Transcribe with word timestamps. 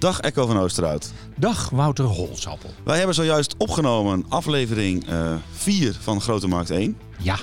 Dag 0.00 0.20
Echo 0.20 0.46
van 0.46 0.58
Oosterhout. 0.58 1.12
Dag 1.36 1.70
Wouter 1.70 2.04
Holsappel. 2.04 2.70
Wij 2.84 2.96
hebben 2.96 3.14
zojuist 3.14 3.54
opgenomen 3.58 4.24
aflevering 4.28 5.04
4 5.52 5.88
uh, 5.88 5.94
van 6.00 6.20
Grote 6.20 6.48
Markt 6.48 6.70
1. 6.70 6.96
Ja, 7.18 7.38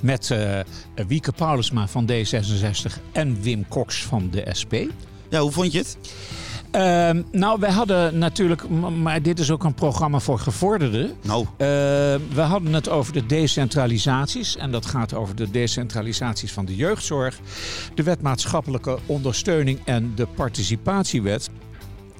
met 0.00 0.30
uh, 0.32 0.60
Wieke 1.06 1.32
Paulusma 1.32 1.88
van 1.88 2.10
D66 2.10 3.02
en 3.12 3.42
Wim 3.42 3.68
Cox 3.68 4.04
van 4.04 4.30
de 4.30 4.46
SP. 4.60 4.74
Ja, 5.28 5.40
hoe 5.40 5.50
vond 5.52 5.72
je 5.72 5.78
het? 5.78 5.96
Uh, 6.76 7.22
nou, 7.32 7.60
wij 7.60 7.70
hadden 7.70 8.18
natuurlijk, 8.18 8.68
maar 9.02 9.22
dit 9.22 9.38
is 9.38 9.50
ook 9.50 9.64
een 9.64 9.74
programma 9.74 10.18
voor 10.18 10.38
gevorderden. 10.38 11.10
Nou. 11.22 11.40
Uh, 11.42 11.48
we 12.34 12.40
hadden 12.40 12.72
het 12.72 12.88
over 12.88 13.12
de 13.12 13.26
decentralisaties. 13.26 14.56
En 14.56 14.70
dat 14.70 14.86
gaat 14.86 15.14
over 15.14 15.36
de 15.36 15.50
decentralisaties 15.50 16.52
van 16.52 16.64
de 16.64 16.76
jeugdzorg, 16.76 17.38
de 17.94 18.02
wet 18.02 18.22
maatschappelijke 18.22 18.98
ondersteuning 19.06 19.80
en 19.84 20.12
de 20.14 20.26
participatiewet. 20.26 21.50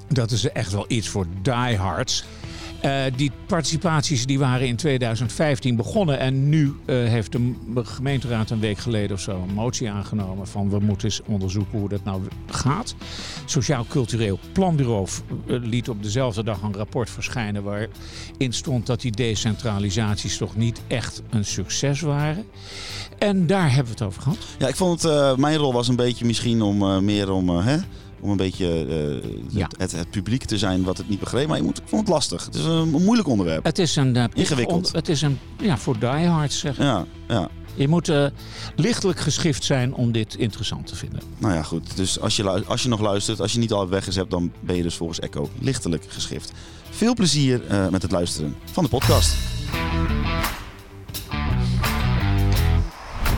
Dat 0.08 0.30
is 0.30 0.52
echt 0.52 0.72
wel 0.72 0.84
iets 0.88 1.08
voor 1.08 1.26
diehards. 1.42 2.24
Uh, 2.84 3.02
die 3.16 3.30
participaties 3.46 4.26
die 4.26 4.38
waren 4.38 4.66
in 4.66 4.76
2015 4.76 5.76
begonnen. 5.76 6.18
En 6.18 6.48
nu 6.48 6.74
uh, 6.86 7.08
heeft 7.08 7.32
de 7.32 7.54
gemeenteraad 7.74 8.50
een 8.50 8.60
week 8.60 8.78
geleden 8.78 9.16
of 9.16 9.22
zo 9.22 9.42
een 9.48 9.54
motie 9.54 9.90
aangenomen. 9.90 10.46
van 10.46 10.70
we 10.70 10.78
moeten 10.78 11.08
eens 11.08 11.20
onderzoeken 11.26 11.78
hoe 11.78 11.88
dat 11.88 12.04
nou 12.04 12.22
gaat. 12.46 12.94
Sociaal 13.44 13.86
Cultureel 13.88 14.38
Planbureau 14.52 15.08
uh, 15.46 15.58
liet 15.62 15.88
op 15.88 16.02
dezelfde 16.02 16.44
dag 16.44 16.62
een 16.62 16.74
rapport 16.74 17.10
verschijnen. 17.10 17.62
waarin 17.62 18.52
stond 18.52 18.86
dat 18.86 19.00
die 19.00 19.12
decentralisaties 19.12 20.36
toch 20.36 20.56
niet 20.56 20.80
echt 20.86 21.22
een 21.30 21.44
succes 21.44 22.00
waren. 22.00 22.44
En 23.18 23.46
daar 23.46 23.68
hebben 23.68 23.84
we 23.84 23.98
het 23.98 24.02
over 24.02 24.22
gehad. 24.22 24.38
Ja, 24.58 24.68
ik 24.68 24.76
vond 24.76 25.02
het. 25.02 25.36
mijn 25.36 25.56
rol 25.56 25.72
was 25.72 25.88
een 25.88 25.96
beetje 25.96 26.24
misschien 26.24 26.62
om 26.62 27.04
meer 27.04 27.30
om. 27.30 27.48
hè? 27.48 27.76
Om 28.20 28.30
een 28.30 28.36
beetje 28.36 28.86
uh, 28.88 29.30
ja. 29.48 29.68
het, 29.78 29.92
het, 29.92 30.10
publiek 30.10 30.44
te 30.44 30.58
zijn 30.58 30.82
wat 30.82 30.98
het 30.98 31.08
niet 31.08 31.20
begreep. 31.20 31.48
Maar 31.48 31.56
je 31.56 31.62
moet, 31.62 31.78
ik 31.78 31.84
vond 31.86 32.00
het 32.00 32.10
lastig. 32.10 32.44
Het 32.44 32.54
is 32.54 32.64
een, 32.64 32.94
een 32.94 33.04
moeilijk 33.04 33.28
onderwerp. 33.28 33.64
Het 33.64 33.78
is 33.78 33.96
een... 33.96 34.16
Uh, 34.16 34.24
Ingewikkeld. 34.34 34.92
Het 34.92 35.08
is 35.08 35.22
een... 35.22 35.38
Ja, 35.58 35.78
voor 35.78 35.98
diehards 35.98 36.58
zeg 36.58 36.76
Ja, 36.76 37.06
ja. 37.28 37.48
Je 37.74 37.88
moet 37.88 38.08
uh, 38.08 38.26
lichtelijk 38.76 39.20
geschift 39.20 39.64
zijn 39.64 39.94
om 39.94 40.12
dit 40.12 40.34
interessant 40.34 40.86
te 40.86 40.96
vinden. 40.96 41.20
Nou 41.38 41.54
ja, 41.54 41.62
goed. 41.62 41.96
Dus 41.96 42.20
als 42.20 42.36
je, 42.36 42.64
als 42.64 42.82
je 42.82 42.88
nog 42.88 43.00
luistert, 43.00 43.40
als 43.40 43.52
je 43.52 43.58
niet 43.58 43.72
al 43.72 43.88
weg 43.88 44.14
hebt, 44.14 44.30
dan 44.30 44.52
ben 44.60 44.76
je 44.76 44.82
dus 44.82 44.94
volgens 44.94 45.20
Echo 45.20 45.50
lichtelijk 45.60 46.04
geschift. 46.08 46.52
Veel 46.90 47.14
plezier 47.14 47.62
uh, 47.70 47.88
met 47.88 48.02
het 48.02 48.10
luisteren 48.10 48.56
van 48.72 48.84
de 48.84 48.90
podcast. 48.90 49.34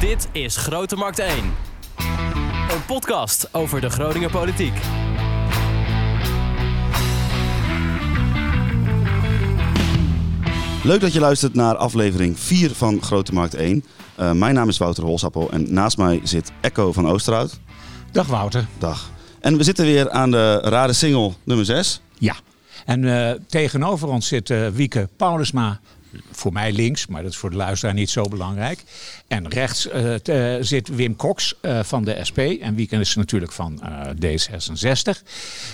Dit 0.01 0.29
is 0.33 0.57
Grote 0.57 0.97
Markt 0.97 1.19
1. 1.19 2.48
Een 2.69 2.84
podcast 2.86 3.55
over 3.55 3.80
de 3.80 3.91
Groninger 3.91 4.30
politiek. 4.30 4.74
Leuk 10.84 11.00
dat 11.00 11.12
je 11.12 11.20
luistert 11.20 11.55
naar 11.55 11.77
aflevering 11.77 12.39
4 12.39 12.70
van 12.74 13.02
Grote 13.02 13.33
Markt 13.33 13.55
1. 13.55 13.84
Uh, 14.20 14.33
mijn 14.33 14.55
naam 14.55 14.69
is 14.69 14.78
Wouter 14.78 15.05
Holsappel 15.05 15.50
en 15.50 15.72
naast 15.72 15.96
mij 15.96 16.20
zit 16.22 16.52
Echo 16.61 16.92
van 16.92 17.08
Oosterhout. 17.08 17.61
Dag 18.12 18.27
Wouter. 18.27 18.66
Dag. 18.78 19.11
En 19.41 19.56
we 19.56 19.64
zitten 19.64 19.84
weer 19.84 20.11
aan 20.11 20.30
de 20.30 20.61
rare 20.61 20.92
single 20.92 21.33
nummer 21.44 21.66
6. 21.66 22.00
Ja. 22.19 22.34
En 22.84 23.02
uh, 23.02 23.30
tegenover 23.46 24.08
ons 24.08 24.27
zit 24.27 24.50
uh, 24.50 24.69
Wieke 24.69 25.08
Paulusma 25.16 25.80
voor 26.31 26.53
mij 26.53 26.73
links, 26.73 27.06
maar 27.06 27.23
dat 27.23 27.31
is 27.31 27.37
voor 27.37 27.51
de 27.51 27.56
luisteraar 27.56 27.95
niet 27.95 28.11
zo 28.11 28.23
belangrijk. 28.23 28.84
En 29.27 29.48
rechts 29.48 29.87
uh, 29.87 30.14
te, 30.14 30.59
zit 30.61 30.89
Wim 30.89 31.17
Cox 31.17 31.55
uh, 31.62 31.83
van 31.83 32.05
de 32.05 32.19
SP 32.28 32.39
en 32.39 32.75
Wieken 32.75 33.01
is 33.01 33.14
natuurlijk 33.14 33.53
van 33.53 33.81
uh, 33.83 34.36
D66. 34.36 35.23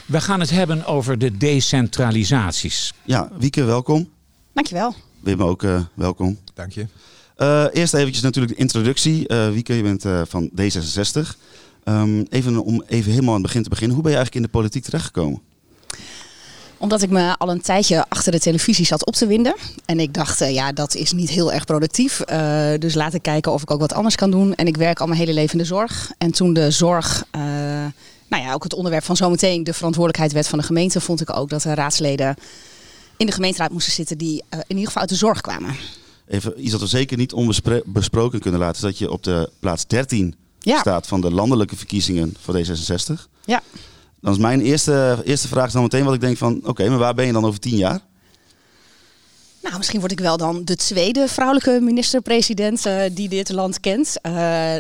We 0.07 0.21
gaan 0.21 0.41
het 0.41 0.51
hebben 0.51 0.87
over 0.87 1.19
de 1.19 1.37
decentralisaties. 1.37 2.93
Ja, 3.03 3.31
Wieke, 3.39 3.65
welkom. 3.65 4.09
Dankjewel. 4.53 4.95
Wim 5.21 5.43
ook 5.43 5.67
welkom. 5.95 6.39
Dank 6.55 6.73
je. 6.73 6.87
eerst 7.73 7.95
eventjes 7.95 8.23
natuurlijk 8.23 8.55
de 8.55 8.61
introductie. 8.61 9.27
Wieke, 9.53 9.75
je 9.75 9.83
bent 9.83 10.29
van 10.29 10.51
D66. 10.61 11.37
Um, 11.85 12.27
even 12.31 12.65
om 12.65 12.83
even 12.87 13.11
helemaal 13.11 13.35
aan 13.35 13.41
het 13.41 13.47
begin 13.47 13.63
te 13.63 13.69
beginnen. 13.69 13.95
Hoe 13.95 14.05
ben 14.05 14.13
je 14.13 14.19
eigenlijk 14.19 14.47
in 14.47 14.53
de 14.53 14.59
politiek 14.59 14.85
terechtgekomen? 14.85 15.43
Omdat 16.79 17.03
ik 17.03 17.11
me 17.11 17.39
al 17.39 17.51
een 17.51 17.61
tijdje 17.61 18.05
achter 18.09 18.33
de 18.33 18.41
televisie 18.41 18.87
zat 18.87 19.07
op 19.07 19.15
te 19.15 19.27
winden. 19.27 19.55
En 19.85 20.01
ik 20.01 20.15
dacht, 20.15 20.43
uh, 20.43 20.55
ja, 20.55 20.73
dat 20.73 20.95
is 20.95 21.13
niet 21.13 21.31
heel 21.31 21.53
erg 21.53 21.65
productief. 21.65 22.23
Uh, 22.31 22.69
dus 22.79 22.95
laat 22.95 23.15
ik 23.15 23.23
kijken 23.23 23.53
of 23.53 23.63
ik 23.63 23.71
ook 23.71 23.81
wat 23.81 23.93
anders 23.93 24.15
kan 24.15 24.31
doen. 24.31 24.55
En 24.55 24.67
ik 24.67 24.77
werk 24.77 25.01
al 25.01 25.07
mijn 25.07 25.19
hele 25.19 25.33
leven 25.33 25.53
in 25.53 25.59
de 25.59 25.65
zorg. 25.65 26.13
En 26.19 26.31
toen 26.31 26.53
de 26.53 26.71
zorg, 26.71 27.25
uh, 27.37 27.43
nou 28.29 28.43
ja, 28.43 28.53
ook 28.53 28.63
het 28.63 28.75
onderwerp 28.75 29.05
van 29.05 29.17
zometeen 29.17 29.65
de 29.65 29.73
verantwoordelijkheid 29.73 30.49
van 30.49 30.59
de 30.59 30.65
gemeente, 30.65 31.01
vond 31.01 31.21
ik 31.21 31.37
ook 31.37 31.49
dat 31.49 31.65
er 31.65 31.75
raadsleden 31.75 32.37
in 33.17 33.27
de 33.27 33.33
gemeenteraad 33.33 33.71
moesten 33.71 33.93
zitten 33.93 34.19
die 34.19 34.43
in 34.51 34.65
ieder 34.69 34.87
geval 34.87 35.01
uit 35.01 35.11
de 35.11 35.17
zorg 35.17 35.41
kwamen. 35.41 35.77
Even 36.29 36.63
iets 36.63 36.71
dat 36.71 36.81
we 36.81 36.87
zeker 36.87 37.17
niet 37.17 37.33
onbesproken 37.33 38.41
kunnen 38.41 38.61
laten, 38.61 38.75
is 38.75 38.81
dat 38.81 38.99
je 38.99 39.11
op 39.11 39.23
de 39.23 39.51
plaats 39.61 39.87
13 39.87 40.35
ja. 40.59 40.79
staat 40.79 41.07
van 41.07 41.21
de 41.21 41.31
landelijke 41.31 41.77
verkiezingen 41.77 42.37
voor 42.41 42.59
D66. 42.59 43.13
Ja. 43.45 43.63
Dan 44.25 44.33
is 44.33 44.39
mijn 44.39 44.61
eerste, 44.61 45.23
eerste 45.25 45.49
vraag 45.49 45.71
dan 45.71 45.83
meteen 45.83 46.05
wat 46.05 46.15
ik 46.15 46.21
denk 46.21 46.37
van... 46.37 46.61
oké, 46.65 46.89
maar 46.89 46.99
waar 46.99 47.15
ben 47.15 47.27
je 47.27 47.33
dan 47.33 47.45
over 47.45 47.61
tien 47.61 47.77
jaar? 47.77 48.01
Nou, 49.63 49.77
misschien 49.77 50.01
word 50.01 50.13
ik 50.13 50.21
wel 50.21 50.37
dan 50.37 50.65
de 50.65 50.77
tweede 50.77 51.29
vrouwelijke 51.29 51.79
minister-president 51.81 52.87
uh, 52.87 53.03
die 53.13 53.29
dit 53.29 53.51
land 53.51 53.81
kent. 53.81 54.17
Uh, 54.23 54.33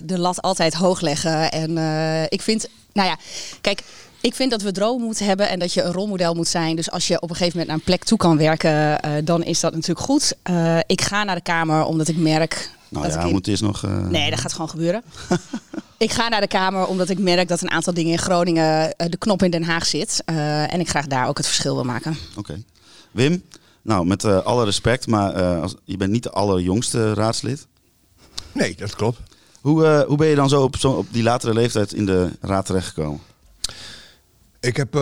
de 0.05 0.19
lat 0.19 0.43
altijd 0.43 0.75
hoog 0.75 1.01
leggen. 1.01 1.53
En 1.53 1.71
uh, 1.71 2.23
ik 2.23 2.43
vind, 2.43 2.69
nou 2.93 3.09
ja, 3.09 3.17
kijk, 3.61 3.83
ik 4.21 4.35
vind 4.35 4.51
dat 4.51 4.63
we 4.63 4.73
dromen 4.73 5.05
moeten 5.05 5.27
hebben 5.27 5.49
en 5.49 5.59
dat 5.59 5.73
je 5.73 5.83
een 5.83 5.93
rolmodel 5.93 6.35
moet 6.35 6.49
zijn. 6.49 6.77
Dus 6.77 6.91
als 6.91 7.07
je 7.07 7.21
op 7.21 7.31
een 7.31 7.37
gegeven 7.37 7.59
moment 7.59 7.69
naar 7.69 7.77
een 7.77 7.85
plek 7.85 8.05
toe 8.05 8.19
kan 8.19 8.37
werken, 8.37 9.01
dan 9.25 9.43
is 9.43 9.61
dat 9.61 9.75
natuurlijk 9.75 10.07
goed. 10.07 10.37
ik 10.87 11.01
ga 11.01 11.25
naar 11.25 11.35
de 11.35 11.43
Kamer 11.43 11.85
omdat 11.85 12.09
ik 12.09 12.17
merk 12.17 12.71
nou 13.01 13.09
ja, 13.09 13.23
in... 13.23 13.33
moet 13.33 13.47
eerst 13.47 13.63
nog... 13.63 13.85
Uh... 13.85 14.07
Nee, 14.07 14.31
dat 14.31 14.41
gaat 14.41 14.53
gewoon 14.53 14.69
gebeuren. 14.69 15.03
ik 15.99 16.13
ga 16.13 16.29
naar 16.29 16.41
de 16.41 16.47
Kamer 16.47 16.87
omdat 16.87 17.09
ik 17.09 17.19
merk 17.19 17.49
dat 17.49 17.63
een 17.63 17.71
aantal 17.71 17.95
dingen 17.95 18.13
in 18.13 18.19
Groningen 18.19 18.95
uh, 18.97 19.09
de 19.09 19.17
knop 19.17 19.43
in 19.43 19.51
Den 19.51 19.63
Haag 19.63 19.87
zit. 19.87 20.23
Uh, 20.27 20.73
en 20.73 20.81
ik 20.81 20.89
graag 20.89 21.07
daar 21.07 21.29
ook 21.29 21.37
het 21.37 21.47
verschil 21.47 21.75
wil 21.75 21.85
maken. 21.85 22.17
Oké. 22.31 22.39
Okay. 22.39 22.65
Wim, 23.11 23.43
nou 23.83 24.07
met 24.07 24.25
alle 24.25 24.65
respect, 24.65 25.07
maar 25.07 25.33
als, 25.61 25.75
je 25.85 25.97
bent 25.97 26.11
niet 26.11 26.23
de 26.23 26.31
allerjongste 26.31 27.15
raadslid. 27.15 27.67
Nee, 28.53 28.75
dat 28.77 28.97
klopt. 28.97 29.21
Hoe, 29.61 30.05
hoe 30.09 30.17
ben 30.17 30.27
je 30.27 30.35
dan 30.35 30.49
zo 30.49 30.63
op, 30.63 30.77
zo 30.77 30.91
op 30.91 31.07
die 31.11 31.23
latere 31.23 31.55
leeftijd 31.55 31.93
in 31.93 32.07
de 32.07 32.31
raad 32.41 32.67
terechtgekomen? 32.67 33.21
Ik 34.61 34.77
heb 34.77 34.99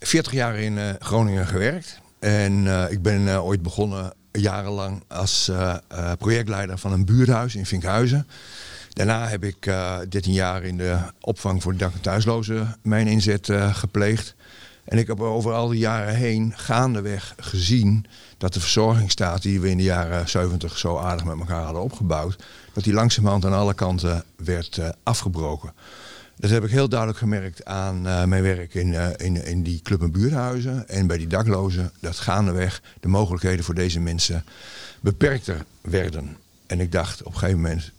40 0.00 0.32
jaar 0.32 0.58
in 0.58 0.96
Groningen 0.98 1.46
gewerkt. 1.46 2.00
En 2.18 2.66
ik 2.90 3.02
ben 3.02 3.42
ooit 3.42 3.62
begonnen 3.62 4.12
jarenlang 4.40 5.02
als 5.08 5.48
uh, 5.48 5.74
uh, 5.92 6.12
projectleider 6.18 6.78
van 6.78 6.92
een 6.92 7.04
buurthuis 7.04 7.54
in 7.54 7.66
Vinkhuizen. 7.66 8.26
Daarna 8.88 9.28
heb 9.28 9.44
ik 9.44 9.66
uh, 9.66 9.98
13 10.08 10.32
jaar 10.32 10.62
in 10.62 10.76
de 10.76 10.98
opvang 11.20 11.62
voor 11.62 11.76
dak- 11.76 11.94
en 11.94 12.00
thuislozen 12.00 12.76
mijn 12.82 13.06
inzet 13.06 13.50
gepleegd. 13.72 14.34
En 14.84 14.98
ik 14.98 15.06
heb 15.06 15.20
over 15.20 15.52
al 15.52 15.68
die 15.68 15.78
jaren 15.78 16.14
heen 16.14 16.52
gaandeweg 16.56 17.34
gezien 17.36 18.06
dat 18.38 18.54
de 18.54 18.60
verzorgingsstaat 18.60 19.42
die 19.42 19.60
we 19.60 19.70
in 19.70 19.76
de 19.76 19.82
jaren 19.82 20.28
70 20.28 20.78
zo 20.78 20.98
aardig 20.98 21.24
met 21.24 21.38
elkaar 21.38 21.62
hadden 21.62 21.82
opgebouwd, 21.82 22.36
dat 22.72 22.84
die 22.84 22.92
langzamerhand 22.92 23.44
aan 23.44 23.52
alle 23.52 23.74
kanten 23.74 24.24
werd 24.36 24.80
afgebroken. 25.02 25.72
Dat 26.36 26.50
heb 26.50 26.64
ik 26.64 26.70
heel 26.70 26.88
duidelijk 26.88 27.18
gemerkt 27.18 27.64
aan 27.64 28.06
uh, 28.06 28.24
mijn 28.24 28.42
werk 28.42 28.74
in, 28.74 28.88
uh, 28.88 29.08
in, 29.16 29.44
in 29.44 29.62
die 29.62 29.80
club- 29.82 30.02
en 30.02 30.10
buurthuizen 30.10 30.88
en 30.88 31.06
bij 31.06 31.18
die 31.18 31.26
daklozen. 31.26 31.92
Dat 32.00 32.18
gaandeweg 32.18 32.82
de 33.00 33.08
mogelijkheden 33.08 33.64
voor 33.64 33.74
deze 33.74 34.00
mensen 34.00 34.44
beperkter 35.00 35.64
werden. 35.80 36.36
En 36.66 36.80
ik 36.80 36.92
dacht 36.92 37.22
op 37.22 37.32
een 37.32 37.38
gegeven 37.38 37.60
moment, 37.60 37.90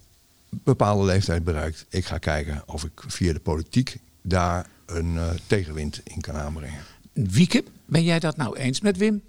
bepaalde 0.50 1.06
leeftijd 1.06 1.44
bereikt, 1.44 1.86
ik 1.90 2.06
ga 2.06 2.18
kijken 2.18 2.64
of 2.66 2.84
ik 2.84 3.04
via 3.08 3.34
de 3.34 3.40
politiek 3.40 3.98
daar 4.22 4.68
een 4.86 5.14
uh, 5.14 5.30
tegenwind 5.48 6.02
in 6.04 6.22
kan 6.22 6.36
aanbrengen. 6.36 6.80
Wieke, 7.14 7.64
ben 7.86 8.04
jij 8.04 8.20
dat 8.20 8.38
nou 8.38 8.58
eens 8.58 8.82
met 8.82 8.98
Wim? 8.98 9.22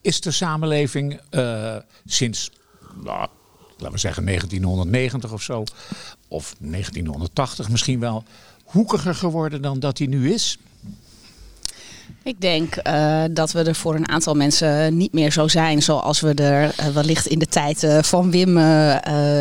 is 0.00 0.20
de 0.20 0.30
samenleving 0.30 1.20
sinds 2.04 2.50
nou, 2.94 3.28
laten 3.76 3.92
we 3.92 3.98
zeggen 3.98 4.24
1990 4.24 5.32
of 5.32 5.42
zo, 5.42 5.64
of 6.30 6.54
1980 6.58 7.68
misschien 7.68 8.00
wel, 8.00 8.24
hoekiger 8.64 9.14
geworden 9.14 9.62
dan 9.62 9.80
dat 9.80 9.98
hij 9.98 10.06
nu 10.06 10.32
is? 10.32 10.58
Ik 12.22 12.40
denk 12.40 12.76
uh, 12.86 13.24
dat 13.30 13.52
we 13.52 13.62
er 13.62 13.74
voor 13.74 13.94
een 13.94 14.08
aantal 14.08 14.34
mensen 14.34 14.96
niet 14.96 15.12
meer 15.12 15.32
zo 15.32 15.48
zijn 15.48 15.82
zoals 15.82 16.20
we 16.20 16.34
er 16.34 16.74
uh, 16.80 16.86
wellicht 16.86 17.26
in 17.26 17.38
de 17.38 17.46
tijd 17.46 17.82
uh, 17.82 18.02
van 18.02 18.30
Wim 18.30 18.54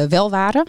wel 0.09 0.30
waren. 0.30 0.68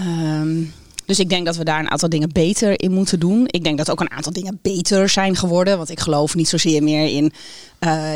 Um, 0.00 0.72
dus 1.04 1.18
ik 1.18 1.28
denk 1.28 1.46
dat 1.46 1.56
we 1.56 1.64
daar 1.64 1.78
een 1.78 1.90
aantal 1.90 2.08
dingen 2.08 2.32
beter 2.32 2.80
in 2.80 2.92
moeten 2.92 3.20
doen. 3.20 3.44
Ik 3.46 3.64
denk 3.64 3.78
dat 3.78 3.90
ook 3.90 4.00
een 4.00 4.10
aantal 4.10 4.32
dingen 4.32 4.58
beter 4.62 5.08
zijn 5.08 5.36
geworden. 5.36 5.76
Want 5.76 5.90
ik 5.90 6.00
geloof 6.00 6.34
niet 6.34 6.48
zozeer 6.48 6.82
meer 6.82 7.06
in 7.06 7.32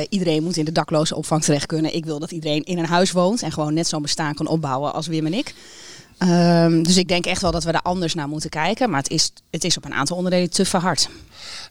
iedereen 0.09 0.43
moet 0.43 0.56
in 0.56 0.65
de 0.65 0.73
dakloze 0.73 1.17
opvang 1.17 1.43
terecht 1.43 1.67
kunnen. 1.67 1.94
Ik 1.94 2.05
wil 2.05 2.19
dat 2.19 2.31
iedereen 2.31 2.62
in 2.62 2.79
een 2.79 2.87
huis 2.87 3.12
woont 3.12 3.43
en 3.43 3.53
gewoon 3.53 3.75
net 3.75 3.88
zo'n 3.88 4.03
bestaan 4.03 4.35
kan 4.35 4.47
opbouwen 4.47 4.93
als 4.93 5.06
Wim 5.06 5.27
en 5.27 5.35
ik. 5.35 5.55
Um, 6.26 6.82
dus 6.82 6.97
ik 6.97 7.09
denk 7.09 7.26
echt 7.26 7.43
wel 7.43 7.50
dat 7.50 7.65
we 7.65 7.73
daar 7.73 7.82
anders 7.82 8.15
naar 8.15 8.29
moeten 8.29 8.50
kijken. 8.50 8.91
Maar 8.91 9.00
het 9.00 9.11
is, 9.11 9.32
het 9.50 9.65
is 9.65 9.76
op 9.76 9.85
een 9.85 9.94
aantal 9.94 10.17
onderdelen 10.17 10.50
te 10.50 10.65
verhard. 10.65 11.09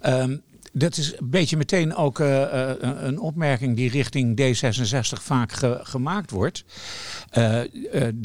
Um, 0.06 0.42
Dat 0.72 0.98
is 0.98 1.12
een 1.18 1.30
beetje 1.30 1.58
meteen 1.58 1.96
ook 1.96 2.20
uh, 2.20 2.72
een 2.80 3.20
opmerking 3.20 3.76
die 3.76 3.90
richting 3.90 4.40
D66 4.42 5.22
vaak 5.22 5.52
ge 5.52 5.80
gemaakt 5.84 6.32
wordt. 6.32 6.64
Uh, 7.38 7.62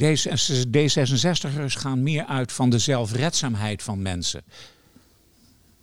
D66ers 0.03 1.77
gaan 1.77 2.03
meer 2.03 2.25
uit 2.25 2.51
van 2.51 2.69
de 2.69 2.79
zelfredzaamheid 2.79 3.83
van 3.83 4.01
mensen. 4.01 4.41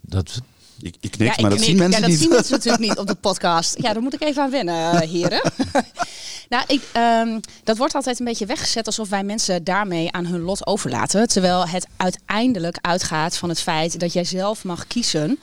Dat 0.00 0.42
ik, 0.80 0.96
ik 1.00 1.10
knik, 1.10 1.40
maar 1.40 1.50
dat 1.50 1.60
zien 1.60 1.76
mensen 1.76 2.00
ja, 2.00 2.06
dat 2.06 2.16
zien 2.16 2.28
mensen 2.28 2.52
natuurlijk 2.56 2.82
niet 2.82 2.98
op 2.98 3.06
de 3.06 3.14
podcast. 3.14 3.76
Ja, 3.82 3.92
daar 3.92 4.02
moet 4.02 4.14
ik 4.14 4.22
even 4.22 4.42
aan 4.42 4.50
wennen, 4.50 5.08
heren. 5.08 5.52
nou, 6.48 6.64
ik, 6.66 6.82
um, 6.96 7.40
dat 7.64 7.76
wordt 7.76 7.94
altijd 7.94 8.18
een 8.18 8.24
beetje 8.24 8.46
weggezet 8.46 8.86
alsof 8.86 9.08
wij 9.08 9.24
mensen 9.24 9.64
daarmee 9.64 10.12
aan 10.12 10.26
hun 10.26 10.40
lot 10.40 10.66
overlaten. 10.66 11.28
Terwijl 11.28 11.68
het 11.68 11.86
uiteindelijk 11.96 12.78
uitgaat 12.80 13.36
van 13.36 13.48
het 13.48 13.60
feit 13.60 14.00
dat 14.00 14.12
jij 14.12 14.24
zelf 14.24 14.64
mag 14.64 14.86
kiezen 14.86 15.38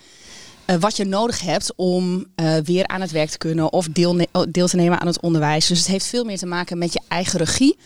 uh, 0.66 0.76
wat 0.76 0.98
je 0.98 1.06
nodig 1.06 1.42
hebt 1.42 1.74
om 1.76 2.26
uh, 2.36 2.56
weer 2.64 2.88
aan 2.88 3.02
het 3.02 3.12
werk 3.12 3.30
te 3.30 3.38
kunnen 3.38 3.74
of 3.74 3.88
deel, 3.88 4.26
deel 4.50 4.68
te 4.68 4.76
nemen 4.76 5.00
aan 5.00 5.08
het 5.08 5.22
onderwijs. 5.22 5.68
Dus 5.68 5.78
het 5.78 5.88
heeft 5.88 6.06
veel 6.06 6.24
meer 6.24 6.38
te 6.38 6.46
maken 6.46 6.78
met 6.78 6.94
je 6.94 7.02
eigen 7.08 7.40
regie. 7.40 7.78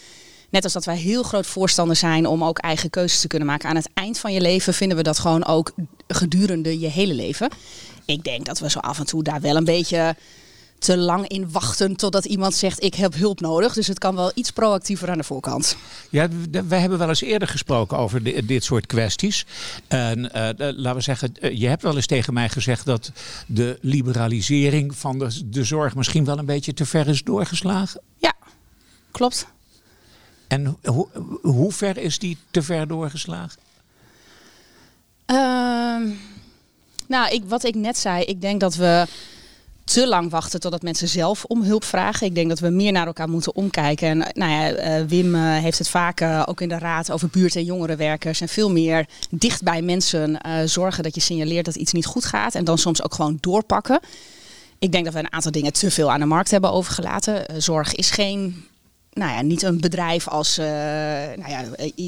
Net 0.50 0.64
als 0.64 0.74
dat 0.74 0.86
wij 0.86 0.98
heel 0.98 1.24
groot 1.24 1.46
voorstander 1.46 1.96
zijn 1.96 2.26
om 2.26 2.44
ook 2.44 2.58
eigen 2.58 2.90
keuzes 2.90 3.20
te 3.22 3.28
kunnen 3.28 3.48
maken. 3.48 3.70
Aan 3.70 3.76
het 3.76 3.90
eind 3.94 4.20
van 4.20 4.34
je 4.34 4.42
leven 4.42 4.74
vinden 4.74 4.98
we 4.98 5.04
dat 5.04 5.20
gewoon 5.20 5.46
ook 5.46 5.74
gedurende 6.08 6.80
je 6.80 6.88
hele 6.88 7.14
leven. 7.14 7.50
Ik 8.06 8.24
denk 8.24 8.46
dat 8.46 8.60
we 8.60 8.70
zo 8.70 8.80
af 8.80 9.00
en 9.00 9.06
toe 9.06 9.24
daar 9.24 9.42
wel 9.42 9.56
een 9.56 9.64
beetje 9.64 10.16
te 10.80 10.98
lang 10.98 11.28
in 11.28 11.52
wachten 11.52 11.96
totdat 11.96 12.26
iemand 12.26 12.54
zegt 12.54 12.84
ik 12.84 12.96
heb 12.96 13.16
hulp 13.16 13.40
nodig. 13.40 13.74
Dus 13.74 13.88
het 13.88 14.00
kan 14.00 14.16
wel 14.16 14.32
iets 14.36 14.52
proactiever 14.52 15.10
aan 15.10 15.18
de 15.18 15.24
voorkant. 15.24 15.78
Ja, 16.10 16.28
we 16.68 16.76
hebben 16.76 16.98
wel 16.98 17.10
eens 17.10 17.22
eerder 17.22 17.48
gesproken 17.48 17.98
over 17.98 18.46
dit 18.48 18.64
soort 18.64 18.86
kwesties. 18.86 19.46
En 19.88 20.20
uh, 20.20 20.30
laten 20.58 20.96
we 20.96 21.02
zeggen, 21.02 21.34
eh, 21.40 21.58
je 21.58 21.68
hebt 21.68 21.82
wel 21.82 21.96
eens 21.96 22.06
tegen 22.06 22.34
mij 22.34 22.50
gezegd 22.50 22.86
dat 22.86 23.12
de 23.48 23.78
liberalisering 23.82 24.96
van 24.96 25.20
de, 25.20 25.50
de 25.50 25.64
zorg 25.64 25.96
misschien 25.96 26.26
wel 26.26 26.38
een 26.38 26.46
beetje 26.46 26.74
te 26.74 26.86
ver 26.86 27.08
is 27.08 27.24
doorgeslagen. 27.24 28.02
Ja, 28.18 28.34
klopt. 29.12 29.48
En 30.48 30.78
hoe, 30.84 31.08
hoe 31.42 31.72
ver 31.72 31.98
is 31.98 32.20
die 32.20 32.38
te 32.52 32.62
ver 32.62 32.88
doorgeslagen? 32.88 33.67
Uh, 35.32 36.12
nou, 37.08 37.32
ik, 37.32 37.44
wat 37.48 37.64
ik 37.64 37.76
net 37.76 37.98
zei, 37.98 38.24
ik 38.24 38.42
denk 38.42 38.60
dat 38.60 38.76
we 38.76 39.06
te 39.84 40.08
lang 40.08 40.30
wachten 40.30 40.60
totdat 40.60 40.82
mensen 40.82 41.08
zelf 41.08 41.44
om 41.46 41.64
hulp 41.64 41.84
vragen. 41.84 42.28
Ik 42.28 42.36
denk 42.36 42.50
dat 42.50 42.60
we 42.60 42.70
meer 42.70 42.92
naar 42.92 43.08
elkaar 43.08 43.30
moeten 43.30 43.56
omkijken. 43.56 44.08
En 44.08 44.18
nou 44.34 44.52
ja, 44.52 45.00
uh, 45.00 45.06
Wim 45.08 45.36
uh, 45.36 45.58
heeft 45.58 45.78
het 45.78 45.90
vaak 45.90 46.22
uh, 46.22 46.44
ook 46.46 46.62
in 46.62 46.70
de 46.70 46.78
raad 46.78 47.12
over 47.12 47.30
buurt- 47.30 47.56
en 47.56 47.64
jongerenwerkers. 47.64 48.42
En 48.42 48.48
veel 48.48 48.72
meer 48.72 49.06
dicht 49.30 49.64
bij 49.64 49.82
mensen 49.82 50.40
zorgen 50.66 51.04
dat 51.04 51.16
je 51.16 51.22
signaleert 51.22 51.66
dat 51.66 51.76
iets 51.76 51.92
niet 51.92 52.06
goed 52.06 52.26
gaat. 52.26 52.56
En 52.56 52.64
dan 52.64 52.78
soms 52.78 53.04
ook 53.04 53.14
gewoon 53.14 53.38
doorpakken. 53.42 54.00
Ik 54.80 54.92
denk 54.92 55.06
dat 55.06 55.14
we 55.14 55.20
een 55.20 55.34
aantal 55.34 55.52
dingen 55.52 55.74
te 55.74 55.92
veel 55.92 56.12
aan 56.12 56.20
de 56.20 56.26
markt 56.26 56.52
hebben 56.52 56.72
overgelaten. 56.72 57.62
zorg 57.62 57.96
is 57.96 58.10
geen 58.10 58.66
nou 59.18 59.32
ja, 59.32 59.42
niet 59.42 59.62
een 59.62 59.80
bedrijf 59.82 60.28
als 60.28 60.60
uh, 60.60 60.66
nou 61.36 61.50
ja, 61.50 61.64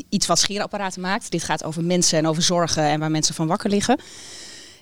iets 0.10 0.28
wat 0.28 0.40
scheerapparaten 0.40 1.02
maakt. 1.02 1.32
Dit 1.32 1.44
gaat 1.44 1.64
over 1.64 1.84
mensen 1.84 2.18
en 2.18 2.28
over 2.28 2.44
zorgen 2.44 2.84
en 2.84 3.00
waar 3.00 3.12
mensen 3.12 3.36
van 3.36 3.48
wakker 3.48 3.70
liggen. 3.70 4.00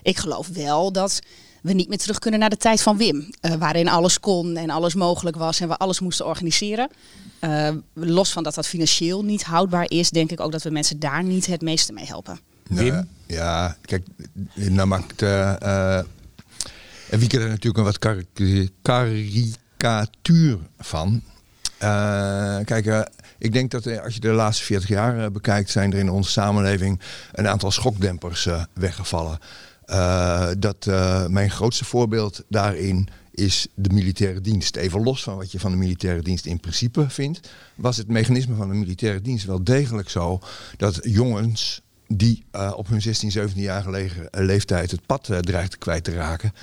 Ik 0.02 0.18
geloof 0.18 0.48
wel 0.48 0.92
dat 0.92 1.20
we 1.62 1.74
niet 1.74 1.88
meer 1.88 1.98
terug 1.98 2.20
kunnen 2.20 2.40
naar 2.40 2.50
de 2.50 2.58
tijd 2.58 2.82
van 2.82 2.98
Wim. 2.98 3.30
Uh, 3.42 3.54
waarin 3.54 3.90
alles 3.90 4.20
kon 4.20 4.58
en 4.58 4.70
alles 4.70 4.96
mogelijk 4.96 5.38
was 5.38 5.60
en 5.60 5.68
we 5.68 5.78
alles 5.78 6.00
moesten 6.00 6.26
organiseren. 6.26 6.90
Uh, 7.42 7.70
los 7.94 8.32
van 8.32 8.44
dat 8.44 8.56
dat 8.56 8.68
financieel 8.68 9.24
niet 9.24 9.44
houdbaar 9.44 9.90
is, 9.90 10.10
denk 10.10 10.32
ik 10.32 10.40
ook 10.40 10.52
dat 10.52 10.64
we 10.64 10.70
mensen 10.70 11.00
daar 11.00 11.24
niet 11.24 11.46
het 11.46 11.62
meeste 11.62 11.94
mee 11.94 12.06
helpen. 12.06 12.40
Wim? 12.64 12.94
Nou, 12.94 13.06
ja, 13.28 13.78
kijk, 13.82 14.06
nou 14.54 14.88
maakt 14.88 15.22
uh, 15.22 16.00
Wieke 17.10 17.40
er 17.40 17.50
natuurlijk 17.50 17.78
een 17.78 17.84
wat 17.84 18.00
karikatuur 18.82 20.58
van. 20.78 21.22
Uh, 21.84 22.58
kijk, 22.64 22.86
uh, 22.86 23.02
ik 23.38 23.54
denk 23.54 23.72
dat 23.72 23.86
uh, 23.86 24.04
als 24.04 24.14
je 24.14 24.20
de 24.20 24.32
laatste 24.32 24.64
40 24.64 24.90
jaar 24.90 25.32
bekijkt, 25.32 25.70
zijn 25.70 25.94
er 25.94 26.00
in 26.00 26.10
onze 26.10 26.32
samenleving 26.32 27.02
een 27.34 27.48
aantal 27.48 27.72
schokdempers 27.72 28.50
weggevallen. 28.74 29.40
dat 30.60 30.86
mijn 31.30 31.52
grootste 31.52 31.86
voorbeeld 31.86 32.44
daarin 32.50 33.08
is 33.32 33.68
de 33.76 33.94
militaire 33.94 34.42
dienst. 34.42 34.76
Even 34.76 35.04
los 35.04 35.24
van 35.24 35.38
wat 35.38 35.52
je 35.52 35.60
van 35.60 35.72
de 35.72 35.78
militaire 35.78 36.22
dienst 36.22 36.46
in 36.46 36.60
principe 36.60 37.10
vindt, 37.10 37.50
was 37.76 37.98
het 37.98 38.08
mechanisme 38.08 38.56
van 38.56 38.70
de 38.70 38.76
militaire 38.76 39.22
dienst 39.22 39.46
wel 39.46 39.64
degelijk 39.64 40.10
zo 40.10 40.40
dat 40.78 41.00
jongens 41.02 41.82
die 42.08 42.46
op 42.76 42.88
hun 42.88 43.02
16, 43.02 43.50
17-jarige 43.50 44.30
leeftijd 44.32 44.92
het 44.92 45.06
pad 45.06 45.24
dreigden 45.42 45.80
kwijt 45.80 46.04
te 46.04 46.14
raken, 46.14 46.54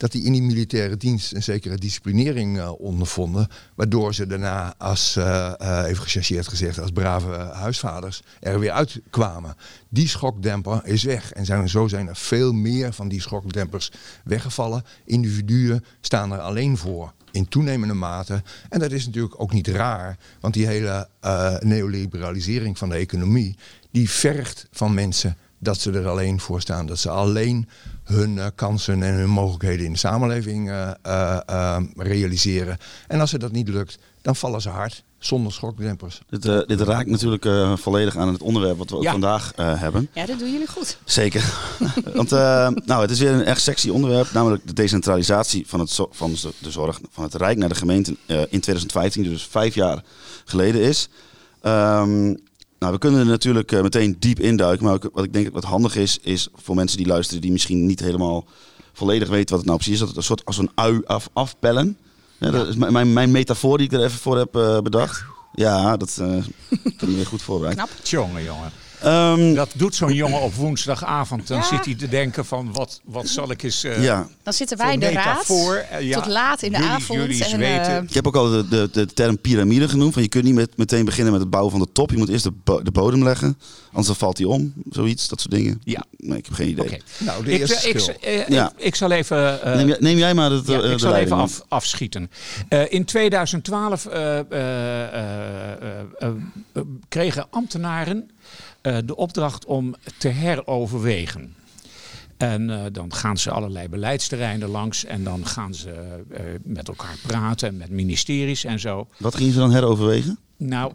dat 0.00 0.12
die 0.12 0.24
in 0.24 0.32
die 0.32 0.42
militaire 0.42 0.96
dienst 0.96 1.34
een 1.34 1.42
zekere 1.42 1.76
disciplinering 1.76 2.56
uh, 2.56 2.80
ondervonden. 2.80 3.48
Waardoor 3.74 4.14
ze 4.14 4.26
daarna, 4.26 4.74
als, 4.78 5.16
uh, 5.16 5.52
even 5.86 6.02
gechargeerd 6.02 6.48
gezegd, 6.48 6.78
als 6.78 6.90
brave 6.90 7.30
huisvaders 7.52 8.22
er 8.40 8.58
weer 8.58 8.70
uitkwamen. 8.70 9.54
Die 9.88 10.08
schokdemper 10.08 10.80
is 10.84 11.02
weg. 11.02 11.32
En 11.32 11.44
zijn, 11.44 11.68
zo 11.68 11.88
zijn 11.88 12.08
er 12.08 12.16
veel 12.16 12.52
meer 12.52 12.92
van 12.92 13.08
die 13.08 13.20
schokdempers 13.20 13.90
weggevallen. 14.24 14.84
Individuen 15.04 15.84
staan 16.00 16.32
er 16.32 16.40
alleen 16.40 16.76
voor 16.76 17.12
in 17.30 17.48
toenemende 17.48 17.94
mate. 17.94 18.42
En 18.68 18.78
dat 18.78 18.92
is 18.92 19.06
natuurlijk 19.06 19.40
ook 19.40 19.52
niet 19.52 19.68
raar, 19.68 20.18
want 20.40 20.54
die 20.54 20.66
hele 20.66 21.08
neoliberalisering 21.60 22.78
van 22.78 22.88
de 22.88 22.96
economie, 22.96 23.56
die 23.90 24.10
vergt 24.10 24.66
van 24.70 24.94
mensen 24.94 25.36
dat 25.60 25.80
ze 25.80 25.92
er 25.92 26.08
alleen 26.08 26.40
voor 26.40 26.60
staan. 26.60 26.86
Dat 26.86 26.98
ze 26.98 27.10
alleen 27.10 27.68
hun 28.04 28.36
uh, 28.36 28.46
kansen 28.54 29.02
en 29.02 29.14
hun 29.14 29.28
mogelijkheden 29.28 29.86
in 29.86 29.92
de 29.92 29.98
samenleving 29.98 30.68
uh, 30.68 30.90
uh, 31.06 31.76
realiseren. 31.96 32.78
En 33.08 33.20
als 33.20 33.30
ze 33.30 33.38
dat 33.38 33.52
niet 33.52 33.68
lukt, 33.68 33.98
dan 34.22 34.36
vallen 34.36 34.60
ze 34.60 34.68
hard. 34.68 35.04
Zonder 35.18 35.52
schokdempers. 35.52 36.20
Dit, 36.28 36.42
dit 36.68 36.80
raakt 36.80 37.08
natuurlijk 37.08 37.78
volledig 37.80 38.16
aan 38.16 38.28
het 38.32 38.42
onderwerp 38.42 38.78
wat 38.78 38.90
we 38.90 38.96
ook 38.96 39.04
vandaag 39.04 39.52
hebben. 39.56 40.08
Ja, 40.12 40.26
dat 40.26 40.38
doen 40.38 40.52
jullie 40.52 40.66
goed. 40.66 40.98
Zeker. 41.04 41.54
Want 42.14 42.30
nou, 42.86 43.00
het 43.00 43.10
is 43.10 43.18
weer 43.18 43.32
een 43.32 43.44
echt 43.44 43.60
sexy 43.60 43.88
onderwerp. 43.88 44.32
Namelijk 44.32 44.66
de 44.66 44.72
decentralisatie 44.72 45.66
van, 45.66 45.80
het 45.80 46.00
van 46.10 46.36
de 46.58 46.70
zorg 46.70 47.00
van 47.10 47.24
het 47.24 47.34
Rijk 47.34 47.58
naar 47.58 47.68
de 47.68 47.74
gemeenten 47.74 48.16
in 48.26 48.60
2015. 48.60 49.22
Dus 49.22 49.46
vijf 49.46 49.74
jaar 49.74 50.02
geleden 50.44 50.80
is. 50.80 51.08
Um, 51.62 52.38
nou, 52.80 52.92
we 52.92 52.98
kunnen 52.98 53.20
er 53.20 53.26
natuurlijk 53.26 53.72
uh, 53.72 53.82
meteen 53.82 54.16
diep 54.18 54.40
induiken. 54.40 54.84
Maar 54.86 54.98
wat 55.12 55.24
ik 55.24 55.32
denk 55.32 55.52
wat 55.52 55.64
handig 55.64 55.96
is, 55.96 56.18
is 56.22 56.48
voor 56.54 56.74
mensen 56.74 56.96
die 56.98 57.06
luisteren 57.06 57.42
die 57.42 57.52
misschien 57.52 57.86
niet 57.86 58.00
helemaal 58.00 58.44
volledig 58.92 59.28
weten 59.28 59.48
wat 59.48 59.58
het 59.58 59.66
nou 59.66 59.76
precies 59.76 59.92
is. 59.94 59.98
Dat 59.98 60.08
het 60.08 60.16
een 60.16 60.22
soort 60.22 60.44
als 60.44 60.58
een 60.58 60.70
ui 60.74 61.00
af, 61.04 61.28
afpellen. 61.32 61.98
Ja, 62.38 62.50
Dat 62.50 62.68
is 62.68 62.76
mijn, 62.76 63.12
mijn 63.12 63.30
metafoor 63.30 63.78
die 63.78 63.86
ik 63.86 63.92
er 63.92 64.04
even 64.04 64.18
voor 64.18 64.38
heb 64.38 64.56
uh, 64.56 64.80
bedacht. 64.80 65.24
Ja, 65.52 65.96
dat 65.96 66.18
uh, 66.20 66.28
heb 66.68 67.08
ik 67.08 67.16
weer 67.16 67.26
goed 67.26 67.42
voorbereid. 67.42 67.76
Knap. 67.76 67.90
Jongen, 68.02 68.44
jongen. 68.44 68.72
Um, 69.04 69.54
dat 69.54 69.70
doet 69.74 69.94
zo'n 69.94 70.14
jongen 70.14 70.40
op 70.40 70.54
woensdagavond. 70.54 71.46
Dan 71.46 71.64
zit 71.64 71.84
hij 71.84 71.94
te 71.94 72.08
denken 72.08 72.44
van 72.44 72.72
wat, 72.72 73.00
wat 73.04 73.28
zal 73.28 73.50
ik 73.50 73.62
eens 73.62 73.84
uh, 73.84 74.02
ja. 74.02 74.28
Dan 74.42 74.52
zitten 74.52 74.76
wij 74.76 74.92
in 74.92 75.00
de 75.00 75.10
raad 75.10 75.50
uh, 75.50 76.12
tot 76.12 76.26
laat 76.26 76.62
in 76.62 76.72
de 76.72 76.78
jullie, 76.78 76.92
avond. 76.92 77.18
Jullie 77.18 77.44
en, 77.44 77.58
weten. 77.58 77.92
Uh, 77.92 78.02
ik 78.02 78.14
heb 78.14 78.26
ook 78.26 78.36
al 78.36 78.50
de, 78.50 78.68
de, 78.68 78.88
de 78.92 79.06
term 79.06 79.40
piramide 79.40 79.88
genoemd. 79.88 80.12
Van 80.12 80.22
je 80.22 80.28
kunt 80.28 80.44
niet 80.44 80.54
met, 80.54 80.76
meteen 80.76 81.04
beginnen 81.04 81.32
met 81.32 81.40
het 81.40 81.50
bouwen 81.50 81.72
van 81.72 81.80
de 81.80 81.92
top. 81.92 82.10
Je 82.10 82.16
moet 82.16 82.28
eerst 82.28 82.44
de, 82.44 82.52
bo 82.64 82.82
de 82.82 82.90
bodem 82.90 83.22
leggen. 83.22 83.58
Anders 83.86 84.06
dan 84.06 84.16
valt 84.16 84.38
hij 84.38 84.46
om. 84.46 84.72
Zoiets, 84.90 85.28
dat 85.28 85.40
soort 85.40 85.54
dingen. 85.54 85.80
Ja. 85.84 86.04
Nee, 86.16 86.38
ik 86.38 86.44
heb 86.44 86.54
geen 86.54 86.68
idee. 86.68 86.86
Okay. 86.86 87.00
Nou, 87.18 87.44
de 87.44 87.52
ik, 87.52 87.60
eerste 87.60 87.88
ik, 87.88 88.16
ik, 88.20 88.48
ja. 88.48 88.72
ik, 88.76 88.94
zal 88.94 89.10
even... 89.10 89.60
neem, 89.64 89.88
jij, 89.88 89.96
neem, 90.00 90.18
jij 90.18 90.34
maar 90.34 90.50
het, 90.50 90.66
ja, 90.66 90.82
ik 90.82 90.98
zal 90.98 91.14
even 91.14 91.36
af, 91.36 91.62
afschieten. 91.68 92.30
in 92.88 93.04
2012 93.04 94.08
kregen 97.08 97.46
ambtenaren... 97.50 98.30
Uh, 98.82 98.98
de 99.04 99.16
opdracht 99.16 99.64
om 99.64 99.94
te 100.18 100.28
heroverwegen. 100.28 101.54
En 102.36 102.68
uh, 102.68 102.82
dan 102.92 103.14
gaan 103.14 103.38
ze 103.38 103.50
allerlei 103.50 103.88
beleidsterreinen 103.88 104.68
langs 104.68 105.04
en 105.04 105.24
dan 105.24 105.46
gaan 105.46 105.74
ze 105.74 106.22
uh, 106.30 106.38
met 106.62 106.88
elkaar 106.88 107.16
praten, 107.26 107.76
met 107.76 107.90
ministeries 107.90 108.64
en 108.64 108.80
zo. 108.80 109.08
Wat 109.18 109.34
gingen 109.34 109.52
ze 109.52 109.58
dan 109.58 109.72
heroverwegen? 109.72 110.38
Nou, 110.56 110.92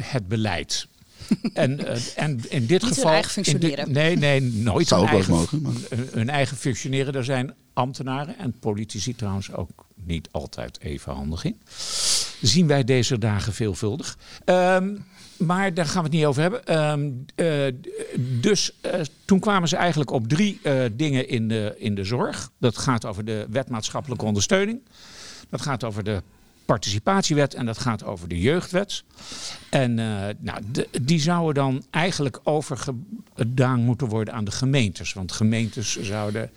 het 0.00 0.28
beleid. 0.28 0.86
en, 1.52 1.78
en 2.16 2.40
in 2.48 2.66
dit 2.66 2.82
Niet 2.82 2.84
geval. 2.84 3.04
Hun 3.04 3.12
eigen 3.12 3.30
functioneren. 3.30 3.92
nee, 3.92 4.16
nee, 4.16 4.40
nooit 4.40 4.86
Zou 4.86 5.02
ook 5.02 5.08
eigen, 5.08 5.32
mogen, 5.32 5.62
maar... 5.62 5.72
hun 6.12 6.30
eigen 6.30 6.56
functioneren. 6.56 7.14
Er 7.14 7.24
zijn 7.24 7.54
ambtenaren 7.72 8.38
en 8.38 8.58
politici 8.58 9.14
trouwens 9.14 9.52
ook 9.52 9.86
niet 9.94 10.28
altijd 10.30 10.80
even 10.80 11.12
handig 11.12 11.44
in. 11.44 11.60
Zien 12.40 12.66
wij 12.66 12.84
deze 12.84 13.18
dagen 13.18 13.52
veelvuldig. 13.52 14.18
Um, 14.44 15.04
maar 15.46 15.74
daar 15.74 15.86
gaan 15.86 16.02
we 16.02 16.08
het 16.08 16.16
niet 16.16 16.24
over 16.24 16.42
hebben. 16.42 16.90
Um, 16.90 17.24
uh, 17.36 17.72
dus 18.40 18.72
uh, 18.86 18.92
toen 19.24 19.40
kwamen 19.40 19.68
ze 19.68 19.76
eigenlijk 19.76 20.10
op 20.10 20.28
drie 20.28 20.60
uh, 20.62 20.84
dingen 20.92 21.28
in 21.28 21.48
de, 21.48 21.74
in 21.78 21.94
de 21.94 22.04
zorg. 22.04 22.50
Dat 22.58 22.78
gaat 22.78 23.04
over 23.04 23.24
de 23.24 23.46
wet 23.50 23.68
maatschappelijke 23.68 24.24
ondersteuning. 24.24 24.80
Dat 25.50 25.60
gaat 25.60 25.84
over 25.84 26.04
de 26.04 26.22
participatiewet 26.64 27.54
en 27.54 27.66
dat 27.66 27.78
gaat 27.78 28.04
over 28.04 28.28
de 28.28 28.40
jeugdwet. 28.40 29.04
En 29.70 29.94
nou, 30.38 30.62
die 31.02 31.20
zouden 31.20 31.54
dan 31.54 31.84
eigenlijk 31.90 32.40
overgedaan 32.42 33.80
moeten 33.80 34.06
worden 34.06 34.34
aan 34.34 34.44
de 34.44 34.50
gemeentes. 34.50 35.12
Want 35.12 35.32
gemeentes 35.32 36.00
zouden 36.00 36.50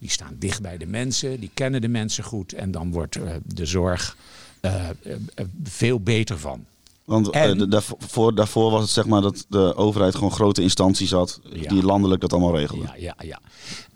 Die 0.00 0.10
staan 0.10 0.36
dicht 0.38 0.62
bij 0.62 0.78
de 0.78 0.86
mensen, 0.86 1.40
die 1.40 1.50
kennen 1.54 1.80
de 1.80 1.88
mensen 1.88 2.24
goed. 2.24 2.52
En 2.52 2.70
dan 2.70 2.90
wordt 2.90 3.16
eh, 3.16 3.32
de 3.44 3.66
zorg 3.66 4.16
eh, 4.60 4.88
eh, 4.88 5.12
eh, 5.34 5.44
veel 5.64 6.00
beter 6.00 6.38
van. 6.38 6.64
Want 7.10 7.30
eh, 7.30 7.42
En- 7.42 7.70
daarvoor, 7.70 8.34
daarvoor 8.34 8.70
was 8.70 8.80
het 8.82 8.90
zeg 8.90 9.06
maar 9.06 9.20
dat 9.22 9.46
de 9.48 9.74
overheid 9.76 10.14
gewoon 10.14 10.32
grote 10.32 10.62
instanties 10.62 11.10
had 11.10 11.40
Ja. 11.52 11.68
die 11.68 11.82
landelijk 11.82 12.20
dat 12.20 12.32
allemaal 12.32 12.56
regelden. 12.56 12.86
Ja, 12.96 13.14
ja, 13.18 13.38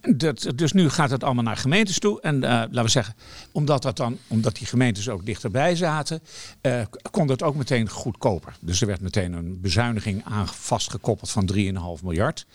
ja. 0.00 0.14
Dat, 0.16 0.46
dus 0.54 0.72
nu 0.72 0.88
gaat 0.90 1.10
het 1.10 1.24
allemaal 1.24 1.44
naar 1.44 1.56
gemeentes 1.56 1.98
toe. 1.98 2.20
En 2.20 2.44
eh, 2.44 2.50
laten 2.50 2.82
we 2.82 2.88
zeggen, 2.88 3.14
omdat, 3.52 3.82
dat 3.82 3.96
dan, 3.96 4.18
omdat 4.28 4.56
die 4.56 4.66
gemeentes 4.66 5.08
ook 5.08 5.26
dichterbij 5.26 5.76
zaten, 5.76 6.20
eh, 6.60 6.80
kon 7.10 7.26
dat 7.26 7.42
ook 7.42 7.54
meteen 7.54 7.88
goedkoper. 7.88 8.56
Dus 8.60 8.80
er 8.80 8.86
werd 8.86 9.00
meteen 9.00 9.32
een 9.32 9.60
bezuiniging 9.60 10.24
aan 10.24 10.48
vastgekoppeld 10.48 11.30
van 11.30 11.46
3,5 11.46 12.02
miljard. 12.02 12.46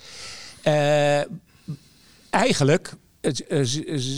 Eigenlijk 2.29 2.93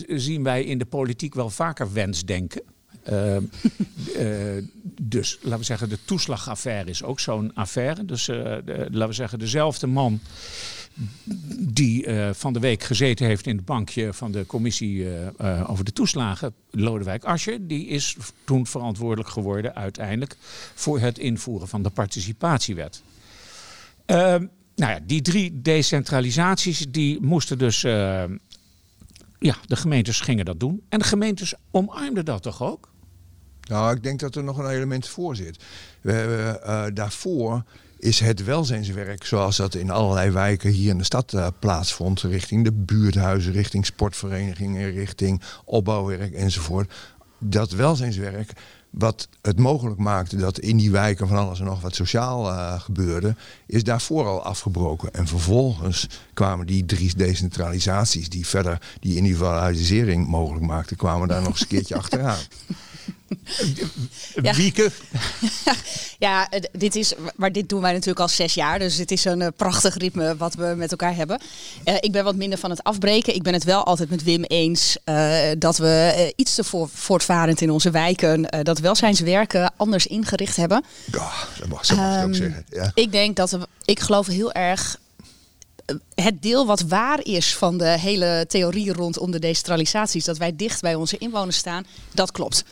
zien 0.07 0.43
wij 0.43 0.63
in 0.63 0.77
de 0.77 0.85
politiek 0.85 1.33
wel 1.33 1.49
vaker 1.49 1.93
wensdenken. 1.93 2.61
Eh, 3.03 3.35
eh, 3.37 4.63
dus 5.01 5.37
laten 5.41 5.59
we 5.59 5.65
zeggen, 5.65 5.89
de 5.89 5.97
toeslagaffaire 6.05 6.89
is 6.89 7.03
ook 7.03 7.19
zo'n 7.19 7.53
affaire. 7.53 8.05
Dus 8.05 8.27
eh, 8.27 8.37
laten 8.65 9.07
we 9.07 9.13
zeggen, 9.13 9.39
dezelfde 9.39 9.87
man 9.87 10.19
die 11.57 12.05
van 12.33 12.53
de 12.53 12.59
week 12.59 12.83
gezeten 12.83 13.25
heeft 13.25 13.47
in 13.47 13.55
het 13.55 13.65
bankje 13.65 14.13
van 14.13 14.31
de 14.31 14.45
commissie 14.45 15.07
over 15.67 15.85
de 15.85 15.93
toeslagen, 15.93 16.53
Lodewijk 16.71 17.23
Asscher, 17.23 17.67
die 17.67 17.87
is 17.87 18.17
toen 18.45 18.67
verantwoordelijk 18.67 19.29
geworden 19.29 19.75
uiteindelijk 19.75 20.37
voor 20.75 20.99
het 20.99 21.17
invoeren 21.17 21.67
van 21.67 21.83
de 21.83 21.89
participatiewet. 21.89 23.01
Ehm, 24.05 24.45
nou 24.75 24.91
ja, 24.91 24.99
die 25.05 25.21
drie 25.21 25.61
decentralisaties 25.61 26.85
die 26.89 27.21
moesten 27.21 27.57
dus, 27.57 27.81
ja, 27.81 29.55
de 29.65 29.75
gemeentes 29.75 30.19
gingen 30.19 30.45
dat 30.45 30.59
doen. 30.59 30.81
En 30.89 30.99
de 30.99 31.05
gemeentes 31.05 31.53
omarmden 31.71 32.25
dat 32.25 32.43
toch 32.43 32.63
ook? 32.63 32.90
Nou, 33.67 33.95
ik 33.95 34.03
denk 34.03 34.19
dat 34.19 34.35
er 34.35 34.43
nog 34.43 34.57
een 34.57 34.69
element 34.69 35.07
voor 35.07 35.35
zit. 35.35 35.63
We 36.01 36.11
hebben, 36.11 36.63
eh, 36.63 36.83
daarvoor 36.93 37.63
is 38.01 38.19
het 38.19 38.43
welzijnswerk 38.43 39.25
zoals 39.25 39.57
dat 39.57 39.75
in 39.75 39.89
allerlei 39.89 40.31
wijken 40.31 40.71
hier 40.71 40.89
in 40.89 40.97
de 40.97 41.03
stad 41.03 41.33
eh, 41.33 41.47
plaatsvond, 41.59 42.21
richting 42.21 42.63
de 42.63 42.71
buurthuizen, 42.71 43.51
richting 43.51 43.85
sportverenigingen, 43.85 44.91
richting 44.91 45.41
opbouwwerk 45.65 46.33
enzovoort. 46.33 46.93
Dat 47.39 47.71
welzijnswerk, 47.71 48.53
wat 48.89 49.27
het 49.41 49.59
mogelijk 49.59 49.99
maakte 49.99 50.35
dat 50.35 50.59
in 50.59 50.77
die 50.77 50.91
wijken 50.91 51.27
van 51.27 51.37
alles 51.37 51.59
en 51.59 51.65
nog 51.65 51.81
wat 51.81 51.95
sociaal 51.95 52.49
eh, 52.49 52.79
gebeurde, 52.79 53.35
is 53.65 53.83
daarvoor 53.83 54.25
al 54.25 54.43
afgebroken. 54.43 55.13
En 55.13 55.27
vervolgens 55.27 56.07
kwamen 56.33 56.65
die 56.65 56.85
drie 56.85 57.15
decentralisaties 57.15 58.29
die 58.29 58.47
verder 58.47 58.81
die 58.99 59.15
individualisering 59.15 60.27
mogelijk 60.27 60.65
maakten, 60.65 60.97
kwamen 60.97 61.27
daar 61.27 61.41
nog 61.41 61.51
eens 61.51 61.61
een 61.61 61.67
keertje 61.67 61.95
achteraan. 62.03 62.39
Ja. 64.41 64.53
Wieke, 64.53 64.91
Ja, 66.19 66.49
dit 66.71 66.95
is, 66.95 67.13
maar 67.35 67.51
dit 67.51 67.69
doen 67.69 67.81
wij 67.81 67.91
natuurlijk 67.91 68.19
al 68.19 68.27
zes 68.27 68.53
jaar. 68.53 68.79
Dus 68.79 68.97
het 68.97 69.11
is 69.11 69.25
een 69.25 69.41
eh, 69.41 69.47
prachtig 69.55 69.97
ritme 69.97 70.37
wat 70.37 70.53
we 70.53 70.73
met 70.77 70.91
elkaar 70.91 71.15
hebben. 71.15 71.41
Eh, 71.83 71.95
ik 71.99 72.11
ben 72.11 72.23
wat 72.23 72.35
minder 72.35 72.57
van 72.59 72.69
het 72.69 72.83
afbreken. 72.83 73.35
Ik 73.35 73.43
ben 73.43 73.53
het 73.53 73.63
wel 73.63 73.83
altijd 73.83 74.09
met 74.09 74.23
Wim 74.23 74.43
eens 74.43 74.97
eh, 75.03 75.39
dat 75.57 75.77
we 75.77 76.33
iets 76.35 76.55
te 76.55 76.63
voor, 76.63 76.89
voortvarend 76.93 77.61
in 77.61 77.69
onze 77.71 77.91
wijken 77.91 78.63
dat 78.63 78.79
welzijnswerken 78.79 79.73
anders 79.77 80.07
ingericht 80.07 80.55
hebben. 80.55 80.83
Ja, 81.11 81.31
dat 81.59 81.67
mag, 81.67 81.85
zo 81.85 81.95
mag 81.95 82.15
ook 82.17 82.21
Ehm, 82.21 82.33
zeggen. 82.33 82.65
Ja. 82.69 82.91
Ik 82.93 83.11
denk 83.11 83.35
dat 83.35 83.51
we, 83.51 83.67
ik 83.85 83.99
geloof 83.99 84.27
heel 84.27 84.51
erg 84.51 84.99
het 86.15 86.41
deel 86.41 86.65
wat 86.65 86.81
waar 86.81 87.19
is 87.23 87.55
van 87.55 87.77
de 87.77 87.99
hele 87.99 88.45
theorie 88.47 88.93
rondom 88.93 89.31
de 89.31 89.39
decentralisaties, 89.39 90.25
dat 90.25 90.37
wij 90.37 90.55
dicht 90.55 90.81
bij 90.81 90.95
onze 90.95 91.17
inwoners 91.17 91.57
staan, 91.57 91.85
dat 92.11 92.31
klopt. 92.31 92.63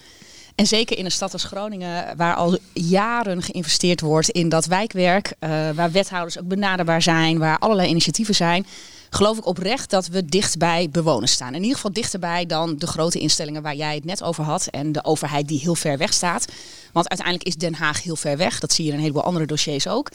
En 0.59 0.67
zeker 0.67 0.97
in 0.97 1.05
een 1.05 1.11
stad 1.11 1.33
als 1.33 1.43
Groningen, 1.43 2.17
waar 2.17 2.35
al 2.35 2.57
jaren 2.73 3.41
geïnvesteerd 3.43 4.01
wordt 4.01 4.29
in 4.29 4.49
dat 4.49 4.65
wijkwerk, 4.65 5.33
eh, 5.39 5.49
waar 5.69 5.91
wethouders 5.91 6.39
ook 6.39 6.47
benaderbaar 6.47 7.01
zijn, 7.01 7.37
waar 7.37 7.59
allerlei 7.59 7.89
initiatieven 7.89 8.35
zijn, 8.35 8.65
geloof 9.09 9.37
ik 9.37 9.45
oprecht 9.45 9.89
dat 9.89 10.07
we 10.07 10.25
dicht 10.25 10.57
bij 10.57 10.89
bewoners 10.91 11.31
staan. 11.31 11.53
In 11.53 11.61
ieder 11.61 11.75
geval 11.75 11.93
dichterbij 11.93 12.45
dan 12.45 12.77
de 12.77 12.87
grote 12.87 13.19
instellingen 13.19 13.61
waar 13.61 13.75
jij 13.75 13.95
het 13.95 14.05
net 14.05 14.23
over 14.23 14.43
had 14.43 14.67
en 14.67 14.91
de 14.91 15.03
overheid 15.03 15.47
die 15.47 15.59
heel 15.59 15.75
ver 15.75 15.97
weg 15.97 16.13
staat. 16.13 16.45
Want 16.93 17.09
uiteindelijk 17.09 17.47
is 17.47 17.55
Den 17.55 17.73
Haag 17.73 18.03
heel 18.03 18.15
ver 18.15 18.37
weg. 18.37 18.59
Dat 18.59 18.73
zie 18.73 18.83
je 18.85 18.89
in 18.89 18.95
een 18.95 19.01
heleboel 19.01 19.23
andere 19.23 19.45
dossiers 19.45 19.87
ook. 19.87 20.11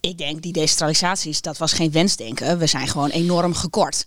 Ik 0.00 0.18
denk 0.18 0.42
die 0.42 0.52
decentralisaties, 0.52 1.40
dat 1.40 1.58
was 1.58 1.72
geen 1.72 1.92
wensdenken. 1.92 2.58
We 2.58 2.66
zijn 2.66 2.88
gewoon 2.88 3.10
enorm 3.10 3.54
gekort. 3.54 4.04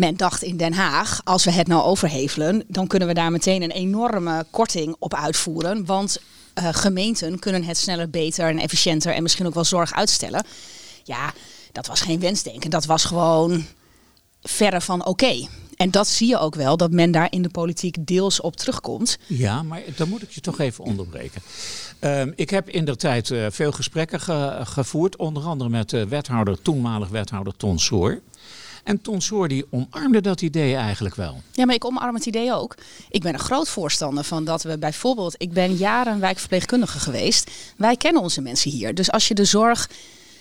Men 0.00 0.16
dacht 0.16 0.42
in 0.42 0.56
Den 0.56 0.72
Haag, 0.72 1.20
als 1.24 1.44
we 1.44 1.50
het 1.50 1.66
nou 1.66 1.82
overhevelen, 1.82 2.64
dan 2.68 2.86
kunnen 2.86 3.08
we 3.08 3.14
daar 3.14 3.30
meteen 3.30 3.62
een 3.62 3.70
enorme 3.70 4.46
korting 4.50 4.96
op 4.98 5.14
uitvoeren. 5.14 5.84
Want 5.86 6.18
eh, 6.54 6.68
gemeenten 6.70 7.38
kunnen 7.38 7.64
het 7.64 7.76
sneller, 7.76 8.10
beter 8.10 8.48
en 8.48 8.58
efficiënter 8.58 9.12
en 9.14 9.22
misschien 9.22 9.46
ook 9.46 9.54
wel 9.54 9.64
zorg 9.64 9.92
uitstellen. 9.92 10.44
Ja, 11.04 11.32
dat 11.72 11.86
was 11.86 12.00
geen 12.00 12.20
wensdenken. 12.20 12.70
Dat 12.70 12.84
was 12.84 13.04
gewoon 13.04 13.64
verre 14.42 14.80
van 14.80 15.06
oké. 15.06 15.46
En 15.76 15.90
dat 15.90 16.08
zie 16.08 16.28
je 16.28 16.38
ook 16.38 16.54
wel, 16.54 16.76
dat 16.76 16.90
men 16.90 17.10
daar 17.10 17.26
in 17.32 17.42
de 17.42 17.48
politiek 17.48 17.96
deels 18.06 18.40
op 18.40 18.56
terugkomt. 18.56 19.18
Ja, 19.26 19.62
maar 19.62 19.82
dan 19.96 20.08
moet 20.08 20.22
ik 20.22 20.30
je 20.30 20.40
toch 20.40 20.58
even 20.58 20.84
onderbreken. 20.84 21.42
Ehm, 21.98 22.32
ik 22.36 22.50
heb 22.50 22.68
in 22.68 22.84
de 22.84 22.96
tijd 22.96 23.30
eh, 23.30 23.46
veel 23.50 23.72
gesprekken 23.72 24.20
ge- 24.20 24.60
gevoerd, 24.62 25.16
onder 25.16 25.42
andere 25.42 25.70
met 25.70 25.90
de 25.90 26.06
wethouder, 26.08 26.62
toenmalig 26.62 27.08
wethouder 27.08 27.56
Ton 27.56 27.78
Soor. 27.78 28.20
En 28.90 29.02
Ton 29.02 29.20
Soor 29.20 29.48
die 29.48 29.64
omarmde 29.70 30.20
dat 30.20 30.40
idee 30.42 30.74
eigenlijk 30.74 31.14
wel. 31.14 31.42
Ja, 31.52 31.64
maar 31.64 31.74
ik 31.74 31.84
omarm 31.84 32.14
het 32.14 32.26
idee 32.26 32.54
ook. 32.54 32.74
Ik 33.10 33.22
ben 33.22 33.32
een 33.32 33.40
groot 33.40 33.68
voorstander 33.68 34.24
van 34.24 34.44
dat 34.44 34.62
we 34.62 34.78
bijvoorbeeld... 34.78 35.34
Ik 35.38 35.52
ben 35.52 35.74
jaren 35.74 36.20
wijkverpleegkundige 36.20 36.98
geweest. 36.98 37.50
Wij 37.76 37.96
kennen 37.96 38.22
onze 38.22 38.40
mensen 38.40 38.70
hier. 38.70 38.94
Dus 38.94 39.10
als 39.10 39.28
je 39.28 39.34
de 39.34 39.44
zorg 39.44 39.90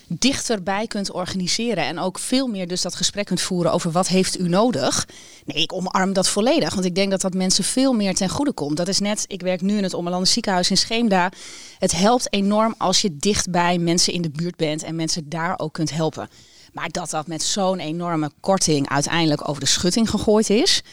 dichterbij 0.08 0.88
kunt 0.88 1.12
organiseren... 1.12 1.84
en 1.84 2.00
ook 2.00 2.20
veel 2.20 2.48
meer 2.48 2.68
dus 2.68 2.82
dat 2.82 2.96
gesprek 2.96 3.26
kunt 3.26 3.42
voeren 3.42 3.72
over 3.72 3.92
wat 3.92 4.08
heeft 4.08 4.40
u 4.40 4.50
nodig... 4.50 5.08
Nee, 5.46 5.64
ik 5.64 5.74
omarm 5.74 6.14
dat 6.14 6.30
volledig. 6.30 6.74
Want 6.74 6.86
ik 6.86 6.96
denk 6.96 7.12
dat 7.12 7.22
dat 7.22 7.34
mensen 7.34 7.64
veel 7.64 7.94
meer 7.94 8.16
ten 8.16 8.30
goede 8.30 8.54
komt. 8.54 8.78
Dat 8.78 8.88
is 8.88 9.00
net, 9.00 9.26
ik 9.28 9.42
werk 9.42 9.62
nu 9.62 9.78
in 9.78 9.84
het 9.84 9.94
Ommelandse 9.94 10.34
ziekenhuis 10.34 10.70
in 10.70 10.78
Scheemda. 10.78 11.32
Het 11.80 11.92
helpt 11.92 12.34
enorm 12.34 12.76
als 12.78 13.02
je 13.02 13.18
dichtbij 13.18 13.78
mensen 13.78 14.14
in 14.14 14.22
de 14.22 14.30
buurt 14.30 14.56
bent... 14.56 14.84
en 14.84 14.96
mensen 14.96 15.30
daar 15.30 15.60
ook 15.60 15.74
kunt 15.74 15.92
helpen. 15.92 16.30
Maar 16.74 16.90
dat 16.90 17.10
dat 17.10 17.28
met 17.28 17.44
zo'n 17.44 17.80
enorme 17.80 18.32
korting 18.40 18.90
uiteindelijk 18.90 19.50
over 19.50 19.62
de 19.62 19.68
schutting 19.68 20.10
gegooid 20.10 20.50
is... 20.50 20.84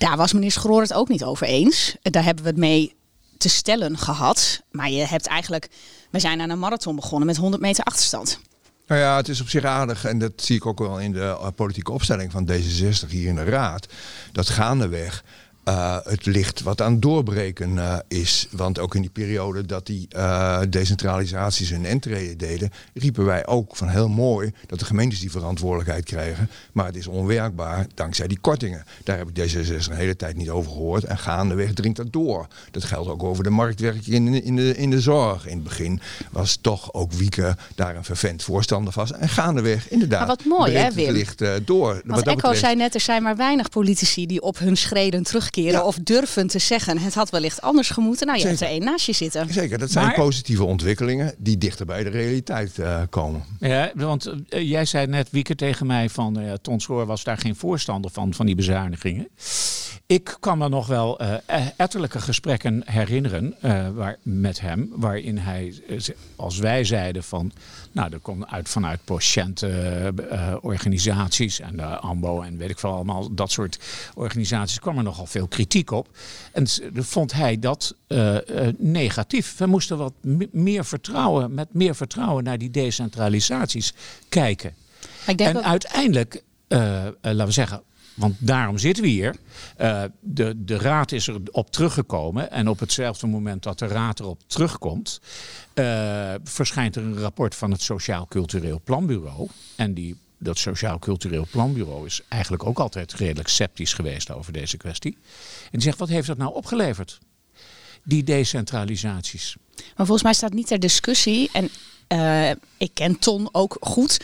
Daar 0.00 0.16
was 0.16 0.32
meneer 0.32 0.50
Schroor 0.50 0.80
het 0.80 0.92
ook 0.92 1.08
niet 1.08 1.24
over 1.24 1.46
eens. 1.46 1.96
Daar 2.02 2.24
hebben 2.24 2.44
we 2.44 2.50
het 2.50 2.58
mee 2.58 2.94
te 3.38 3.48
stellen 3.48 3.98
gehad. 3.98 4.62
Maar 4.70 4.90
je 4.90 5.06
hebt 5.06 5.26
eigenlijk... 5.26 5.68
We 6.10 6.18
zijn 6.18 6.40
aan 6.40 6.50
een 6.50 6.58
marathon 6.58 6.96
begonnen 6.96 7.26
met 7.26 7.36
100 7.36 7.62
meter 7.62 7.84
achterstand. 7.84 8.40
Nou 8.86 9.00
ja, 9.00 9.16
het 9.16 9.28
is 9.28 9.40
op 9.40 9.48
zich 9.48 9.64
aardig 9.64 10.04
en 10.04 10.18
dat 10.18 10.32
zie 10.36 10.56
ik 10.56 10.66
ook 10.66 10.78
wel 10.78 11.00
in 11.00 11.12
de 11.12 11.20
eh, 11.20 11.46
politieke 11.54 11.92
opstelling 11.92 12.32
van 12.32 12.48
D66 12.50 13.08
hier 13.08 13.28
in 13.28 13.34
de 13.34 13.44
Raad. 13.44 13.86
Dat 14.32 14.48
gaandeweg 14.48 15.24
eh, 15.70 15.96
het 16.04 16.26
licht 16.26 16.62
wat 16.62 16.80
aan 16.80 16.92
het 16.92 17.02
doorbreken 17.02 17.78
eh, 17.78 17.96
is. 18.08 18.46
Want 18.50 18.78
ook 18.78 18.94
in 18.94 19.00
die 19.00 19.10
periode 19.10 19.66
dat 19.66 19.86
die 19.86 20.06
eh, 20.08 20.60
decentralisaties 20.70 21.70
hun 21.70 21.84
entree 21.86 22.36
deden, 22.36 22.70
riepen 22.94 23.24
wij 23.24 23.46
ook 23.46 23.76
van 23.76 23.88
heel 23.88 24.08
mooi 24.08 24.52
dat 24.66 24.78
de 24.78 24.84
gemeentes 24.84 25.20
die 25.20 25.30
verantwoordelijkheid 25.30 26.04
krijgen. 26.04 26.50
Maar 26.72 26.86
het 26.86 26.96
is 26.96 27.06
onwerkbaar 27.06 27.86
dankzij 27.94 28.26
die 28.28 28.38
kortingen. 28.40 28.84
Daar 29.04 29.18
heb 29.18 29.28
ik 29.28 29.50
D66 29.52 29.90
een 29.90 29.96
hele 29.96 30.16
tijd 30.16 30.36
niet 30.36 30.50
over 30.50 30.70
gehoord. 30.70 31.04
En 31.04 31.18
gaandeweg 31.18 31.72
dringt 31.72 31.96
dat 31.96 32.12
door. 32.12 32.46
Dat 32.70 32.84
geldt 32.84 33.08
ook 33.08 33.22
over 33.22 33.44
de 33.44 33.50
marktwerking 33.50 34.06
in, 34.06 34.32
de- 34.32 34.42
in, 34.42 34.56
de, 34.56 34.76
in 34.76 34.90
de 34.90 35.00
zorg. 35.00 35.46
In 35.46 35.54
het 35.54 35.64
begin 35.64 36.00
was 36.30 36.58
toch 36.60 36.92
ook 36.94 37.12
Wieke 37.12 37.56
daar 37.74 37.96
een 37.96 38.04
vervent 38.04 38.42
voorstander 38.42 38.92
van. 38.92 39.14
En 39.14 39.28
gaandeweg 39.28 39.88
inderdaad. 39.88 40.18
Maar 40.18 40.28
wat 40.36 40.44
mooi, 40.44 40.72
hè, 40.72 40.88
breekt 40.92 40.94
het 40.96 41.04
Wim? 41.04 41.14
licht 41.14 41.66
door. 41.66 41.88
Want 41.92 42.02
Wat 42.06 42.26
Echo 42.26 42.34
betreft- 42.34 42.58
zei 42.60 42.74
net, 42.76 42.94
er 42.94 43.00
zijn 43.00 43.22
maar 43.22 43.36
weinig 43.36 43.68
politici 43.68 44.26
die 44.26 44.40
op 44.42 44.58
hun 44.58 44.76
schreden 44.76 45.22
terugkeren. 45.22 45.58
Ja. 45.62 45.82
Of 45.84 45.98
durven 46.02 46.46
te 46.46 46.58
zeggen, 46.58 46.98
het 46.98 47.14
had 47.14 47.30
wellicht 47.30 47.60
anders 47.60 47.90
gemoeten. 47.90 48.26
Nou, 48.26 48.38
je 48.38 48.46
hebt 48.46 48.60
er 48.60 48.66
Zeker. 48.66 48.82
één 48.82 48.90
naast 48.92 49.06
je 49.06 49.12
zitten. 49.12 49.52
Zeker, 49.52 49.78
dat 49.78 49.90
zijn 49.90 50.06
Maar- 50.06 50.14
positieve 50.14 50.64
ontwikkelingen 50.64 51.34
die 51.38 51.58
dichter 51.58 51.86
bij 51.86 52.02
de 52.04 52.10
realiteit 52.10 52.78
eh, 52.78 53.02
komen. 53.10 53.44
Ja, 53.60 53.90
want 53.94 54.32
eh, 54.48 54.68
jij 54.70 54.84
zei 54.84 55.06
net, 55.06 55.28
Wieke, 55.30 55.54
tegen 55.54 55.86
mij 55.86 56.08
van 56.08 56.38
eh 56.38 56.52
Ton 56.62 56.80
Soor 56.80 57.06
was 57.06 57.24
daar 57.24 57.38
geen 57.38 57.56
voorstander 57.56 58.10
van, 58.10 58.34
van 58.34 58.46
die 58.46 58.54
bezuinigingen. 58.54 59.28
Ik 60.06 60.36
kan 60.40 60.58
me 60.58 60.68
nog 60.68 60.86
wel 60.86 61.18
eh, 61.18 61.34
eh, 61.46 61.66
etterlijke 61.76 62.20
gesprekken 62.20 62.82
herinneren 62.84 63.54
eh, 63.60 63.88
waar, 63.94 64.16
met 64.22 64.60
hem, 64.60 64.88
waarin 64.94 65.38
hij, 65.38 65.74
eh, 65.88 65.98
ze- 65.98 66.16
als 66.36 66.58
wij 66.58 66.84
zeiden 66.84 67.22
van, 67.24 67.52
nou, 67.92 68.12
er 68.12 68.18
komt 68.18 68.46
uit 68.46 68.68
vanuit 68.68 69.00
patiëntenorganisaties 69.04 71.60
en 71.60 71.76
de 71.76 71.82
AMBO 71.82 72.40
en 72.42 72.56
weet 72.56 72.70
ik 72.70 72.78
veel 72.78 72.92
allemaal, 72.92 73.34
dat 73.34 73.50
soort 73.50 73.78
organisaties, 74.14 74.78
kwam 74.80 74.96
er 74.96 75.02
nogal 75.02 75.26
veel 75.26 75.46
kritiek 75.48 75.90
op. 75.90 76.08
En 76.52 76.66
vond 76.94 77.32
hij 77.32 77.58
dat 77.58 77.94
eh, 78.06 78.66
eh, 78.66 78.74
negatief. 78.78 79.56
We 79.58 79.66
moesten 79.66 79.98
wat 79.98 80.12
me- 80.20 80.48
meer 80.52 80.84
vertrouwen, 80.84 81.54
met 81.54 81.68
meer 81.74 81.94
vertrouwen 81.94 82.44
naar 82.44 82.58
die 82.58 82.70
decentralisaties 82.70 83.92
kijken. 84.28 84.74
Maar 85.00 85.30
ik 85.30 85.38
denk 85.38 85.50
En 85.50 85.56
ook- 85.56 85.62
uiteindelijk, 85.62 86.42
eh, 86.68 87.06
eh, 87.06 87.12
laten 87.20 87.46
we 87.46 87.52
zeggen, 87.52 87.82
want 88.14 88.34
daarom 88.38 88.78
zitten 88.78 89.02
we 89.02 89.08
hier. 89.08 89.36
Uh, 89.80 90.02
de, 90.20 90.64
de 90.64 90.78
raad 90.78 91.12
is 91.12 91.26
erop 91.26 91.70
teruggekomen. 91.70 92.50
En 92.50 92.68
op 92.68 92.80
hetzelfde 92.80 93.26
moment 93.26 93.62
dat 93.62 93.78
de 93.78 93.86
raad 93.86 94.20
erop 94.20 94.40
terugkomt, 94.46 95.20
uh, 95.80 96.34
verschijnt 96.44 96.96
er 96.96 97.02
een 97.02 97.18
rapport 97.18 97.54
van 97.54 97.70
het 97.70 97.82
Sociaal 97.82 98.26
Cultureel 98.26 98.80
Planbureau. 98.84 99.48
En 99.76 99.94
die, 99.94 100.16
dat 100.38 100.58
Sociaal 100.58 100.98
Cultureel 100.98 101.46
Planbureau 101.50 102.06
is 102.06 102.20
eigenlijk 102.28 102.66
ook 102.66 102.78
altijd 102.78 103.12
redelijk 103.12 103.48
sceptisch 103.48 103.92
geweest 103.92 104.30
over 104.30 104.52
deze 104.52 104.76
kwestie. 104.76 105.12
En 105.62 105.70
die 105.70 105.82
zegt: 105.82 105.98
wat 105.98 106.08
heeft 106.08 106.26
dat 106.26 106.38
nou 106.38 106.54
opgeleverd? 106.54 107.18
Die 108.02 108.22
decentralisaties. 108.22 109.56
Maar 109.76 110.06
volgens 110.06 110.22
mij 110.22 110.34
staat 110.34 110.52
niet 110.52 110.66
ter 110.66 110.80
discussie. 110.80 111.50
En 111.52 111.70
uh, 112.08 112.50
ik 112.76 112.90
ken 112.94 113.18
Ton 113.18 113.48
ook 113.52 113.76
goed 113.80 114.18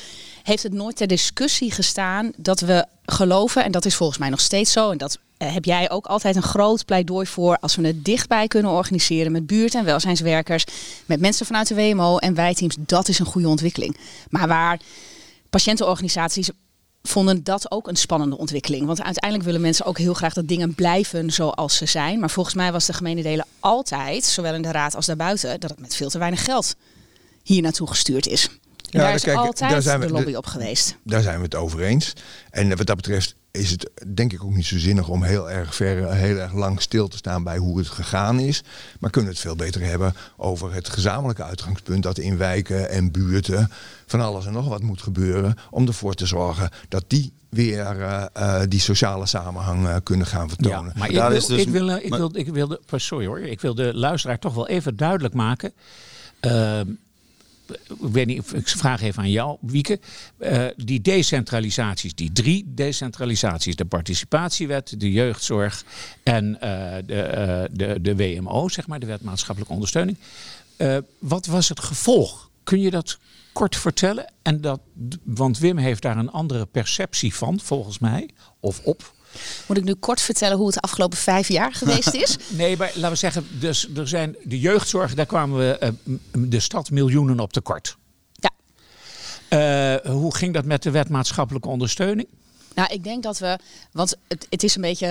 heeft 0.47 0.63
het 0.63 0.73
nooit 0.73 0.97
ter 0.97 1.07
discussie 1.07 1.71
gestaan 1.71 2.33
dat 2.37 2.61
we 2.61 2.87
geloven, 3.05 3.65
en 3.65 3.73
dat 3.73 3.85
is 3.85 3.95
volgens 3.95 4.19
mij 4.19 4.29
nog 4.29 4.41
steeds 4.41 4.73
zo, 4.73 4.91
en 4.91 4.99
dat 4.99 5.15
eh, 5.15 5.23
heb 5.39 5.65
jij 5.65 5.91
ook 5.91 6.07
altijd 6.07 6.37
een 6.37 6.43
groot 6.43 6.85
pleidooi 6.85 7.27
voor 7.27 7.59
als 7.59 7.77
we 7.77 7.87
het 7.87 8.05
dichtbij 8.05 8.49
kunnen 8.49 8.71
organiseren 8.71 9.33
met 9.33 9.47
buurt- 9.47 9.75
en 9.75 9.85
welzijnswerkers, 9.85 10.65
met 11.07 11.21
mensen 11.21 11.47
vanuit 11.47 11.69
de 11.69 11.75
WMO 11.75 12.17
en 12.17 12.35
wijteams. 12.35 12.77
Dat 12.79 13.09
is 13.09 13.19
een 13.19 13.27
goede 13.27 13.49
ontwikkeling. 13.49 13.97
Maar 14.31 14.49
waar 14.49 14.81
patiëntenorganisaties 15.51 16.51
vonden 17.03 17.45
dat 17.45 17.71
ook 17.71 17.89
een 17.89 17.97
spannende 17.97 18.39
ontwikkeling. 18.39 18.87
Want 18.87 19.03
uiteindelijk 19.03 19.45
willen 19.45 19.61
mensen 19.61 19.87
ook 19.87 19.99
heel 19.99 20.15
graag 20.15 20.33
dat 20.33 20.49
dingen 20.49 20.75
blijven 20.75 21.31
zoals 21.33 21.77
ze 21.77 21.87
zijn. 21.87 22.21
Maar 22.21 22.31
volgens 22.31 22.55
mij 22.55 22.73
was 22.73 22.87
de 22.87 22.93
gemeente 22.93 23.23
delen 23.23 23.47
altijd, 23.61 24.25
zowel 24.25 24.55
in 24.55 24.63
de 24.63 24.71
raad 24.71 24.95
als 24.95 25.07
daarbuiten, 25.07 25.61
dat 25.61 25.71
het 25.71 25.81
met 25.81 25.97
veel 25.97 26.09
te 26.09 26.19
weinig 26.19 26.45
geld 26.45 26.75
hier 27.43 27.63
naartoe 27.63 27.89
gestuurd 27.89 28.27
is 28.27 28.49
ja, 28.91 29.01
daar 29.01 29.15
is 29.15 29.23
kijk, 29.23 29.37
altijd 29.37 29.71
daar 29.71 29.83
zijn 29.83 30.01
we, 30.01 30.07
de 30.07 30.13
lobby 30.13 30.35
op 30.35 30.47
geweest. 30.47 30.97
Daar 31.05 31.23
zijn 31.23 31.37
we 31.37 31.45
het 31.45 31.55
over 31.55 31.81
eens. 31.81 32.13
En 32.51 32.77
wat 32.77 32.87
dat 32.87 32.97
betreft 32.97 33.35
is 33.57 33.71
het 33.71 33.91
denk 34.15 34.33
ik 34.33 34.45
ook 34.45 34.55
niet 34.55 34.67
zo 34.67 34.79
zinnig 34.79 35.09
om 35.09 35.23
heel 35.23 35.51
erg 35.51 35.75
ver, 35.75 36.13
heel 36.13 36.37
erg 36.37 36.53
lang 36.53 36.81
stil 36.81 37.09
te 37.09 37.17
staan 37.17 37.45
bij 37.45 37.59
hoe 37.59 37.79
het 37.79 37.89
gegaan 37.89 38.39
is. 38.39 38.63
Maar 39.01 39.11
kunnen 39.11 39.31
we 39.31 39.37
het 39.37 39.47
veel 39.47 39.57
beter 39.57 39.83
hebben 39.83 40.15
over 40.37 40.75
het 40.75 40.89
gezamenlijke 40.89 41.43
uitgangspunt 41.43 42.03
dat 42.03 42.19
in 42.19 42.37
wijken 42.37 42.91
en 42.91 43.11
buurten 43.11 43.71
van 44.07 44.21
alles 44.21 44.47
en 44.47 44.53
nog 44.53 44.69
wat 44.69 44.83
moet 44.83 45.03
gebeuren. 45.03 45.55
Om 45.71 45.87
ervoor 45.87 46.15
te 46.15 46.27
zorgen 46.27 46.71
dat 46.89 47.05
die 47.07 47.33
weer 47.49 47.97
uh, 47.99 48.25
uh, 48.37 48.61
die 48.69 48.81
sociale 48.81 49.27
samenhang 49.27 49.87
uh, 49.87 49.97
kunnen 50.03 50.27
gaan 50.27 50.49
vertonen. 50.49 50.93
Ja, 50.95 50.99
maar 50.99 51.09
ik 51.09 51.15
wil, 51.15 51.29
dus, 51.29 51.49
ik, 51.49 51.69
wil, 51.69 51.89
ik, 51.89 52.15
wil, 52.15 52.31
ik 52.33 52.49
wilde, 52.49 52.81
sorry 52.97 53.27
hoor, 53.27 53.41
ik 53.41 53.61
wil 53.61 53.75
de 53.75 53.95
luisteraar 53.95 54.39
toch 54.39 54.55
wel 54.55 54.69
even 54.69 54.97
duidelijk 54.97 55.35
maken. 55.35 55.73
Ik 57.89 57.97
weet 57.99 58.27
niet, 58.27 58.53
ik 58.53 58.69
vraag 58.69 59.03
even 59.03 59.23
aan 59.23 59.31
jou, 59.31 59.59
Wieke. 59.61 60.01
Uh, 60.39 60.67
die 60.77 61.01
decentralisaties, 61.01 62.15
die 62.15 62.33
drie 62.33 62.65
decentralisaties, 62.67 63.77
de 63.77 63.85
participatiewet, 63.85 65.01
de 65.01 65.13
jeugdzorg 65.13 65.85
en 66.23 66.45
uh, 66.45 66.61
de, 67.07 67.69
uh, 67.71 67.77
de, 67.77 68.01
de 68.01 68.17
WMO, 68.17 68.69
zeg 68.69 68.87
maar, 68.87 68.99
de 68.99 69.07
wet 69.07 69.23
maatschappelijke 69.23 69.75
ondersteuning. 69.75 70.19
wat 71.19 71.47
was 71.47 71.69
het 71.69 71.81
gevolg? 71.81 72.51
Kun 72.63 72.81
je 72.81 72.91
dat 72.91 73.19
kort 73.53 73.77
vertellen? 73.77 74.33
En 74.43 74.61
dat, 74.61 74.81
want 75.23 75.59
Wim 75.59 75.77
heeft 75.77 76.03
daar 76.03 76.17
een 76.17 76.31
andere 76.31 76.67
perceptie 76.67 77.35
van, 77.35 77.61
volgens 77.61 77.99
mij, 77.99 78.31
of 78.61 78.81
op. 78.85 79.15
Moet 79.67 79.77
ik 79.77 79.85
nu 79.85 79.95
kort 79.95 80.21
vertellen 80.21 80.57
hoe 80.57 80.67
het 80.67 80.75
de 80.75 80.81
afgelopen 80.81 81.19
vijf 81.19 81.49
jaar 81.49 81.75
geweest 81.75 82.15
is? 82.15 82.37
nee, 82.49 82.77
maar 82.77 82.91
laten 82.95 83.11
we 83.11 83.17
zeggen, 83.17 83.47
dus 83.59 83.89
er 83.95 84.09
zijn 84.09 84.37
de 84.45 84.61
jeugdzorg, 84.61 85.15
daar 85.15 85.27
kwamen 85.27 85.59
we 85.59 85.95
uh, 86.05 86.17
de 86.49 86.61
stad 86.61 86.91
miljoenen 86.91 87.41
op 87.41 87.53
tekort. 87.53 87.97
Ja. 88.33 88.51
Uh, 90.05 90.11
hoe 90.13 90.35
ging 90.35 90.55
dat 90.55 90.65
met 90.65 90.83
de 90.83 90.91
wet 90.91 91.09
maatschappelijke 91.09 91.69
ondersteuning? 91.69 92.29
Nou, 92.75 92.93
ik 92.93 93.05
denk 93.05 93.23
dat 93.23 93.39
we, 93.39 93.59
want 93.93 94.17
het, 94.29 94.47
het 94.51 94.63
is 94.63 94.75
een 94.75 94.83
beetje 94.83 95.09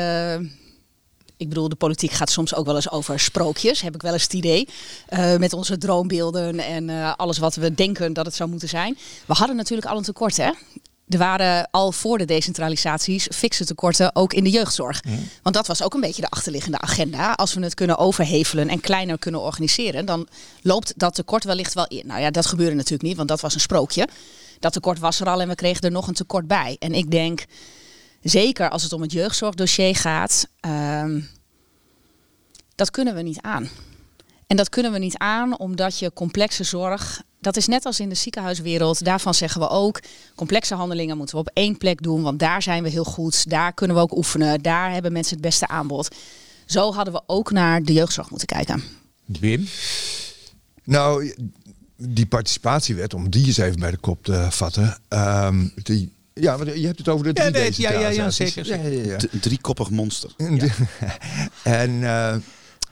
ik 1.37 1.49
bedoel, 1.49 1.69
de 1.69 1.75
politiek 1.75 2.11
gaat 2.11 2.29
soms 2.29 2.55
ook 2.55 2.65
wel 2.65 2.75
eens 2.75 2.91
over 2.91 3.19
sprookjes, 3.19 3.81
heb 3.81 3.95
ik 3.95 4.01
wel 4.01 4.13
eens 4.13 4.23
het 4.23 4.33
idee. 4.33 4.67
Uh, 5.09 5.35
met 5.35 5.53
onze 5.53 5.77
droombeelden 5.77 6.59
en 6.59 6.89
uh, 6.89 7.13
alles 7.15 7.37
wat 7.37 7.55
we 7.55 7.73
denken 7.73 8.13
dat 8.13 8.25
het 8.25 8.35
zou 8.35 8.49
moeten 8.49 8.69
zijn. 8.69 8.97
We 9.25 9.33
hadden 9.33 9.55
natuurlijk 9.55 9.87
al 9.87 9.97
een 9.97 10.03
tekort, 10.03 10.37
hè? 10.37 10.51
Er 11.07 11.17
waren 11.17 11.67
al 11.71 11.91
voor 11.91 12.17
de 12.17 12.25
decentralisaties 12.25 13.27
fikse 13.31 13.65
tekorten 13.65 14.15
ook 14.15 14.33
in 14.33 14.43
de 14.43 14.49
jeugdzorg. 14.49 15.01
Want 15.41 15.55
dat 15.55 15.67
was 15.67 15.83
ook 15.83 15.93
een 15.93 16.01
beetje 16.01 16.21
de 16.21 16.29
achterliggende 16.29 16.79
agenda. 16.79 17.31
Als 17.31 17.53
we 17.53 17.63
het 17.63 17.73
kunnen 17.73 17.97
overhevelen 17.97 18.69
en 18.69 18.79
kleiner 18.79 19.19
kunnen 19.19 19.41
organiseren, 19.41 20.05
dan 20.05 20.27
loopt 20.61 20.93
dat 20.97 21.15
tekort 21.15 21.43
wellicht 21.43 21.73
wel 21.73 21.87
in. 21.87 22.07
Nou 22.07 22.21
ja, 22.21 22.31
dat 22.31 22.45
gebeurde 22.45 22.75
natuurlijk 22.75 23.03
niet, 23.03 23.17
want 23.17 23.29
dat 23.29 23.41
was 23.41 23.53
een 23.53 23.59
sprookje. 23.59 24.07
Dat 24.59 24.73
tekort 24.73 24.99
was 24.99 25.19
er 25.19 25.27
al 25.27 25.41
en 25.41 25.47
we 25.47 25.55
kregen 25.55 25.81
er 25.81 25.91
nog 25.91 26.07
een 26.07 26.13
tekort 26.13 26.47
bij. 26.47 26.75
En 26.79 26.93
ik 26.93 27.11
denk, 27.11 27.45
zeker 28.21 28.69
als 28.69 28.83
het 28.83 28.93
om 28.93 29.01
het 29.01 29.11
jeugdzorgdossier 29.11 29.95
gaat, 29.95 30.47
uh, 30.67 31.03
dat 32.75 32.91
kunnen 32.91 33.15
we 33.15 33.21
niet 33.21 33.41
aan. 33.41 33.69
En 34.47 34.57
dat 34.57 34.69
kunnen 34.69 34.91
we 34.91 34.99
niet 34.99 35.17
aan 35.17 35.59
omdat 35.59 35.99
je 35.99 36.13
complexe 36.13 36.63
zorg 36.63 37.23
dat 37.45 37.57
is 37.57 37.67
net 37.67 37.85
als 37.85 37.99
in 37.99 38.09
de 38.09 38.15
ziekenhuiswereld. 38.15 39.05
Daarvan 39.05 39.33
zeggen 39.33 39.61
we 39.61 39.69
ook, 39.69 39.99
complexe 40.35 40.75
handelingen 40.75 41.17
moeten 41.17 41.35
we 41.35 41.41
op 41.41 41.51
één 41.53 41.77
plek 41.77 42.01
doen. 42.01 42.21
Want 42.21 42.39
daar 42.39 42.61
zijn 42.61 42.83
we 42.83 42.89
heel 42.89 43.03
goed. 43.03 43.49
Daar 43.49 43.73
kunnen 43.73 43.95
we 43.95 44.01
ook 44.01 44.17
oefenen. 44.17 44.61
Daar 44.61 44.91
hebben 44.91 45.11
mensen 45.11 45.33
het 45.33 45.45
beste 45.45 45.67
aanbod. 45.67 46.15
Zo 46.65 46.93
hadden 46.93 47.13
we 47.13 47.21
ook 47.25 47.51
naar 47.51 47.83
de 47.83 47.93
jeugdzorg 47.93 48.29
moeten 48.29 48.47
kijken. 48.47 48.83
Wim? 49.25 49.67
Nou, 50.83 51.33
die 51.97 52.25
participatiewet, 52.25 53.13
om 53.13 53.29
die 53.29 53.45
eens 53.45 53.57
even 53.57 53.79
bij 53.79 53.91
de 53.91 53.97
kop 53.97 54.23
te 54.23 54.47
vatten. 54.49 54.97
Um, 55.09 55.73
die, 55.83 56.13
ja, 56.33 56.57
je 56.75 56.85
hebt 56.85 56.97
het 56.97 57.09
over 57.09 57.25
de 57.25 57.33
drie 57.33 57.45
ja, 57.45 57.59
nee, 57.59 57.73
ja, 57.75 57.91
ja, 57.91 58.09
ja, 58.09 58.29
zeker. 58.29 58.67
Ja, 58.67 58.75
ja, 58.75 59.03
ja. 59.03 59.17
Driekoppig 59.41 59.89
monster. 59.89 60.31
en 61.63 61.91
uh, 61.91 62.35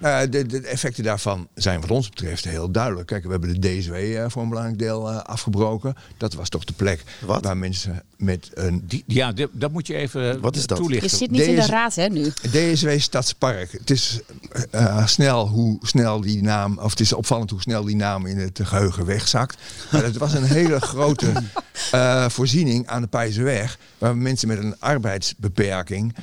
uh, 0.04 0.20
de, 0.30 0.46
de, 0.46 0.62
effecten 0.62 1.04
daarvan 1.04 1.48
zijn 1.56 1.82
wat 1.82 1.92
ons 1.92 2.10
betreft 2.10 2.44
heel 2.44 2.72
duidelijk. 2.72 3.08
Kijk, 3.08 3.24
we 3.24 3.32
hebben 3.32 3.62
de 3.62 3.78
DSW 3.78 3.94
uh, 3.94 4.24
eh, 4.24 4.30
voor 4.30 4.42
een 4.42 4.50
belangrijk 4.50 4.80
deel 4.80 5.12
uh, 5.12 5.18
afgebroken. 5.18 5.96
Dat 6.18 6.34
was 6.34 6.50
toch 6.50 6.64
de 6.64 6.74
plek 6.74 7.04
wat? 7.26 7.44
waar 7.44 7.58
mensen 7.58 8.04
met 8.18 8.50
een... 8.54 8.84
Die, 8.88 9.04
ja, 9.08 9.34
dat 9.52 9.72
moet 9.72 9.88
je 9.88 9.96
even 9.96 10.42
wat 10.42 10.56
is 10.56 10.68
dat? 10.68 10.78
toelichten. 10.78 11.10
Je 11.10 11.16
zit 11.16 11.32
niet 11.32 11.42
DS, 11.42 11.48
in 11.48 11.56
de 11.56 11.66
raad, 11.66 11.96
hè, 11.96 12.08
nu? 12.08 12.30
DSW 12.30 12.90
Stadspark. 12.90 13.72
Het 13.72 13.90
is 13.90 14.20
snel 15.06 15.48
hoe 15.48 15.78
snel 15.82 16.22
die 16.22 16.42
naam... 16.42 16.78
Of 16.78 16.90
het 16.90 17.00
is 17.00 17.14
opvallend 17.14 17.50
hoe 17.50 17.62
snel 17.62 17.84
die 17.84 17.96
naam 17.96 18.26
in 18.26 18.38
het 18.38 18.60
geheugen 18.64 19.06
wegzakt. 19.06 19.58
Maar 19.92 20.04
het 20.04 20.18
was 20.18 20.34
een 20.34 20.44
hele 20.44 20.80
grote 20.94 21.32
voorziening 22.28 22.88
aan 22.88 23.02
de 23.02 23.08
Pijzenweg... 23.08 23.78
waar 23.98 24.18
mensen 24.18 24.48
met 24.48 24.58
een 24.58 24.80
arbeidsbeperking... 24.80 26.16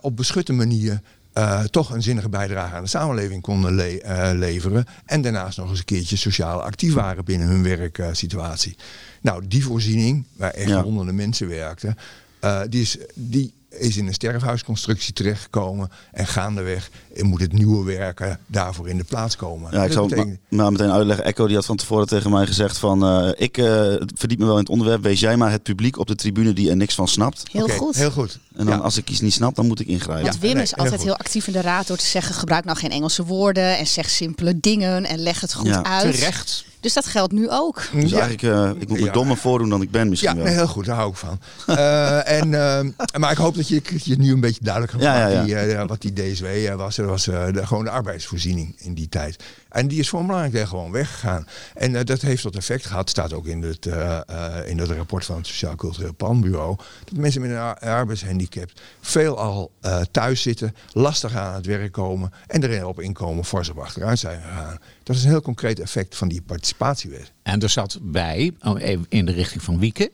op 0.00 0.16
beschutte 0.16 0.52
manier 0.52 1.00
uh, 1.38 1.60
toch 1.60 1.90
een 1.90 2.02
zinnige 2.02 2.28
bijdrage 2.28 2.74
aan 2.74 2.82
de 2.82 2.88
samenleving 2.88 3.42
konden 3.42 3.74
le 3.74 4.02
uh, 4.02 4.30
leveren. 4.34 4.84
En 5.04 5.22
daarnaast 5.22 5.58
nog 5.58 5.70
eens 5.70 5.78
een 5.78 5.84
keertje 5.84 6.16
sociaal 6.16 6.62
actief 6.62 6.94
waren 6.94 7.24
binnen 7.24 7.48
hun 7.48 7.62
werksituatie. 7.62 8.76
nou, 9.20 9.46
die 9.46 9.64
voorziening, 9.64 10.24
waar 10.36 10.50
echt 10.50 10.68
ja. 10.68 10.82
honderden 10.82 11.14
mensen 11.14 11.48
werkten, 11.48 11.96
uh, 12.40 12.60
die, 12.68 12.80
is, 12.80 12.98
die 13.14 13.52
is 13.78 13.96
in 13.96 14.06
een 14.06 14.14
sterfhuisconstructie 14.14 15.12
terechtgekomen. 15.12 15.90
En 16.12 16.26
gaandeweg 16.26 16.90
moet 17.18 17.40
het 17.40 17.52
nieuwe 17.52 17.84
werken 17.84 18.38
daarvoor 18.46 18.88
in 18.88 18.96
de 18.96 19.04
plaats 19.04 19.36
komen. 19.36 19.72
Ja, 19.72 19.84
ik 19.84 19.92
zou 19.92 20.08
betekent... 20.08 20.38
maar 20.48 20.72
meteen 20.72 20.90
uitleggen. 20.90 21.24
Echo 21.24 21.46
die 21.46 21.56
had 21.56 21.66
van 21.66 21.76
tevoren 21.76 22.06
tegen 22.06 22.30
mij 22.30 22.46
gezegd 22.46 22.78
van... 22.78 23.24
Uh, 23.24 23.30
ik 23.36 23.58
uh, 23.58 23.94
verdiep 24.14 24.38
me 24.38 24.44
wel 24.44 24.54
in 24.54 24.60
het 24.60 24.68
onderwerp. 24.68 25.02
Wees 25.02 25.20
jij 25.20 25.36
maar 25.36 25.50
het 25.50 25.62
publiek 25.62 25.98
op 25.98 26.06
de 26.06 26.14
tribune 26.14 26.52
die 26.52 26.70
er 26.70 26.76
niks 26.76 26.94
van 26.94 27.08
snapt. 27.08 27.42
Heel 27.52 27.62
okay, 27.62 27.76
goed. 27.76 27.96
Heel 27.96 28.10
goed. 28.10 28.38
En 28.56 28.66
dan 28.66 28.82
als 28.82 28.96
ik 28.96 29.10
iets 29.10 29.20
niet 29.20 29.32
snap, 29.32 29.54
dan 29.54 29.66
moet 29.66 29.80
ik 29.80 29.86
ingrijpen. 29.86 30.24
Want 30.24 30.38
Wim 30.38 30.58
is 30.58 30.76
altijd 30.76 31.02
heel, 31.02 31.16
actief 31.16 31.46
in 31.46 31.52
de 31.52 31.60
raad 31.60 31.86
door 31.86 31.96
te 31.96 32.06
zeggen... 32.06 32.34
gebruik 32.34 32.64
nou 32.64 32.78
geen 32.78 32.90
Engelse 32.90 33.24
woorden 33.24 33.78
en 33.78 33.86
zeg 33.86 34.10
simpele 34.10 34.60
dingen 34.60 35.04
en 35.04 35.18
leg 35.18 35.40
het 35.40 35.54
goed 35.54 35.82
uit. 35.82 36.14
Terecht. 36.14 36.64
Dus 36.86 36.94
dat 36.94 37.06
geldt 37.06 37.32
nu 37.32 37.50
ook. 37.50 37.82
Dus 37.92 38.12
eigenlijk, 38.12 38.42
uh, 38.42 38.70
ik 38.78 38.88
moet 38.88 38.98
me 38.98 39.04
ja. 39.04 39.12
dommer 39.12 39.36
voordoen 39.36 39.68
dan 39.68 39.82
ik 39.82 39.90
ben 39.90 40.08
misschien 40.08 40.30
ja, 40.30 40.36
wel. 40.36 40.44
Nee, 40.44 40.54
heel 40.54 40.66
goed, 40.66 40.84
daar 40.84 40.96
hou 40.96 41.10
ik 41.10 41.16
van. 41.16 41.40
uh, 41.66 42.30
en, 42.40 42.46
uh, 42.46 42.80
maar 43.18 43.30
ik 43.30 43.36
hoop 43.36 43.54
dat 43.54 43.68
je, 43.68 43.82
je 44.04 44.16
nu 44.16 44.32
een 44.32 44.40
beetje 44.40 44.64
duidelijk 44.64 44.92
hebt 44.92 45.04
ja, 45.04 45.26
ja, 45.26 45.60
ja. 45.60 45.86
wat 45.86 46.00
die 46.00 46.12
DSW 46.12 46.46
was. 46.76 46.96
Dat 46.96 47.06
was 47.06 47.24
de, 47.24 47.60
gewoon 47.66 47.84
de 47.84 47.90
arbeidsvoorziening 47.90 48.74
in 48.78 48.94
die 48.94 49.08
tijd. 49.08 49.44
En 49.68 49.88
die 49.88 49.98
is 49.98 50.08
voor 50.08 50.20
een 50.20 50.26
belangrijk 50.26 50.54
deel 50.54 50.66
gewoon 50.66 50.90
weggegaan. 50.90 51.46
En 51.74 51.92
uh, 51.92 52.00
dat 52.04 52.20
heeft 52.20 52.42
tot 52.42 52.56
effect 52.56 52.86
gehad, 52.86 53.10
staat 53.10 53.32
ook 53.32 53.46
in 53.46 53.62
het, 53.62 53.86
uh, 53.86 54.18
uh, 54.30 54.54
in 54.66 54.78
het 54.78 54.90
rapport 54.90 55.24
van 55.24 55.36
het 55.36 55.46
Sociaal 55.46 55.74
Cultureel 55.74 56.14
Planbureau, 56.16 56.76
dat 57.04 57.18
mensen 57.18 57.40
met 57.40 57.50
een 57.50 57.88
arbeidshandicap 57.88 58.70
veelal 59.00 59.70
thuis 60.10 60.42
zitten, 60.42 60.74
lastig 60.92 61.34
aan 61.34 61.54
het 61.54 61.66
werk 61.66 61.92
komen 61.92 62.32
en 62.46 62.62
erin 62.62 62.84
op 62.84 63.00
inkomen 63.00 63.44
fors 63.44 63.68
op 63.68 63.78
achteruit 63.78 64.18
zijn 64.18 64.40
gegaan. 64.42 64.78
Dat 65.06 65.16
is 65.16 65.24
een 65.24 65.30
heel 65.30 65.42
concreet 65.42 65.80
effect 65.80 66.16
van 66.16 66.28
die 66.28 66.42
participatiewet. 66.42 67.32
En 67.42 67.60
er 67.60 67.68
zat 67.68 67.98
bij, 68.02 68.52
oh, 68.60 68.80
in 69.08 69.26
de 69.26 69.32
richting 69.32 69.62
van 69.62 69.78
Wieke, 69.78 70.10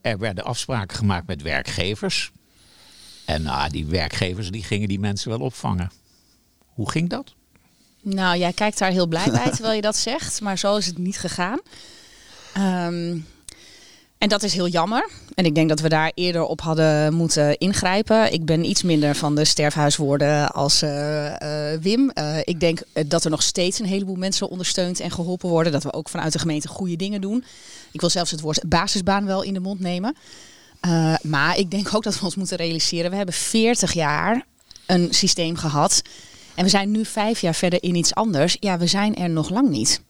er 0.00 0.18
werden 0.18 0.44
afspraken 0.44 0.96
gemaakt 0.96 1.26
met 1.26 1.42
werkgevers. 1.42 2.32
En 3.24 3.42
nou, 3.42 3.70
die 3.70 3.86
werkgevers 3.86 4.50
die 4.50 4.62
gingen 4.62 4.88
die 4.88 4.98
mensen 4.98 5.30
wel 5.30 5.40
opvangen. 5.40 5.90
Hoe 6.66 6.90
ging 6.90 7.08
dat? 7.08 7.34
Nou, 8.00 8.38
jij 8.38 8.52
kijkt 8.52 8.78
daar 8.78 8.90
heel 8.90 9.06
blij 9.06 9.30
bij 9.30 9.50
terwijl 9.50 9.74
je 9.74 9.80
dat 9.80 9.96
zegt, 9.96 10.40
maar 10.40 10.58
zo 10.58 10.76
is 10.76 10.86
het 10.86 10.98
niet 10.98 11.18
gegaan. 11.18 11.60
Um, 12.58 13.26
En 14.24 14.30
dat 14.30 14.42
is 14.42 14.54
heel 14.54 14.68
jammer. 14.68 15.08
En 15.34 15.44
ik 15.44 15.54
denk 15.54 15.68
dat 15.68 15.80
we 15.80 15.88
daar 15.88 16.12
eerder 16.14 16.42
op 16.42 16.60
hadden 16.60 17.14
moeten 17.14 17.58
ingrijpen. 17.58 18.32
Ik 18.32 18.44
ben 18.44 18.64
iets 18.64 18.82
minder 18.82 19.14
van 19.14 19.34
de 19.34 19.44
sterfhuiswoorden 19.44 20.52
als 20.52 20.82
eh, 20.82 21.72
eh, 21.72 21.80
Wim. 21.80 22.10
Uh, 22.14 22.38
ik 22.44 22.60
denk 22.60 22.82
dat 23.06 23.24
er 23.24 23.30
nog 23.30 23.42
steeds 23.42 23.78
een 23.78 23.86
heleboel 23.86 24.14
mensen 24.14 24.48
ondersteund 24.48 25.00
en 25.00 25.10
geholpen 25.10 25.48
worden. 25.48 25.72
Dat 25.72 25.82
we 25.82 25.92
ook 25.92 26.08
vanuit 26.08 26.32
de 26.32 26.38
gemeente 26.38 26.68
goede 26.68 26.96
dingen 26.96 27.20
doen. 27.20 27.44
Ik 27.92 28.00
wil 28.00 28.10
zelfs 28.10 28.30
het 28.30 28.40
woord 28.40 28.68
basisbaan 28.68 29.26
wel 29.26 29.42
in 29.42 29.54
de 29.54 29.60
mond 29.60 29.80
nemen. 29.80 30.16
maar 31.22 31.58
ik 31.58 31.70
denk 31.70 31.94
ook 31.94 32.02
dat 32.02 32.18
we 32.18 32.24
ons 32.24 32.36
moeten 32.36 32.56
realiseren. 32.56 33.10
We 33.10 33.16
hebben 33.16 33.34
40 33.34 33.92
jaar 33.92 34.46
een 34.86 35.08
systeem 35.10 35.56
gehad. 35.56 36.02
En 36.54 36.64
we 36.64 36.70
zijn 36.70 36.90
nu 36.90 37.04
vijf 37.04 37.40
jaar 37.40 37.54
verder 37.54 37.82
in 37.82 37.94
iets 37.94 38.14
anders. 38.14 38.56
Ja, 38.60 38.78
we 38.78 38.86
zijn 38.86 39.16
er 39.16 39.30
nog 39.30 39.50
lang 39.50 39.68
niet. 39.68 40.00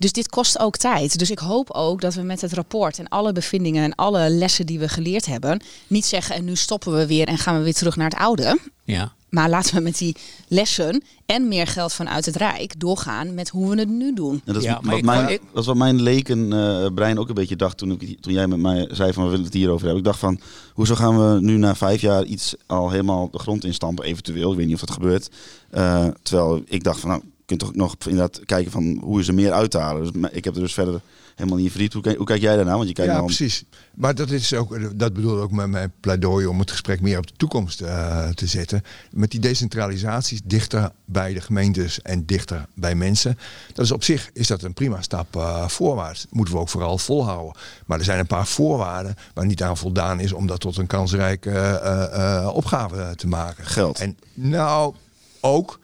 Dus 0.00 0.12
dit 0.12 0.28
kost 0.28 0.58
ook 0.58 0.76
tijd. 0.76 1.18
Dus 1.18 1.30
ik 1.30 1.38
hoop 1.38 1.70
ook 1.70 2.00
dat 2.00 2.14
we 2.14 2.22
met 2.22 2.40
het 2.40 2.52
rapport 2.52 2.98
en 2.98 3.08
alle 3.08 3.32
bevindingen 3.32 3.84
en 3.84 3.94
alle 3.94 4.30
lessen 4.30 4.66
die 4.66 4.78
we 4.78 4.88
geleerd 4.88 5.26
hebben, 5.26 5.62
niet 5.86 6.06
zeggen 6.06 6.34
en 6.34 6.44
nu 6.44 6.56
stoppen 6.56 6.92
we 6.96 7.06
weer 7.06 7.26
en 7.26 7.38
gaan 7.38 7.56
we 7.58 7.62
weer 7.64 7.74
terug 7.74 7.96
naar 7.96 8.10
het 8.10 8.18
oude. 8.18 8.58
Ja. 8.84 9.12
Maar 9.28 9.48
laten 9.48 9.74
we 9.74 9.80
met 9.80 9.98
die 9.98 10.16
lessen 10.48 11.02
en 11.26 11.48
meer 11.48 11.66
geld 11.66 11.92
vanuit 11.92 12.26
het 12.26 12.36
Rijk 12.36 12.80
doorgaan 12.80 13.34
met 13.34 13.48
hoe 13.48 13.70
we 13.70 13.78
het 13.78 13.88
nu 13.88 14.14
doen. 14.14 14.42
dat, 14.44 14.56
is 14.56 14.62
Ja, 14.62 14.72
maar 14.82 14.90
wat 14.90 14.98
ik- 14.98 15.04
mijn, 15.04 15.28
ik- 15.28 15.40
dat 15.52 15.60
is 15.60 15.66
wat 15.66 15.76
mijn 15.76 16.02
leken 16.02 16.52
eh, 16.52 16.86
brein 16.94 17.18
ook 17.18 17.28
een 17.28 17.34
beetje 17.34 17.56
dacht 17.56 17.76
toen, 17.78 17.90
ik, 17.90 18.20
toen 18.22 18.32
jij 18.32 18.46
met 18.46 18.58
mij 18.58 18.88
zei 18.90 19.12
van 19.12 19.24
we 19.24 19.30
willen 19.30 19.44
het 19.44 19.54
hierover 19.54 19.80
hebben. 19.86 19.98
Ik 19.98 20.08
dacht 20.08 20.18
van, 20.18 20.40
hoezo 20.74 20.94
gaan 20.94 21.18
we 21.34 21.40
nu 21.40 21.56
na 21.56 21.74
vijf 21.74 22.00
jaar 22.00 22.24
iets 22.24 22.54
al 22.66 22.90
helemaal 22.90 23.30
de 23.30 23.38
grond 23.38 23.64
instampen, 23.64 24.04
eventueel. 24.04 24.50
Ik 24.50 24.56
weet 24.56 24.66
niet 24.66 24.74
of 24.74 24.80
dat 24.80 24.90
gebeurt. 24.90 25.30
Eh, 25.70 26.06
terwijl 26.22 26.62
ik 26.66 26.84
dacht 26.84 27.00
van, 27.00 27.10
nou, 27.10 27.22
kunt 27.58 27.60
toch 27.60 27.74
nog 27.74 27.96
inderdaad 28.08 28.40
kijken 28.46 28.72
van 28.72 29.00
hoe 29.02 29.20
is 29.20 29.28
er 29.28 29.34
meer 29.34 29.52
uit 29.52 29.70
te 29.70 29.78
halen. 29.78 30.12
Dus 30.12 30.30
ik 30.32 30.44
heb 30.44 30.54
er 30.54 30.60
dus 30.60 30.74
verder 30.74 31.00
helemaal 31.34 31.56
niet 31.56 31.66
in 31.66 31.70
verdiept. 31.70 31.92
Hoe, 31.92 32.02
kijk- 32.02 32.16
hoe 32.16 32.26
kijk 32.26 32.40
jij 32.40 32.56
daarna? 32.56 32.76
Want 32.76 32.88
je 32.88 32.94
kijkt 32.94 33.10
Ja, 33.10 33.16
nou 33.16 33.28
precies. 33.28 33.64
Maar 33.94 34.14
dat 34.14 34.30
is 34.30 34.54
ook, 34.54 34.98
dat 34.98 35.12
bedoel 35.12 35.40
ook 35.40 35.50
met 35.50 35.66
mijn 35.66 35.92
pleidooi 36.00 36.46
om 36.46 36.58
het 36.58 36.70
gesprek 36.70 37.00
meer 37.00 37.18
op 37.18 37.26
de 37.26 37.32
toekomst 37.36 37.80
eh, 37.80 38.28
te 38.28 38.46
zetten. 38.46 38.82
Met 39.10 39.30
die 39.30 39.40
decentralisaties 39.40 40.40
dichter 40.44 40.90
bij 41.04 41.32
de 41.34 41.40
gemeentes 41.40 42.02
en 42.02 42.26
dichter 42.26 42.66
bij 42.74 42.94
mensen. 42.94 43.38
Dat 43.74 43.84
is 43.84 43.90
op 43.92 44.04
zich 44.04 44.30
is 44.32 44.46
dat 44.46 44.62
een 44.62 44.74
prima 44.74 45.02
stap 45.02 45.36
eh, 45.36 45.68
voorwaarts. 45.68 46.26
Moeten 46.30 46.54
we 46.54 46.60
ook 46.60 46.68
vooral 46.68 46.98
volhouden. 46.98 47.60
Maar 47.86 47.98
er 47.98 48.04
zijn 48.04 48.18
een 48.18 48.26
paar 48.26 48.46
voorwaarden 48.46 49.14
waar 49.34 49.46
niet 49.46 49.62
aan 49.62 49.76
voldaan 49.76 50.20
is 50.20 50.32
om 50.32 50.46
dat 50.46 50.60
tot 50.60 50.76
een 50.76 50.86
kansrijke 50.86 51.50
eh, 51.50 52.36
eh, 52.36 52.54
opgave 52.54 53.12
te 53.16 53.26
maken. 53.26 53.66
Geld. 53.66 53.98
En 53.98 54.16
nou, 54.34 54.94
ook. 55.40 55.78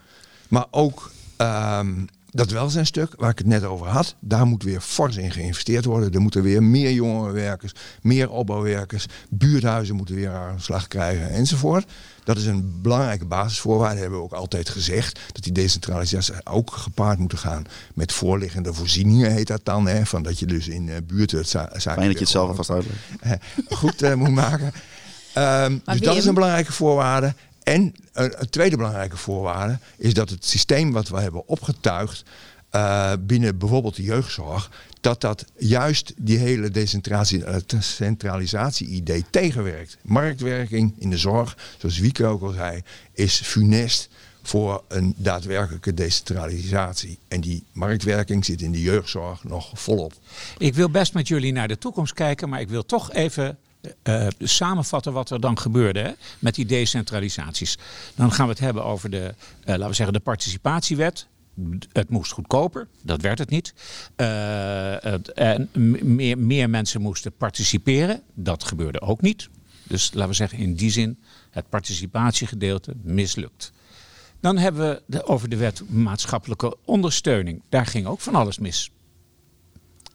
Maar 0.48 0.66
ook 0.70 1.10
ehm, 1.36 2.04
dat 2.36 2.50
welzijnstuk 2.50 3.14
waar 3.16 3.30
ik 3.30 3.38
het 3.38 3.46
net 3.46 3.64
over 3.64 3.86
had. 3.86 4.14
Daar 4.20 4.46
moet 4.46 4.62
weer 4.62 4.80
fors 4.80 5.16
in 5.16 5.30
geïnvesteerd 5.30 5.84
worden. 5.84 6.12
Er 6.12 6.20
moeten 6.20 6.42
weer 6.42 6.62
meer 6.62 6.92
jongerenwerkers, 6.92 7.72
meer 8.02 8.30
opbouwwerkers. 8.30 9.06
Buurthuizen 9.28 9.96
moeten 9.96 10.14
weer 10.14 10.30
aan 10.30 10.56
de 10.56 10.62
slag 10.62 10.88
krijgen 10.88 11.30
enzovoort. 11.30 11.86
Dat 12.24 12.36
is 12.36 12.46
een 12.46 12.82
belangrijke 12.82 13.24
basisvoorwaarde. 13.24 14.00
Hebben 14.00 14.18
we 14.18 14.24
ook 14.24 14.32
altijd 14.32 14.68
gezegd. 14.68 15.20
Dat 15.32 15.42
die 15.42 15.52
decentralisatie 15.52 16.34
ook 16.44 16.72
gepaard 16.72 17.18
moeten 17.18 17.38
gaan 17.38 17.64
met 17.94 18.12
voorliggende 18.12 18.74
voorzieningen, 18.74 19.32
heet 19.32 19.46
dat 19.46 19.64
dan. 19.64 19.86
Hè, 19.86 20.06
van 20.06 20.22
dat 20.22 20.38
je 20.38 20.46
dus 20.46 20.68
in 20.68 20.88
eh, 20.88 20.96
buurten 21.06 21.38
het 21.38 21.48
zaken 21.48 21.80
fijn 21.80 22.00
dat 22.00 22.12
je 22.12 22.18
het 22.18 22.28
zelf 22.28 22.48
alvast 22.48 22.70
uitlegt. 22.70 23.00
goed 23.80 24.02
eh, 24.02 24.14
moet 24.14 24.30
maken. 24.30 24.72
Ehm, 25.32 25.78
dus 25.84 26.00
dat 26.00 26.16
is 26.16 26.24
een 26.24 26.34
belangrijke 26.34 26.72
voorwaarde. 26.72 27.34
En 27.66 27.94
een, 28.12 28.40
een 28.40 28.50
tweede 28.50 28.76
belangrijke 28.76 29.16
voorwaarde 29.16 29.78
is 29.96 30.14
dat 30.14 30.30
het 30.30 30.44
systeem 30.44 30.92
wat 30.92 31.08
we 31.08 31.20
hebben 31.20 31.48
opgetuigd 31.48 32.24
eh, 32.70 33.12
binnen 33.20 33.58
bijvoorbeeld 33.58 33.96
de 33.96 34.02
jeugdzorg, 34.02 34.70
dat 35.00 35.20
dat 35.20 35.44
juist 35.56 36.12
die 36.16 36.38
hele 36.38 36.70
eh, 36.70 37.60
centralisatie-idee 37.78 39.24
tegenwerkt. 39.30 39.96
Marktwerking 40.02 40.94
in 40.98 41.10
de 41.10 41.18
zorg, 41.18 41.56
zoals 41.78 41.98
Wieke 41.98 42.26
ook 42.26 42.42
al 42.42 42.52
zei, 42.52 42.82
is 43.12 43.40
funest 43.40 44.08
voor 44.42 44.84
een 44.88 45.14
daadwerkelijke 45.16 45.94
decentralisatie. 45.94 47.18
En 47.28 47.40
die 47.40 47.62
marktwerking 47.72 48.44
zit 48.44 48.60
in 48.62 48.72
de 48.72 48.82
jeugdzorg 48.82 49.44
nog 49.44 49.70
volop. 49.74 50.12
Ik 50.58 50.74
wil 50.74 50.90
best 50.90 51.14
met 51.14 51.28
jullie 51.28 51.52
naar 51.52 51.68
de 51.68 51.78
toekomst 51.78 52.14
kijken, 52.14 52.48
maar 52.48 52.60
ik 52.60 52.68
wil 52.68 52.84
toch 52.84 53.12
even 53.12 53.58
eh, 54.02 54.26
samenvatten 54.38 55.12
wat 55.12 55.30
er 55.30 55.40
dan 55.40 55.58
gebeurde 55.58 56.00
hè, 56.00 56.12
met 56.38 56.54
die 56.54 56.66
decentralisaties. 56.66 57.78
Dan 58.14 58.32
gaan 58.32 58.46
we 58.46 58.52
het 58.52 58.60
hebben 58.60 58.84
over 58.84 59.10
de, 59.10 59.34
eh, 59.60 59.66
laten 59.66 59.88
we 59.88 59.94
zeggen, 59.94 60.14
de 60.14 60.20
participatiewet. 60.20 61.26
Het 61.92 62.10
moest 62.10 62.32
goedkoper, 62.32 62.88
dat 63.02 63.20
werd 63.20 63.38
het 63.38 63.50
niet. 63.50 63.74
Eh, 64.16 65.38
en 65.38 65.68
meer, 66.02 66.38
meer 66.38 66.70
mensen 66.70 67.00
moesten 67.00 67.32
participeren, 67.32 68.22
dat 68.34 68.64
gebeurde 68.64 69.00
ook 69.00 69.20
niet. 69.20 69.48
Dus 69.82 70.12
laten 70.12 70.28
we 70.28 70.34
zeggen, 70.34 70.58
in 70.58 70.74
die 70.74 70.90
zin, 70.90 71.18
het 71.50 71.68
participatiegedeelte 71.68 72.94
mislukt. 73.02 73.72
Dan 74.40 74.58
hebben 74.58 74.88
we 74.88 75.02
de, 75.06 75.24
over 75.24 75.48
de 75.48 75.56
wet 75.56 75.82
maatschappelijke 75.88 76.76
ondersteuning. 76.84 77.62
Daar 77.68 77.86
ging 77.86 78.06
ook 78.06 78.20
van 78.20 78.34
alles 78.34 78.58
mis. 78.58 78.90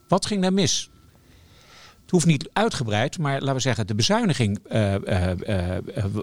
Wat 0.08 0.26
ging 0.26 0.42
daar 0.42 0.54
mis? 0.54 0.91
Het 2.12 2.24
hoeft 2.24 2.32
niet 2.32 2.50
uitgebreid, 2.54 3.18
maar 3.18 3.40
laten 3.40 3.54
we 3.54 3.60
zeggen, 3.60 3.88
de 3.88 3.96
bezuiniging 3.96 4.60
eh, 4.70 4.96
eh, 4.96 5.78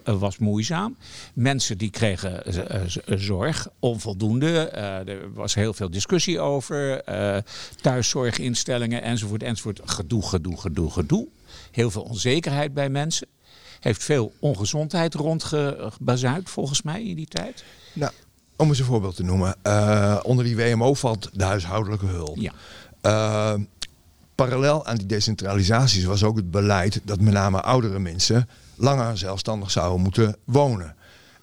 eh, 0.05 0.21
was 0.21 0.39
moeizaam. 0.39 0.97
Mensen 1.35 1.79
die 1.79 1.91
kregen 1.91 2.43
zorg, 3.07 3.69
onvoldoende. 3.79 4.69
Er 5.07 5.33
was 5.33 5.55
heel 5.55 5.75
veel 5.75 5.91
discussie 5.91 6.41
over. 6.41 7.03
thuiszorginstellingen 7.81 9.03
enzovoort, 9.03 9.43
enzovoort. 9.43 9.81
Gedoe, 9.85 10.23
gedoe, 10.23 10.61
gedoe, 10.61 10.91
gedoe. 10.91 11.27
Heel 11.71 11.91
veel 11.91 12.03
onzekerheid 12.03 12.75
bij 12.75 12.89
mensen. 12.89 13.27
Heeft 13.81 14.05
veel 14.05 14.33
ongezondheid 14.39 15.15
rondgebazuid, 15.15 16.51
volgens 16.51 16.83
mij, 16.83 17.03
in 17.05 17.17
die 17.17 17.29
tijd. 17.29 17.65
Nou, 17.93 18.13
om 18.57 18.69
eens 18.69 18.79
een 18.79 18.85
voorbeeld 18.85 19.17
te 19.17 19.25
noemen. 19.25 19.57
onder 20.25 20.45
die 20.45 20.57
WMO 20.57 20.95
valt 20.95 21.31
de 21.33 21.45
huishoudelijke 21.45 22.07
hulp. 22.07 22.37
Ja. 22.37 22.53
Parallel 24.45 24.87
aan 24.87 24.97
die 24.97 25.07
decentralisaties 25.07 26.05
was 26.05 26.23
ook 26.23 26.37
het 26.37 26.51
beleid 26.51 27.01
dat 27.05 27.21
met 27.21 27.33
name 27.33 27.61
oudere 27.61 27.99
mensen 27.99 28.49
langer 28.77 29.19
zelfstandig 29.19 29.71
zouden 29.71 30.01
moeten 30.01 30.37
wonen. 30.45 30.95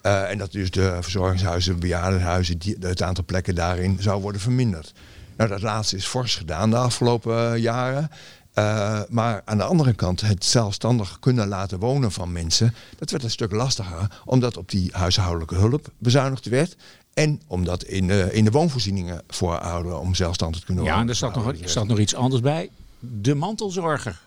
Eh, 0.02 0.30
en 0.30 0.38
dat 0.38 0.52
dus 0.52 0.72
de 0.72 0.98
verzorgingshuizen, 1.02 1.80
bejaardenhuizen, 1.80 2.58
die, 2.58 2.78
het 2.80 3.02
aantal 3.02 3.24
plekken 3.24 3.56
daarin 3.56 3.98
zou 4.00 4.22
worden 4.22 4.42
verminderd. 4.42 4.94
Nou, 5.38 5.50
dat 5.50 5.62
laatste 5.62 5.96
is 5.96 6.06
fors 6.06 6.36
gedaan 6.36 6.70
de 6.70 6.78
afgelopen 6.78 7.54
eh, 7.54 7.62
jaren. 7.62 8.10
Eh, 8.54 9.02
maar 9.10 9.42
aan 9.46 9.58
de 9.58 9.64
andere 9.64 9.94
kant, 9.94 10.22
het 10.22 10.46
zelfstandig 10.46 11.20
kunnen 11.20 11.48
laten 11.48 11.80
wonen 11.80 12.12
van 12.12 12.32
mensen, 12.32 12.74
dat 12.98 13.12
werd 13.12 13.24
een 13.24 13.30
stuk 13.30 13.52
lastiger, 13.52 14.22
omdat 14.26 14.58
op 14.58 14.70
die 14.70 14.90
huishoudelijke 14.94 15.56
hulp 15.56 15.92
bezuinigd 15.98 16.46
werd. 16.46 16.76
En 17.14 17.42
omdat 17.48 17.84
in, 17.84 18.10
eh, 18.10 18.34
in 18.34 18.46
de 18.46 18.52
woonvoorzieningen 18.52 19.22
voor 19.28 19.60
ouderen 19.60 20.00
om 20.00 20.16
zelfstandig 20.16 20.60
te 20.60 20.66
kunnen 20.66 20.84
Ja, 20.84 20.90
wonen. 20.90 21.06
en 21.06 21.10
er 21.12 21.20
zat 21.20 21.36
nog, 21.36 21.48
er 21.48 21.70
zat 21.70 21.88
nog 21.88 22.00
iets 22.00 22.16
anders 22.16 22.42
bij. 22.42 22.70
De 23.12 23.36
mantelzorger. 23.36 24.20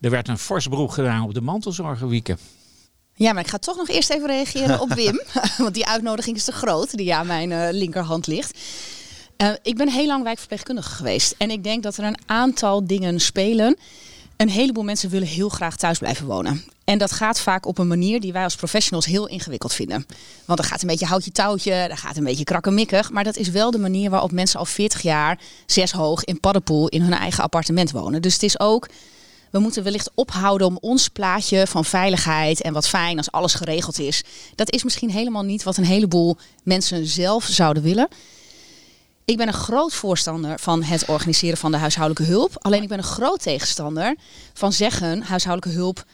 Er 0.00 0.10
werd 0.10 0.28
een 0.28 0.38
fors 0.38 0.68
beroep 0.68 0.90
gedaan 0.90 1.22
op 1.22 1.34
de 1.34 1.40
mantelzorger, 1.40 2.08
Wieke. 2.08 2.36
Ja, 3.14 3.32
maar 3.32 3.42
ik 3.42 3.48
ga 3.48 3.58
toch 3.58 3.76
nog 3.76 3.88
eerst 3.88 4.10
even 4.10 4.26
reageren 4.26 4.80
op 4.80 4.92
Wim. 4.92 5.20
Want 5.58 5.74
die 5.74 5.86
uitnodiging 5.86 6.36
is 6.36 6.44
te 6.44 6.52
groot 6.52 6.96
die 6.96 7.14
aan 7.14 7.26
mijn 7.26 7.52
eh, 7.52 7.68
linkerhand 7.70 8.26
ligt. 8.26 8.58
Eh, 9.36 9.50
ik 9.62 9.76
ben 9.76 9.88
heel 9.88 10.06
lang 10.06 10.22
wijkverpleegkundige 10.22 10.90
geweest. 10.90 11.34
En 11.38 11.50
ik 11.50 11.64
denk 11.64 11.82
dat 11.82 11.96
er 11.96 12.04
een 12.04 12.18
aantal 12.26 12.86
dingen 12.86 13.20
spelen. 13.20 13.76
Een 14.36 14.48
heleboel 14.48 14.84
mensen 14.84 15.10
willen 15.10 15.28
heel 15.28 15.48
graag 15.48 15.76
thuis 15.76 15.98
blijven 15.98 16.26
wonen. 16.26 16.64
En 16.86 16.98
dat 16.98 17.12
gaat 17.12 17.40
vaak 17.40 17.66
op 17.66 17.78
een 17.78 17.86
manier 17.86 18.20
die 18.20 18.32
wij 18.32 18.44
als 18.44 18.56
professionals 18.56 19.06
heel 19.06 19.26
ingewikkeld 19.26 19.72
vinden. 19.72 20.06
Want 20.44 20.58
dan 20.58 20.68
gaat 20.68 20.82
een 20.82 20.88
beetje 20.88 21.06
houtje 21.06 21.32
touwtje, 21.32 21.84
dan 21.88 21.96
gaat 21.96 22.16
een 22.16 22.24
beetje 22.24 22.44
krakkemikkig. 22.44 23.10
Maar 23.10 23.24
dat 23.24 23.36
is 23.36 23.48
wel 23.48 23.70
de 23.70 23.78
manier 23.78 24.10
waarop 24.10 24.32
mensen 24.32 24.58
al 24.58 24.64
40 24.64 25.02
jaar 25.02 25.38
zes 25.66 25.92
hoog 25.92 26.24
in 26.24 26.40
Paddenpoel 26.40 26.88
in 26.88 27.02
hun 27.02 27.12
eigen 27.12 27.42
appartement 27.42 27.90
wonen. 27.90 28.22
Dus 28.22 28.32
het 28.32 28.42
is 28.42 28.60
ook 28.60 28.88
we 29.50 29.58
moeten 29.58 29.82
wellicht 29.82 30.10
ophouden 30.14 30.66
om 30.66 30.78
ons 30.80 31.08
plaatje 31.08 31.66
van 31.66 31.84
veiligheid 31.84 32.62
en 32.62 32.72
wat 32.72 32.88
fijn 32.88 33.16
als 33.16 33.30
alles 33.30 33.54
geregeld 33.54 33.98
is. 33.98 34.22
Dat 34.54 34.72
is 34.72 34.84
misschien 34.84 35.10
helemaal 35.10 35.42
niet 35.42 35.62
wat 35.62 35.76
een 35.76 35.84
heleboel 35.84 36.36
mensen 36.62 37.06
zelf 37.06 37.44
zouden 37.44 37.82
willen. 37.82 38.08
Ik 39.24 39.36
ben 39.36 39.46
een 39.46 39.54
groot 39.54 39.94
voorstander 39.94 40.58
van 40.58 40.82
het 40.82 41.08
organiseren 41.08 41.58
van 41.58 41.70
de 41.70 41.76
huishoudelijke 41.76 42.32
hulp. 42.32 42.52
Alleen 42.58 42.82
ik 42.82 42.88
ben 42.88 42.98
een 42.98 43.04
groot 43.04 43.42
tegenstander 43.42 44.16
van 44.52 44.72
zeggen 44.72 45.22
huishoudelijke 45.22 45.78
hulp 45.78 46.04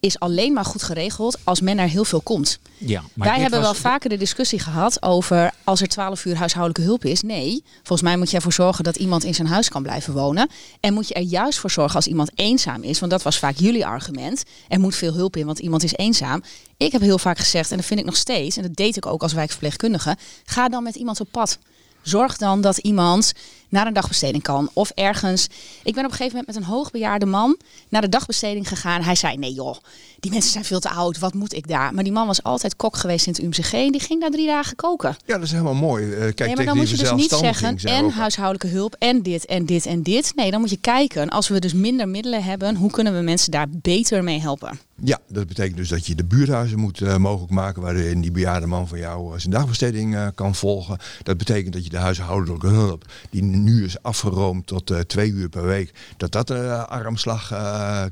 is 0.00 0.18
alleen 0.18 0.52
maar 0.52 0.64
goed 0.64 0.82
geregeld 0.82 1.38
als 1.44 1.60
men 1.60 1.78
er 1.78 1.88
heel 1.88 2.04
veel 2.04 2.20
komt. 2.20 2.58
Ja, 2.78 3.02
maar 3.14 3.28
Wij 3.28 3.40
hebben 3.40 3.60
was- 3.60 3.70
wel 3.70 3.80
vaker 3.90 4.08
de 4.10 4.16
discussie 4.16 4.58
gehad 4.58 5.02
over 5.02 5.52
als 5.64 5.80
er 5.80 5.88
12 5.88 6.24
uur 6.24 6.36
huishoudelijke 6.36 6.82
hulp 6.88 7.04
is. 7.04 7.22
Nee, 7.22 7.62
volgens 7.76 8.02
mij 8.02 8.16
moet 8.16 8.30
je 8.30 8.36
ervoor 8.36 8.52
zorgen 8.52 8.84
dat 8.84 8.96
iemand 8.96 9.24
in 9.24 9.34
zijn 9.34 9.48
huis 9.48 9.68
kan 9.68 9.82
blijven 9.82 10.12
wonen. 10.12 10.48
En 10.80 10.94
moet 10.94 11.08
je 11.08 11.14
er 11.14 11.22
juist 11.22 11.58
voor 11.58 11.70
zorgen 11.70 11.96
als 11.96 12.06
iemand 12.06 12.30
eenzaam 12.34 12.82
is. 12.82 12.98
Want 12.98 13.12
dat 13.12 13.22
was 13.22 13.38
vaak 13.38 13.56
jullie 13.56 13.86
argument. 13.86 14.42
Er 14.68 14.80
moet 14.80 14.94
veel 14.94 15.14
hulp 15.14 15.36
in, 15.36 15.46
want 15.46 15.58
iemand 15.58 15.82
is 15.82 15.92
eenzaam. 15.96 16.42
Ik 16.76 16.92
heb 16.92 17.00
heel 17.00 17.18
vaak 17.18 17.38
gezegd, 17.38 17.70
en 17.70 17.76
dat 17.76 17.86
vind 17.86 18.00
ik 18.00 18.06
nog 18.06 18.16
steeds, 18.16 18.56
en 18.56 18.62
dat 18.62 18.74
deed 18.76 18.96
ik 18.96 19.06
ook 19.06 19.22
als 19.22 19.32
wijkverpleegkundige. 19.32 20.16
Ga 20.44 20.68
dan 20.68 20.82
met 20.82 20.94
iemand 20.94 21.20
op 21.20 21.28
pad. 21.30 21.58
Zorg 22.02 22.36
dan 22.36 22.60
dat 22.60 22.78
iemand 22.78 23.32
naar 23.68 23.86
een 23.86 23.92
dagbesteding 23.92 24.42
kan. 24.42 24.70
Of 24.72 24.90
ergens. 24.94 25.48
Ik 25.82 25.94
ben 25.94 26.04
op 26.04 26.10
een 26.10 26.16
gegeven 26.16 26.38
moment 26.38 26.46
met 26.46 26.56
een 26.56 26.74
hoogbejaarde 26.74 27.26
man 27.26 27.56
naar 27.88 28.00
de 28.00 28.08
dagbesteding 28.08 28.68
gegaan. 28.68 29.02
Hij 29.02 29.14
zei: 29.14 29.36
Nee, 29.36 29.52
joh, 29.52 29.76
die 30.20 30.30
mensen 30.30 30.50
zijn 30.50 30.64
veel 30.64 30.80
te 30.80 30.90
oud. 30.90 31.18
Wat 31.18 31.34
moet 31.34 31.54
ik 31.54 31.68
daar? 31.68 31.94
Maar 31.94 32.04
die 32.04 32.12
man 32.12 32.26
was 32.26 32.42
altijd 32.42 32.76
kok 32.76 32.96
geweest 32.96 33.26
in 33.26 33.32
het 33.32 33.42
UMCG. 33.42 33.72
En 33.72 33.92
die 33.92 34.00
ging 34.00 34.20
daar 34.20 34.30
drie 34.30 34.46
dagen 34.46 34.76
koken. 34.76 35.16
Ja, 35.26 35.34
dat 35.34 35.42
is 35.42 35.50
helemaal 35.50 35.74
mooi. 35.74 36.04
Uh, 36.04 36.18
kijk, 36.18 36.38
nee, 36.38 36.56
maar 36.56 36.64
dan 36.64 36.76
moet 36.76 36.90
je 36.90 36.96
dus 36.96 37.12
niet 37.12 37.30
zeggen 37.30 37.78
en 37.78 38.10
huishoudelijke 38.10 38.76
hulp 38.76 38.96
en 38.98 39.22
dit 39.22 39.46
en 39.46 39.66
dit 39.66 39.86
en 39.86 40.02
dit. 40.02 40.32
Nee, 40.34 40.50
dan 40.50 40.60
moet 40.60 40.70
je 40.70 40.76
kijken. 40.80 41.28
Als 41.28 41.48
we 41.48 41.58
dus 41.58 41.72
minder 41.72 42.08
middelen 42.08 42.42
hebben, 42.42 42.76
hoe 42.76 42.90
kunnen 42.90 43.14
we 43.16 43.20
mensen 43.20 43.50
daar 43.50 43.66
beter 43.70 44.24
mee 44.24 44.40
helpen? 44.40 44.78
Ja, 45.02 45.18
dat 45.28 45.46
betekent 45.46 45.76
dus 45.76 45.88
dat 45.88 46.06
je 46.06 46.14
de 46.14 46.24
buurthuizen 46.24 46.78
moet 46.78 47.00
uh, 47.00 47.16
mogelijk 47.16 47.52
maken 47.52 47.82
waarin 47.82 48.20
die 48.20 48.30
bejaarde 48.30 48.66
man 48.66 48.88
van 48.88 48.98
jou 48.98 49.32
uh, 49.32 49.40
zijn 49.40 49.52
dagbesteding 49.52 50.14
uh, 50.14 50.26
kan 50.34 50.54
volgen. 50.54 50.98
Dat 51.22 51.36
betekent 51.36 51.72
dat 51.72 51.84
je 51.84 51.90
de 51.90 51.96
huishoudelijke 51.96 52.66
hulp, 52.66 53.04
die 53.30 53.42
nu 53.64 53.84
is 53.84 54.02
afgeroomd 54.02 54.66
tot 54.66 54.92
twee 55.06 55.30
uur 55.30 55.48
per 55.48 55.64
week, 55.64 55.94
dat 56.16 56.32
dat 56.32 56.50
een 56.50 56.70
armslag 56.70 57.46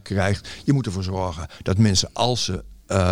krijgt. 0.02 0.48
Je 0.64 0.72
moet 0.72 0.86
ervoor 0.86 1.02
zorgen 1.02 1.46
dat 1.62 1.78
mensen 1.78 2.08
als 2.12 2.44
ze 2.44 2.64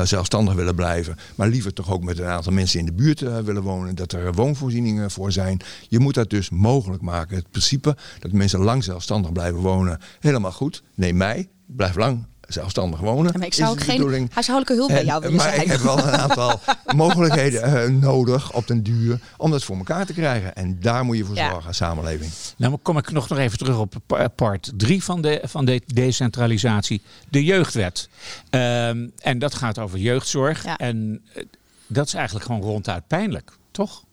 zelfstandig 0.05 0.55
willen 0.55 0.75
blijven, 0.75 1.16
maar 1.35 1.49
liever 1.49 1.73
toch 1.73 1.92
ook 1.92 2.03
met 2.03 2.18
een 2.18 2.25
aantal 2.25 2.53
mensen 2.53 2.79
in 2.79 2.87
de 2.87 2.92
buurt 2.92 3.20
willen 3.20 3.62
wonen, 3.62 3.94
dat 3.94 4.12
er 4.12 4.33
woonvoorzieningen 4.33 5.11
voor 5.11 5.33
zijn. 5.33 5.61
Je 5.88 5.99
moet 5.99 6.14
dat 6.14 6.31
dus 6.31 6.51
mogelijk 6.51 7.03
maken. 7.03 7.37
Het 7.37 7.51
principe 7.51 7.97
dat 8.18 8.33
mensen 8.33 8.61
lang 8.61 8.85
zelfstandig 8.85 9.33
blijven 9.33 9.61
wonen, 9.61 10.01
helemaal 10.20 10.53
goed. 10.53 10.83
Neem 10.94 11.16
mij, 11.16 11.51
blijf 11.66 11.97
lang 11.97 12.27
zelfstandig 12.48 13.00
wonen. 13.00 13.33
maar 13.38 13.46
ik 13.46 13.54
zou 13.54 13.70
ook 13.70 13.83
geen 13.83 14.30
huishoudelijke 14.33 14.74
hulp 14.74 14.88
bij 14.88 15.04
jou 15.04 15.20
willen 15.20 15.37
maar 15.37 15.48
zijn. 15.48 15.61
ik 15.61 15.70
heb 15.70 15.80
wel 15.80 15.98
een 15.98 16.11
aantal 16.11 16.61
mogelijkheden 16.96 17.92
uh, 17.92 18.00
nodig 18.00 18.52
op 18.52 18.66
den 18.66 18.83
duur 18.83 19.20
om 19.37 19.50
dat 19.50 19.64
voor 19.64 19.76
elkaar 19.76 20.07
te 20.07 20.12
krijgen. 20.12 20.54
En 20.54 20.80
daar 20.80 21.04
moet 21.04 21.16
je 21.16 21.24
voor 21.24 21.37
zorgen 21.37 21.74
samenleving. 21.74 22.30
Nou 22.57 22.76
kom 22.83 22.98
ik 22.98 23.11
nog, 23.11 23.28
nog 23.28 23.38
even 23.38 23.59
terug 23.59 23.78
op 23.78 23.94
part 24.35 24.72
3 24.76 25.04
van 25.04 25.22
de, 25.22 25.40
van 25.44 25.64
de 25.64 25.83
decentralisatie. 25.87 27.02
De 27.28 27.44
jeugdwet. 27.44 28.09
Um, 28.50 29.12
en 29.18 29.38
dat 29.38 29.54
gaat 29.54 29.78
over 29.78 29.98
jeugdzorg. 29.98 30.64
Ja. 30.64 30.76
En 30.76 31.22
uh, 31.37 31.44
dat 31.87 32.07
is 32.07 32.14
eigenlijk 32.14 32.46
gewoon 32.46 32.61
ronduit 32.61 33.07
pijnlijk, 33.07 33.52
toch? 33.70 34.04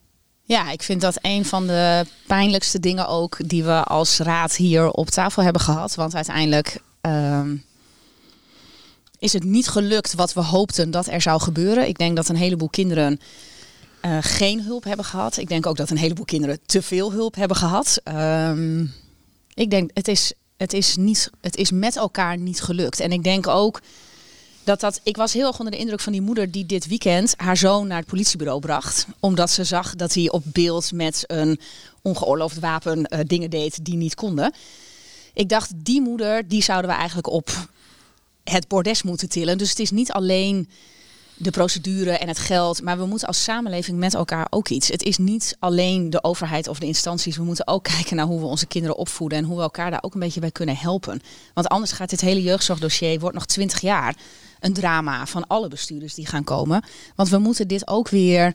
Ja, 0.43 0.71
ik 0.71 0.83
vind 0.83 1.01
dat 1.01 1.17
een 1.21 1.45
van 1.45 1.67
de 1.67 2.05
pijnlijkste 2.27 2.79
dingen 2.79 3.07
ook 3.07 3.49
die 3.49 3.63
we 3.63 3.83
als 3.83 4.17
raad 4.17 4.55
hier 4.55 4.89
op 4.89 5.09
tafel 5.09 5.43
hebben 5.43 5.61
gehad. 5.61 5.95
Want 5.95 6.15
uiteindelijk... 6.15 6.81
Um, 7.01 7.63
is 9.21 9.33
het 9.33 9.43
niet 9.43 9.67
gelukt 9.67 10.13
wat 10.13 10.33
we 10.33 10.41
hoopten 10.41 10.91
dat 10.91 11.07
er 11.07 11.21
zou 11.21 11.41
gebeuren. 11.41 11.87
Ik 11.87 11.97
denk 11.97 12.15
dat 12.15 12.29
een 12.29 12.35
heleboel 12.35 12.69
kinderen 12.69 13.19
uh, 14.05 14.17
geen 14.21 14.61
hulp 14.61 14.83
hebben 14.83 15.05
gehad. 15.05 15.37
Ik 15.37 15.47
denk 15.47 15.65
ook 15.65 15.77
dat 15.77 15.89
een 15.89 15.97
heleboel 15.97 16.25
kinderen 16.25 16.59
te 16.65 16.81
veel 16.81 17.11
hulp 17.11 17.35
hebben 17.35 17.57
gehad. 17.57 18.01
Um, 18.05 18.93
ik 19.53 19.69
denk, 19.69 19.91
het 19.93 20.07
is, 20.07 20.33
het, 20.57 20.73
is 20.73 20.95
niet, 20.95 21.29
het 21.41 21.55
is 21.55 21.71
met 21.71 21.95
elkaar 21.95 22.37
niet 22.37 22.61
gelukt. 22.61 22.99
En 22.99 23.11
ik 23.11 23.23
denk 23.23 23.47
ook 23.47 23.81
dat 24.63 24.79
dat. 24.79 24.99
Ik 25.03 25.17
was 25.17 25.33
heel 25.33 25.47
erg 25.47 25.59
onder 25.59 25.73
de 25.73 25.79
indruk 25.79 25.99
van 25.99 26.11
die 26.11 26.21
moeder 26.21 26.51
die 26.51 26.65
dit 26.65 26.87
weekend 26.87 27.33
haar 27.37 27.57
zoon 27.57 27.87
naar 27.87 27.99
het 27.99 28.07
politiebureau 28.07 28.59
bracht. 28.59 29.05
Omdat 29.19 29.49
ze 29.49 29.63
zag 29.63 29.95
dat 29.95 30.13
hij 30.13 30.29
op 30.29 30.43
beeld 30.45 30.91
met 30.91 31.23
een 31.27 31.59
ongeoorloofd 32.01 32.59
wapen 32.59 32.97
uh, 33.13 33.19
dingen 33.27 33.49
deed 33.49 33.85
die 33.85 33.95
niet 33.95 34.15
konden. 34.15 34.53
Ik 35.33 35.49
dacht, 35.49 35.71
die 35.75 36.01
moeder, 36.01 36.47
die 36.47 36.63
zouden 36.63 36.89
we 36.89 36.95
eigenlijk 36.95 37.27
op 37.27 37.69
het 38.51 38.67
bordes 38.67 39.03
moeten 39.03 39.29
tillen. 39.29 39.57
Dus 39.57 39.69
het 39.69 39.79
is 39.79 39.91
niet 39.91 40.11
alleen 40.11 40.69
de 41.41 41.51
procedure 41.51 42.11
en 42.11 42.27
het 42.27 42.39
geld, 42.39 42.81
maar 42.81 42.97
we 42.97 43.05
moeten 43.05 43.27
als 43.27 43.43
samenleving 43.43 43.97
met 43.97 44.13
elkaar 44.13 44.47
ook 44.49 44.69
iets. 44.69 44.87
Het 44.87 45.03
is 45.03 45.17
niet 45.17 45.55
alleen 45.59 46.09
de 46.09 46.23
overheid 46.23 46.67
of 46.67 46.79
de 46.79 46.85
instanties. 46.85 47.37
We 47.37 47.43
moeten 47.43 47.67
ook 47.67 47.83
kijken 47.95 48.15
naar 48.15 48.25
hoe 48.25 48.39
we 48.39 48.45
onze 48.45 48.65
kinderen 48.65 48.97
opvoeden 48.97 49.37
en 49.37 49.43
hoe 49.43 49.55
we 49.55 49.61
elkaar 49.61 49.91
daar 49.91 50.03
ook 50.03 50.13
een 50.13 50.19
beetje 50.19 50.39
bij 50.39 50.51
kunnen 50.51 50.77
helpen. 50.77 51.21
Want 51.53 51.67
anders 51.67 51.91
gaat 51.91 52.09
dit 52.09 52.21
hele 52.21 52.41
jeugdzorgdossier 52.41 53.19
wordt 53.19 53.35
nog 53.35 53.45
twintig 53.45 53.81
jaar 53.81 54.15
een 54.59 54.73
drama 54.73 55.25
van 55.25 55.47
alle 55.47 55.67
bestuurders 55.67 56.13
die 56.13 56.27
gaan 56.27 56.43
komen. 56.43 56.83
Want 57.15 57.29
we 57.29 57.37
moeten 57.37 57.67
dit 57.67 57.87
ook 57.87 58.09
weer. 58.09 58.53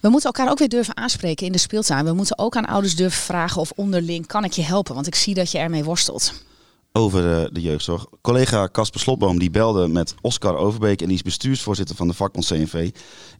We 0.00 0.08
moeten 0.08 0.32
elkaar 0.32 0.50
ook 0.50 0.58
weer 0.58 0.68
durven 0.68 0.96
aanspreken 0.96 1.46
in 1.46 1.52
de 1.52 1.58
speeltuin. 1.58 2.04
We 2.04 2.12
moeten 2.12 2.38
ook 2.38 2.56
aan 2.56 2.66
ouders 2.66 2.96
durven 2.96 3.22
vragen 3.22 3.60
of 3.60 3.72
onderling 3.76 4.26
kan 4.26 4.44
ik 4.44 4.52
je 4.52 4.62
helpen, 4.62 4.94
want 4.94 5.06
ik 5.06 5.14
zie 5.14 5.34
dat 5.34 5.50
je 5.50 5.58
ermee 5.58 5.84
worstelt 5.84 6.32
over 6.92 7.48
de 7.52 7.60
jeugdzorg. 7.60 8.06
Collega 8.20 8.68
Casper 8.72 9.00
Slotboom 9.00 9.38
die 9.38 9.50
belde 9.50 9.88
met 9.88 10.14
Oscar 10.20 10.56
Overbeek 10.56 11.00
en 11.00 11.06
die 11.06 11.16
is 11.16 11.22
bestuursvoorzitter 11.22 11.96
van 11.96 12.08
de 12.08 12.14
vakbond 12.14 12.46
CNV. 12.46 12.90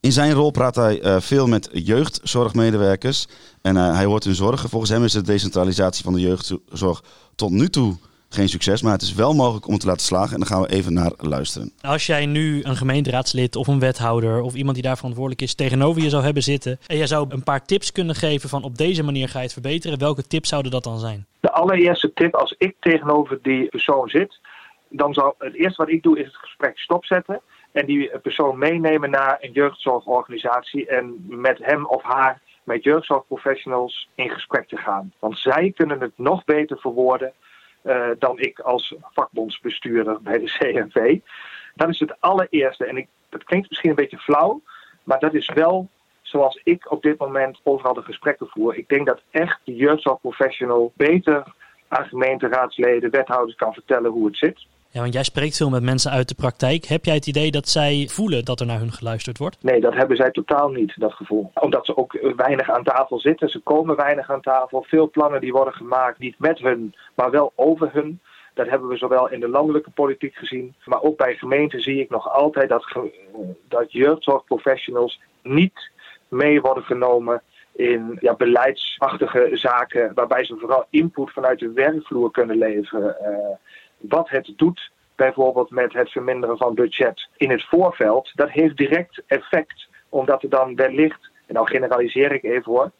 In 0.00 0.12
zijn 0.12 0.32
rol 0.32 0.50
praat 0.50 0.74
hij 0.74 1.04
uh, 1.04 1.20
veel 1.20 1.46
met 1.46 1.68
jeugdzorgmedewerkers 1.72 3.26
en 3.62 3.76
uh, 3.76 3.94
hij 3.94 4.04
hoort 4.04 4.24
hun 4.24 4.34
zorgen. 4.34 4.68
Volgens 4.68 4.90
hem 4.90 5.04
is 5.04 5.12
de 5.12 5.22
decentralisatie 5.22 6.04
van 6.04 6.12
de 6.12 6.20
jeugdzorg 6.20 7.02
tot 7.34 7.50
nu 7.50 7.68
toe 7.68 7.96
geen 8.34 8.48
succes, 8.48 8.82
maar 8.82 8.92
het 8.92 9.02
is 9.02 9.14
wel 9.14 9.34
mogelijk 9.34 9.66
om 9.66 9.72
het 9.72 9.80
te 9.80 9.86
laten 9.86 10.06
slagen. 10.06 10.32
En 10.32 10.38
dan 10.38 10.46
gaan 10.46 10.62
we 10.62 10.72
even 10.72 10.92
naar 10.92 11.12
luisteren. 11.16 11.72
Als 11.80 12.06
jij 12.06 12.26
nu 12.26 12.62
een 12.62 12.76
gemeenteraadslid 12.76 13.56
of 13.56 13.66
een 13.66 13.78
wethouder 13.78 14.40
of 14.40 14.54
iemand 14.54 14.74
die 14.74 14.84
daar 14.84 14.96
verantwoordelijk 14.96 15.42
is 15.42 15.54
tegenover 15.54 16.02
je 16.02 16.08
zou 16.08 16.24
hebben 16.24 16.42
zitten 16.42 16.78
en 16.86 16.96
jij 16.96 17.06
zou 17.06 17.26
een 17.28 17.44
paar 17.44 17.64
tips 17.64 17.92
kunnen 17.92 18.14
geven 18.14 18.48
van 18.48 18.62
op 18.62 18.76
deze 18.76 19.02
manier 19.02 19.28
ga 19.28 19.38
je 19.38 19.44
het 19.44 19.52
verbeteren, 19.52 19.98
welke 19.98 20.26
tips 20.26 20.48
zouden 20.48 20.70
dat 20.70 20.84
dan 20.84 20.98
zijn? 20.98 21.26
De 21.40 21.52
allereerste 21.52 22.12
tip, 22.12 22.34
als 22.34 22.54
ik 22.58 22.76
tegenover 22.80 23.38
die 23.42 23.68
persoon 23.68 24.08
zit, 24.08 24.38
dan 24.88 25.14
zou 25.14 25.34
het 25.38 25.54
eerste 25.54 25.82
wat 25.82 25.92
ik 25.92 26.02
doe 26.02 26.18
is 26.18 26.26
het 26.26 26.36
gesprek 26.36 26.78
stopzetten 26.78 27.40
en 27.72 27.86
die 27.86 28.18
persoon 28.22 28.58
meenemen 28.58 29.10
naar 29.10 29.38
een 29.40 29.52
jeugdzorgorganisatie 29.52 30.86
en 30.86 31.24
met 31.28 31.58
hem 31.62 31.86
of 31.86 32.02
haar 32.02 32.40
met 32.64 32.84
jeugdzorgprofessionals 32.84 34.08
in 34.14 34.30
gesprek 34.30 34.68
te 34.68 34.76
gaan. 34.76 35.12
Want 35.18 35.38
zij 35.38 35.72
kunnen 35.76 36.00
het 36.00 36.12
nog 36.16 36.44
beter 36.44 36.78
verwoorden 36.78 37.32
dan 38.18 38.38
ik 38.38 38.58
als 38.58 38.94
vakbondsbestuurder 39.00 40.22
bij 40.22 40.38
de 40.38 40.44
CNV. 40.58 41.18
Dat 41.74 41.88
is 41.88 41.98
het 41.98 42.20
allereerste. 42.20 42.84
En 42.84 42.96
ik, 42.96 43.08
dat 43.28 43.44
klinkt 43.44 43.68
misschien 43.68 43.90
een 43.90 43.96
beetje 43.96 44.18
flauw, 44.18 44.62
maar 45.02 45.18
dat 45.18 45.34
is 45.34 45.50
wel 45.54 45.88
zoals 46.22 46.60
ik 46.64 46.90
op 46.90 47.02
dit 47.02 47.18
moment 47.18 47.60
overal 47.62 47.94
de 47.94 48.02
gesprekken 48.02 48.48
voer. 48.48 48.76
Ik 48.76 48.88
denk 48.88 49.06
dat 49.06 49.22
echt 49.30 49.60
de 49.64 49.74
jeugdzorgprofessional 49.74 50.92
beter 50.96 51.44
aan 51.88 52.06
gemeenteraadsleden, 52.06 53.10
wethouders 53.10 53.56
kan 53.56 53.72
vertellen 53.72 54.10
hoe 54.10 54.26
het 54.26 54.36
zit. 54.36 54.66
Ja, 54.92 55.00
want 55.00 55.12
jij 55.12 55.22
spreekt 55.22 55.56
veel 55.56 55.70
met 55.70 55.82
mensen 55.82 56.10
uit 56.10 56.28
de 56.28 56.34
praktijk. 56.34 56.84
Heb 56.84 57.04
jij 57.04 57.14
het 57.14 57.26
idee 57.26 57.50
dat 57.50 57.68
zij 57.68 58.08
voelen 58.10 58.44
dat 58.44 58.60
er 58.60 58.66
naar 58.66 58.78
hun 58.78 58.92
geluisterd 58.92 59.38
wordt? 59.38 59.62
Nee, 59.62 59.80
dat 59.80 59.94
hebben 59.94 60.16
zij 60.16 60.30
totaal 60.30 60.68
niet, 60.68 60.92
dat 60.96 61.12
gevoel. 61.12 61.50
Omdat 61.54 61.86
ze 61.86 61.96
ook 61.96 62.18
weinig 62.36 62.70
aan 62.70 62.84
tafel 62.84 63.18
zitten. 63.18 63.48
Ze 63.48 63.58
komen 63.58 63.96
weinig 63.96 64.30
aan 64.30 64.40
tafel. 64.40 64.82
Veel 64.88 65.10
plannen 65.10 65.40
die 65.40 65.52
worden 65.52 65.74
gemaakt, 65.74 66.18
niet 66.18 66.38
met 66.38 66.58
hun, 66.58 66.94
maar 67.14 67.30
wel 67.30 67.52
over 67.54 67.90
hun. 67.92 68.20
Dat 68.54 68.68
hebben 68.68 68.88
we 68.88 68.96
zowel 68.96 69.30
in 69.30 69.40
de 69.40 69.48
landelijke 69.48 69.90
politiek 69.90 70.34
gezien. 70.34 70.74
Maar 70.84 71.02
ook 71.02 71.16
bij 71.16 71.34
gemeenten 71.34 71.80
zie 71.80 72.00
ik 72.00 72.10
nog 72.10 72.32
altijd 72.32 72.68
dat, 72.68 72.86
dat 73.68 73.92
jeugdzorgprofessionals 73.92 75.20
niet 75.42 75.90
mee 76.28 76.60
worden 76.60 76.84
genomen 76.84 77.42
in 77.72 78.18
ja, 78.20 78.34
beleidsachtige 78.34 79.50
zaken. 79.52 80.14
Waarbij 80.14 80.44
ze 80.44 80.56
vooral 80.56 80.86
input 80.90 81.32
vanuit 81.32 81.58
de 81.58 81.72
werkvloer 81.72 82.30
kunnen 82.30 82.58
leveren. 82.58 83.16
Uh, 83.22 83.56
wat 84.00 84.28
het 84.28 84.52
doet 84.56 84.90
bijvoorbeeld 85.14 85.70
met 85.70 85.92
het 85.92 86.10
verminderen 86.10 86.56
van 86.56 86.74
budget 86.74 87.28
in 87.36 87.50
het 87.50 87.64
voorveld, 87.64 88.30
dat 88.34 88.50
heeft 88.50 88.76
direct 88.76 89.22
effect. 89.26 89.88
Omdat 90.08 90.42
er 90.42 90.48
dan 90.48 90.74
wellicht, 90.74 91.30
en 91.46 91.54
nou 91.54 91.66
generaliseer 91.66 92.32
ik 92.32 92.42
even 92.42 92.72
hoor, 92.72 92.90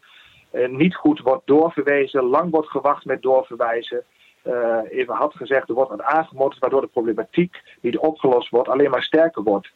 eh, 0.51 0.69
niet 0.69 0.95
goed 0.95 1.21
wordt 1.21 1.47
doorverwezen, 1.47 2.23
lang 2.23 2.51
wordt 2.51 2.69
gewacht 2.71 3.05
met 3.05 3.23
doorverwijzen. 3.23 4.05
Uh, 4.45 4.79
even 4.91 5.15
had 5.15 5.35
gezegd, 5.35 5.69
er 5.69 5.75
wordt 5.75 5.91
wat 5.91 6.03
aangemoedigd 6.03 6.61
waardoor 6.61 6.81
de 6.81 6.87
problematiek 6.87 7.63
niet 7.81 7.99
opgelost 7.99 8.51
wordt, 8.51 8.69
alleen 8.69 8.91
maar 8.91 9.03
sterker 9.03 9.43
wordt. 9.43 9.71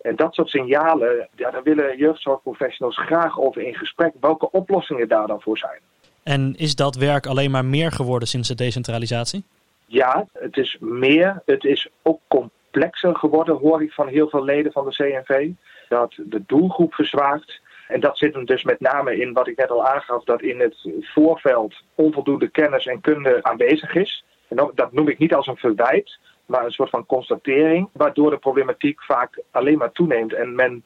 En 0.00 0.16
dat 0.16 0.34
soort 0.34 0.48
signalen, 0.48 1.28
ja, 1.36 1.50
daar 1.50 1.62
willen 1.62 1.96
jeugdzorgprofessionals 1.96 2.98
graag 2.98 3.40
over 3.40 3.62
in 3.62 3.74
gesprek, 3.74 4.12
welke 4.20 4.50
oplossingen 4.50 5.08
daar 5.08 5.26
dan 5.26 5.40
voor 5.40 5.58
zijn. 5.58 5.80
En 6.22 6.54
is 6.56 6.74
dat 6.74 6.96
werk 6.96 7.26
alleen 7.26 7.50
maar 7.50 7.64
meer 7.64 7.92
geworden 7.92 8.28
sinds 8.28 8.48
de 8.48 8.54
decentralisatie? 8.54 9.44
Ja, 9.90 10.26
het 10.32 10.56
is 10.56 10.76
meer. 10.80 11.42
Het 11.44 11.64
is 11.64 11.88
ook 12.02 12.20
complexer 12.28 13.16
geworden, 13.16 13.56
hoor 13.56 13.82
ik 13.82 13.92
van 13.92 14.08
heel 14.08 14.28
veel 14.28 14.44
leden 14.44 14.72
van 14.72 14.84
de 14.84 14.94
CNV. 14.94 15.50
Dat 15.88 16.14
de 16.16 16.42
doelgroep 16.46 16.94
verzwaakt. 16.94 17.60
En 17.88 18.00
dat 18.00 18.18
zit 18.18 18.34
hem 18.34 18.44
dus 18.44 18.64
met 18.64 18.80
name 18.80 19.16
in 19.16 19.32
wat 19.32 19.48
ik 19.48 19.56
net 19.56 19.70
al 19.70 19.86
aangaf, 19.86 20.24
dat 20.24 20.42
in 20.42 20.60
het 20.60 20.90
voorveld 21.00 21.74
onvoldoende 21.94 22.48
kennis 22.48 22.86
en 22.86 23.00
kunde 23.00 23.42
aanwezig 23.42 23.94
is. 23.94 24.24
En 24.48 24.70
dat 24.74 24.92
noem 24.92 25.08
ik 25.08 25.18
niet 25.18 25.34
als 25.34 25.46
een 25.46 25.56
verwijt, 25.56 26.18
maar 26.46 26.64
een 26.64 26.70
soort 26.70 26.90
van 26.90 27.06
constatering, 27.06 27.88
waardoor 27.92 28.30
de 28.30 28.38
problematiek 28.38 29.02
vaak 29.02 29.42
alleen 29.50 29.78
maar 29.78 29.92
toeneemt 29.92 30.32
en 30.32 30.54
men 30.54 30.84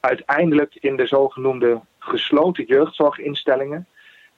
uiteindelijk 0.00 0.74
in 0.74 0.96
de 0.96 1.06
zogenoemde 1.06 1.80
gesloten 1.98 2.64
jeugdzorginstellingen 2.64 3.86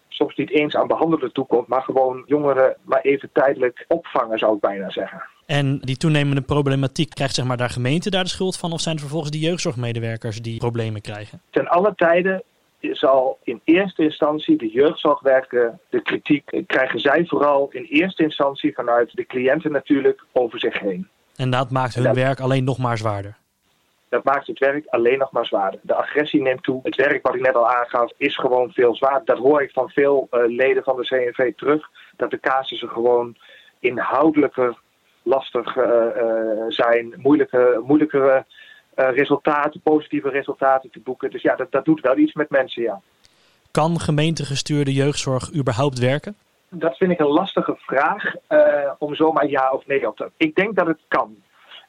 soms 0.09 0.37
niet 0.37 0.51
eens 0.51 0.75
aan 0.75 0.87
behandelen 0.87 1.33
toekomt, 1.33 1.69
maar 1.69 1.83
gewoon 1.83 2.23
jongeren 2.27 2.77
maar 2.83 3.01
even 3.01 3.29
tijdelijk 3.33 3.85
opvangen, 3.88 4.38
zou 4.38 4.55
ik 4.55 4.61
bijna 4.61 4.90
zeggen. 4.90 5.23
En 5.47 5.79
die 5.79 5.97
toenemende 5.97 6.40
problematiek, 6.40 7.11
krijgt 7.11 7.35
zeg 7.35 7.45
maar 7.45 7.57
daar 7.57 7.71
gemeente 7.71 8.11
daar 8.11 8.25
de 8.25 8.31
schuld 8.31 8.57
van? 8.57 8.73
Of 8.73 8.81
zijn 8.81 8.95
het 8.95 9.05
vervolgens 9.05 9.33
die 9.33 9.40
jeugdzorgmedewerkers 9.49 10.42
die 10.42 10.59
problemen 10.59 11.01
krijgen? 11.01 11.40
Ten 11.51 11.69
alle 11.69 11.95
tijden 11.97 12.42
zal 12.81 13.38
in 13.42 13.61
eerste 13.64 14.03
instantie 14.03 14.57
de 14.57 14.69
jeugdzorgwerker 14.69 15.79
de 15.88 16.03
kritiek 16.03 16.62
krijgen 16.66 17.01
zij 17.01 17.25
vooral 17.27 17.69
in 17.71 17.85
eerste 17.85 18.23
instantie 18.23 18.75
vanuit 18.75 19.11
de 19.14 19.27
cliënten 19.27 19.73
natuurlijk 19.73 20.25
over 20.33 20.59
zich 20.59 20.79
heen. 20.79 21.09
En 21.37 21.51
dat 21.51 21.71
maakt 21.71 21.95
hun 21.95 22.14
werk 22.14 22.40
alleen 22.40 22.64
nog 22.64 22.79
maar 22.79 22.99
zwaarder. 22.99 23.37
Dat 24.09 24.25
maakt 24.25 24.47
het 24.47 24.59
werk 24.59 24.87
alleen 24.87 25.19
nog 25.19 25.33
maar 25.33 25.47
zwaarder. 25.47 25.81
De 25.83 25.95
agressie 25.95 26.42
neemt 26.42 26.62
toe. 26.62 26.81
Het 26.83 26.97
werk 26.97 27.27
wat 27.27 27.35
ik 27.35 27.40
net 27.40 27.55
al 27.55 27.71
aangaf 27.71 28.12
is 28.16 28.37
gewoon 28.37 28.71
veel 28.73 28.95
zwaarder. 28.95 29.25
Dat 29.25 29.38
hoor 29.38 29.62
ik 29.62 29.71
van 29.71 29.88
veel 29.88 30.27
eh, 30.31 30.40
leden 30.47 30.83
van 30.83 30.97
de 30.97 31.07
CNV 31.07 31.55
terug. 31.55 31.90
Dat 32.16 32.31
de 32.31 32.40
casussen 32.40 32.88
gewoon 32.88 33.37
inhoudelijker 33.79 34.79
lastig 35.23 35.77
eh, 35.77 36.07
eh, 36.07 36.64
zijn. 36.69 37.14
Moeilijke, 37.16 37.83
moeilijkere 37.87 38.45
resultaten, 38.95 39.81
positieve 39.81 40.29
resultaten 40.29 40.90
te 40.90 41.01
boeken. 41.01 41.31
Dus 41.31 41.42
ja, 41.42 41.57
dat, 41.57 41.73
dat 41.73 41.85
doet 41.85 42.01
wel 42.01 42.16
iets 42.16 42.33
met 42.33 42.51
mensen, 42.51 42.83
ja. 42.83 43.01
Kan 43.71 44.01
gemeentegestuurde 44.01 44.92
jeugdzorg 44.92 45.55
überhaupt 45.55 45.99
werken? 45.99 46.37
Dat 46.69 46.97
vind 46.97 47.11
ik 47.11 47.19
een 47.19 47.27
lastige 47.27 47.77
vraag 47.79 48.35
om 48.99 49.14
zomaar 49.14 49.47
ja 49.47 49.71
of 49.71 49.87
nee 49.87 50.09
op 50.09 50.16
te. 50.16 50.31
Ik 50.37 50.55
denk 50.55 50.77
dat 50.77 50.87
het 50.87 51.01
kan. 51.09 51.37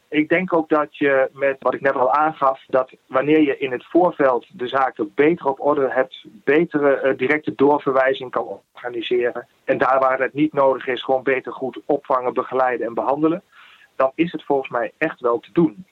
Ik 0.09 0.29
denk 0.29 0.53
ook 0.53 0.69
dat 0.69 0.97
je 0.97 1.29
met 1.33 1.55
wat 1.59 1.73
ik 1.73 1.81
net 1.81 1.93
al 1.93 2.13
aangaf, 2.13 2.63
dat 2.67 2.91
wanneer 3.05 3.41
je 3.41 3.57
in 3.57 3.71
het 3.71 3.85
voorveld 3.85 4.45
de 4.51 4.67
zaken 4.67 5.11
beter 5.15 5.45
op 5.45 5.59
orde 5.59 5.89
hebt, 5.89 6.25
betere 6.43 6.95
eh, 6.95 7.17
directe 7.17 7.55
doorverwijzing 7.55 8.31
kan 8.31 8.61
organiseren. 8.73 9.47
En 9.63 9.77
daar 9.77 9.99
waar 9.99 10.19
het 10.19 10.33
niet 10.33 10.53
nodig 10.53 10.87
is, 10.87 11.03
gewoon 11.03 11.23
beter 11.23 11.51
goed 11.51 11.79
opvangen, 11.85 12.33
begeleiden 12.33 12.87
en 12.87 12.93
behandelen. 12.93 13.43
Dan 13.95 14.11
is 14.15 14.31
het 14.31 14.43
volgens 14.43 14.69
mij 14.69 14.91
echt 14.97 15.19
wel 15.19 15.39
te 15.39 15.49
doen. 15.53 15.85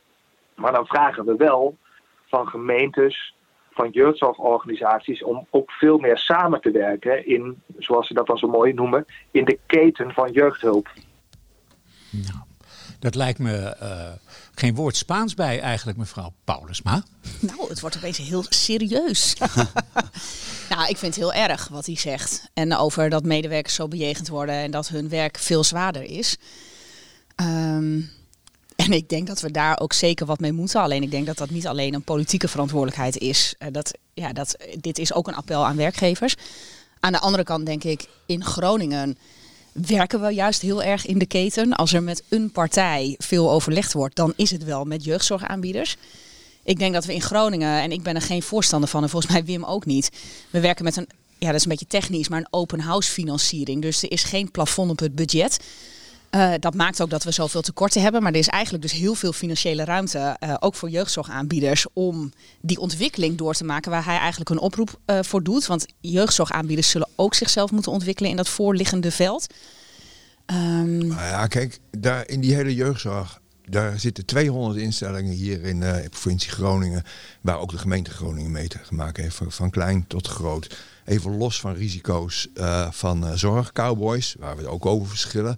Maar 0.55 0.71
dan 0.71 0.85
vragen 0.85 1.25
we 1.25 1.35
wel 1.35 1.77
van 2.25 2.47
gemeentes, 2.47 3.35
van 3.71 3.89
jeugdzorgorganisaties 3.89 5.23
om 5.23 5.47
ook 5.49 5.71
veel 5.71 5.97
meer 5.97 6.17
samen 6.17 6.61
te 6.61 6.71
werken 6.71 7.27
in, 7.27 7.61
zoals 7.77 8.07
ze 8.07 8.13
dat 8.13 8.27
dan 8.27 8.37
zo 8.37 8.47
mooi 8.47 8.73
noemen, 8.73 9.05
in 9.31 9.45
de 9.45 9.59
keten 9.65 10.11
van 10.11 10.31
jeugdhulp. 10.31 10.89
Nou, 12.09 12.54
dat 13.05 13.15
lijkt 13.15 13.39
me 13.39 13.57
eh, 13.57 14.11
geen 14.55 14.75
woord 14.75 14.95
Spaans 14.95 15.33
bij 15.33 15.59
eigenlijk, 15.59 15.97
mevrouw 15.97 16.33
Paulusma. 16.43 17.03
Nou, 17.39 17.69
het 17.69 17.79
wordt 17.79 17.97
opeens 17.97 18.17
heel 18.17 18.45
serieus. 18.49 19.33
nou, 20.69 20.89
ik 20.89 20.97
vind 20.97 21.01
het 21.01 21.15
heel 21.15 21.33
erg 21.33 21.67
wat 21.67 21.85
hij 21.85 21.97
zegt. 21.97 22.49
En 22.53 22.75
over 22.75 23.09
dat 23.09 23.23
medewerkers 23.23 23.75
zo 23.75 23.87
bejegend 23.87 24.27
worden 24.27 24.55
en 24.55 24.71
dat 24.71 24.87
hun 24.87 25.09
werk 25.09 25.37
veel 25.37 25.63
zwaarder 25.63 26.03
is. 26.03 26.37
Ehm, 27.35 28.01
en 28.75 28.91
ik 28.91 29.09
denk 29.09 29.27
dat 29.27 29.41
we 29.41 29.51
daar 29.51 29.79
ook 29.79 29.93
zeker 29.93 30.25
wat 30.25 30.39
mee 30.39 30.53
moeten. 30.53 30.81
Alleen 30.81 31.03
ik 31.03 31.11
denk 31.11 31.25
dat 31.25 31.37
dat 31.37 31.49
niet 31.49 31.67
alleen 31.67 31.93
een 31.93 32.03
politieke 32.03 32.47
verantwoordelijkheid 32.47 33.17
is. 33.17 33.55
Eh, 33.57 33.67
dat, 33.71 33.97
ja, 34.13 34.33
dat, 34.33 34.57
dit 34.79 34.99
is 34.99 35.13
ook 35.13 35.27
een 35.27 35.35
appel 35.35 35.65
aan 35.65 35.75
werkgevers. 35.75 36.35
Aan 36.99 37.11
de 37.11 37.19
andere 37.19 37.43
kant 37.43 37.65
denk 37.65 37.83
ik, 37.83 38.07
in 38.25 38.43
Groningen 38.43 39.17
werken 39.81 40.21
we 40.21 40.29
juist 40.29 40.61
heel 40.61 40.83
erg 40.83 41.05
in 41.05 41.17
de 41.17 41.25
keten. 41.25 41.73
Als 41.73 41.93
er 41.93 42.03
met 42.03 42.23
een 42.29 42.51
partij 42.51 43.15
veel 43.17 43.51
overlegd 43.51 43.93
wordt, 43.93 44.15
dan 44.15 44.33
is 44.35 44.51
het 44.51 44.63
wel 44.63 44.85
met 44.85 45.03
jeugdzorgaanbieders. 45.03 45.97
Ik 46.63 46.79
denk 46.79 46.93
dat 46.93 47.05
we 47.05 47.13
in 47.13 47.21
Groningen, 47.21 47.81
en 47.81 47.91
ik 47.91 48.03
ben 48.03 48.15
er 48.15 48.21
geen 48.21 48.43
voorstander 48.43 48.89
van, 48.89 49.03
en 49.03 49.09
volgens 49.09 49.31
mij 49.31 49.45
Wim 49.45 49.63
ook 49.63 49.85
niet. 49.85 50.11
We 50.49 50.59
werken 50.59 50.83
met 50.83 50.97
een, 50.97 51.07
ja 51.37 51.47
dat 51.47 51.55
is 51.55 51.63
een 51.63 51.69
beetje 51.69 51.87
technisch, 51.87 52.27
maar 52.27 52.39
een 52.39 52.47
open 52.49 52.79
house 52.79 53.11
financiering. 53.11 53.81
Dus 53.81 54.03
er 54.03 54.11
is 54.11 54.23
geen 54.23 54.51
plafond 54.51 54.91
op 54.91 54.99
het 54.99 55.15
budget. 55.15 55.59
Eh, 56.35 56.51
dat 56.59 56.73
maakt 56.73 57.01
ook 57.01 57.09
dat 57.09 57.23
we 57.23 57.31
zoveel 57.31 57.61
tekorten 57.61 58.01
hebben. 58.01 58.23
Maar 58.23 58.31
er 58.31 58.37
is 58.37 58.47
eigenlijk 58.47 58.83
dus 58.83 58.93
heel 58.93 59.15
veel 59.15 59.33
financiële 59.33 59.83
ruimte, 59.83 60.35
eh, 60.39 60.53
ook 60.59 60.75
voor 60.75 60.89
jeugdzorgaanbieders, 60.89 61.85
om 61.93 62.33
die 62.61 62.79
ontwikkeling 62.79 63.37
door 63.37 63.53
te 63.53 63.63
maken 63.63 63.91
waar 63.91 64.05
hij 64.05 64.17
eigenlijk 64.17 64.49
een 64.49 64.59
oproep 64.59 64.99
eh, 65.05 65.19
voor 65.21 65.43
doet. 65.43 65.65
Want 65.65 65.85
jeugdzorgaanbieders 66.01 66.89
zullen 66.89 67.04
ook 67.15 67.33
zichzelf 67.33 67.71
moeten 67.71 67.91
ontwikkelen 67.91 68.29
in 68.29 68.35
dat 68.35 68.49
voorliggende 68.49 69.11
veld. 69.11 69.47
Ehm, 70.45 70.97
Nou 70.97 71.21
ja, 71.21 71.47
kijk, 71.47 71.79
daar 71.97 72.27
in 72.27 72.41
die 72.41 72.55
hele 72.55 72.75
jeugdzorg, 72.75 73.39
daar 73.65 73.99
zitten 73.99 74.25
200 74.25 74.79
instellingen 74.79 75.33
hier 75.33 75.63
in 75.63 75.83
eh, 75.83 76.01
de 76.01 76.09
provincie 76.09 76.51
Groningen, 76.51 77.03
waar 77.41 77.59
ook 77.59 77.71
de 77.71 77.77
gemeente 77.77 78.11
Groningen 78.11 78.51
mee 78.51 78.67
te 78.67 78.79
maken 78.89 79.23
heeft, 79.23 79.41
van, 79.47 79.69
klein 79.69 80.07
tot 80.07 80.27
groot. 80.27 80.77
Even 81.05 81.37
los 81.37 81.59
van 81.59 81.73
risico's 81.73 82.47
eh, 82.53 82.91
van 82.91 83.27
eh, 83.27 83.33
zorgcowboys, 83.33 84.35
waar 84.39 84.55
we 84.55 84.61
het 84.61 84.71
ook 84.71 84.85
over 84.85 85.07
verschillen, 85.07 85.57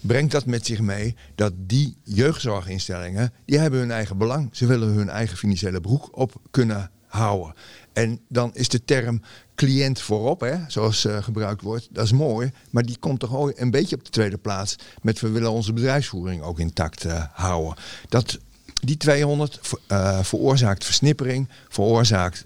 brengt 0.00 0.32
dat 0.32 0.46
met 0.46 0.66
zich 0.66 0.80
mee 0.80 1.16
dat 1.34 1.52
die 1.56 1.96
jeugdzorginstellingen, 2.04 3.32
die 3.44 3.58
hebben 3.58 3.80
hun 3.80 3.90
eigen 3.90 4.18
belang. 4.18 4.48
Ze 4.52 4.66
willen 4.66 4.88
hun 4.88 5.08
eigen 5.08 5.36
financiële 5.36 5.80
broek 5.80 6.16
op 6.18 6.34
kunnen 6.50 6.90
houden. 7.06 7.54
En 7.98 8.20
dan 8.28 8.50
is 8.54 8.68
de 8.68 8.84
term 8.84 9.22
cliënt 9.54 10.00
voorop, 10.00 10.40
hè, 10.40 10.56
zoals 10.66 11.04
eh, 11.04 11.22
gebruikt 11.22 11.62
wordt, 11.62 11.88
dat 11.90 12.04
is 12.04 12.12
mooi. 12.12 12.52
Maar 12.70 12.82
die 12.82 12.96
komt 12.98 13.20
toch 13.20 13.52
een 13.54 13.70
beetje 13.70 13.96
op 13.96 14.04
de 14.04 14.10
tweede 14.10 14.38
plaats 14.38 14.76
met 15.02 15.20
we 15.20 15.28
willen 15.28 15.50
onze 15.50 15.72
bedrijfsvoering 15.72 16.42
ook 16.42 16.58
intact 16.58 17.04
eh, 17.04 17.24
houden. 17.32 17.74
Dat, 18.08 18.38
die 18.82 18.96
200 18.96 19.58
ver- 19.62 19.78
eh, 19.86 20.18
veroorzaakt 20.22 20.84
versnippering, 20.84 21.48
veroorzaakt 21.68 22.44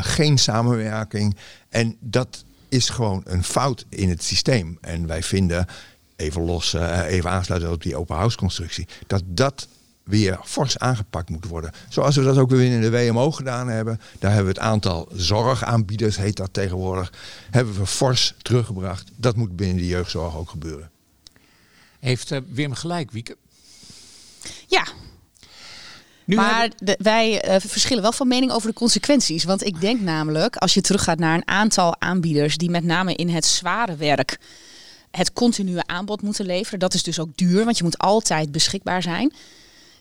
geen 0.00 0.38
samenwerking. 0.38 1.36
En 1.68 1.96
dat 2.00 2.44
is 2.68 2.88
gewoon 2.88 3.22
een 3.24 3.44
fout 3.44 3.84
in 3.88 4.08
het 4.08 4.22
systeem. 4.22 4.78
En 4.80 5.06
wij 5.06 5.22
vinden, 5.22 5.66
even 6.16 6.42
los, 6.42 6.72
even 7.06 7.30
aansluiten 7.30 7.72
op 7.72 7.82
die 7.82 7.96
open 7.96 8.16
house 8.16 8.36
constructie, 8.36 8.88
dat 9.06 9.22
dat 9.26 9.68
weer 10.08 10.38
fors 10.44 10.78
aangepakt 10.78 11.28
moet 11.30 11.44
worden. 11.44 11.72
Zoals 11.88 12.16
we 12.16 12.22
dat 12.22 12.38
ook 12.38 12.50
weer 12.50 12.72
in 12.72 12.80
de 12.80 12.90
WMO 12.90 13.30
gedaan 13.30 13.68
hebben. 13.68 14.00
Daar 14.18 14.32
hebben 14.32 14.52
we 14.54 14.60
het 14.60 14.68
aantal 14.68 15.08
zorgaanbieders, 15.12 16.16
heet 16.16 16.36
dat 16.36 16.52
tegenwoordig, 16.52 17.12
hebben 17.50 17.74
we 17.78 17.86
fors 17.86 18.34
teruggebracht. 18.42 19.10
Dat 19.16 19.36
moet 19.36 19.56
binnen 19.56 19.76
de 19.76 19.86
jeugdzorg 19.86 20.36
ook 20.36 20.50
gebeuren. 20.50 20.90
Heeft 22.00 22.30
eh, 22.32 22.40
Wim 22.48 22.74
gelijk, 22.74 23.10
Wieke? 23.10 23.36
ja, 24.66 24.86
Nu 26.24 26.36
maar 26.36 26.70
de- 26.76 26.98
wij 27.02 27.40
eh, 27.40 27.60
verschillen 27.60 28.02
wel 28.02 28.12
van 28.12 28.28
mening 28.28 28.52
over 28.52 28.68
de 28.68 28.74
consequenties. 28.74 29.44
Want 29.44 29.64
ik 29.64 29.80
denk 29.80 30.00
namelijk, 30.00 30.56
als 30.56 30.74
je 30.74 30.80
teruggaat 30.80 31.18
naar 31.18 31.34
een 31.34 31.48
aantal 31.48 32.00
aanbieders 32.00 32.56
die 32.56 32.70
met 32.70 32.84
name 32.84 33.14
in 33.14 33.28
het 33.28 33.44
zware 33.44 33.96
werk 33.96 34.38
het 35.10 35.32
continue 35.32 35.86
aanbod 35.86 36.22
moeten 36.22 36.46
leveren. 36.46 36.78
Dat 36.78 36.94
is 36.94 37.02
dus 37.02 37.18
ook 37.20 37.36
duur, 37.36 37.64
want 37.64 37.76
je 37.78 37.84
moet 37.84 37.98
altijd 37.98 38.52
beschikbaar 38.52 39.02
zijn. 39.02 39.32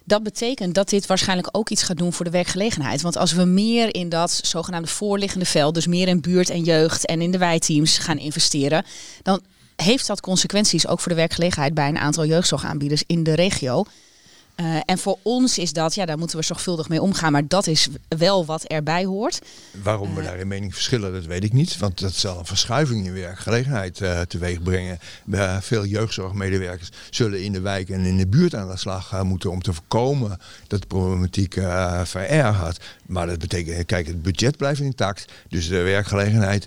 Dat 0.08 0.24
betekent 0.24 0.76
dat 0.76 0.90
dit 0.90 1.06
waarschijnlijk 1.06 1.50
ook 1.52 1.70
iets 1.70 1.84
gaat 1.84 1.98
doen 1.98 2.14
voor 2.14 2.26
de 2.26 2.32
werkgelegenheid. 2.32 3.02
Want 3.02 3.18
als 3.18 3.32
we 3.34 3.46
meer 3.46 3.96
in 3.96 4.10
dat 4.10 4.40
zogenaamde 4.44 4.88
voorliggende 4.88 5.46
veld, 5.46 5.74
dus 5.74 5.88
meer 5.88 6.08
in 6.08 6.22
buurt 6.22 6.50
en 6.50 6.64
jeugd 6.64 7.06
en 7.06 7.22
in 7.22 7.32
de 7.32 7.38
wijteams 7.38 7.98
gaan 7.98 8.18
investeren, 8.18 8.86
dan 9.24 9.42
heeft 9.76 10.08
dat 10.08 10.22
consequenties 10.22 10.88
ook 10.88 11.00
voor 11.00 11.12
de 11.12 11.18
werkgelegenheid 11.18 11.74
bij 11.74 11.88
een 11.88 11.98
aantal 11.98 12.26
jeugdzorgaanbieders 12.26 13.04
in 13.08 13.24
de 13.24 13.34
regio. 13.34 13.86
Eh, 14.58 14.80
en 14.86 14.98
voor 14.98 15.18
ons 15.22 15.58
is 15.58 15.74
dat, 15.74 15.96
ja, 15.96 16.06
daar 16.06 16.18
moeten 16.18 16.38
we 16.38 16.44
zorgvuldig 16.44 16.90
mee 16.90 17.02
omgaan. 17.02 17.32
Maar 17.32 17.48
dat 17.48 17.68
is 17.68 17.88
wel 18.08 18.46
wat 18.46 18.64
erbij 18.64 19.06
hoort. 19.06 19.42
Waarom 19.84 20.16
we 20.16 20.24
daar 20.24 20.38
in 20.38 20.48
mening 20.48 20.74
verschillen, 20.74 21.14
dat 21.14 21.26
weet 21.26 21.44
ik 21.44 21.54
niet. 21.54 21.78
Want 21.78 22.00
dat 22.00 22.14
zal 22.14 22.40
een 22.40 22.46
verschuiving 22.46 23.06
in 23.06 23.14
werkgelegenheid 23.14 24.02
eh 24.02 24.22
teweeg 24.22 24.64
brengen. 24.64 25.00
Eh, 25.32 25.58
veel 25.62 25.86
jeugdzorgmedewerkers 25.86 26.90
zullen 27.10 27.44
in 27.44 27.52
de 27.52 27.62
wijk 27.62 27.90
en 27.90 28.06
in 28.06 28.18
de 28.18 28.28
buurt 28.28 28.56
aan 28.56 28.70
de 28.70 28.78
slag 28.78 29.24
moeten 29.24 29.52
om 29.52 29.62
te 29.62 29.74
voorkomen 29.74 30.40
dat 30.68 30.82
de 30.82 30.88
problematiek 30.88 31.56
eh 31.56 32.02
verergert. 32.04 32.86
Maar 33.06 33.28
dat 33.28 33.40
betekent, 33.40 33.86
kijk, 33.86 34.08
het 34.08 34.22
budget 34.22 34.58
blijft 34.58 34.82
intact. 34.82 35.26
Dus 35.50 35.68
de 35.68 35.82
werkgelegenheid. 35.82 36.66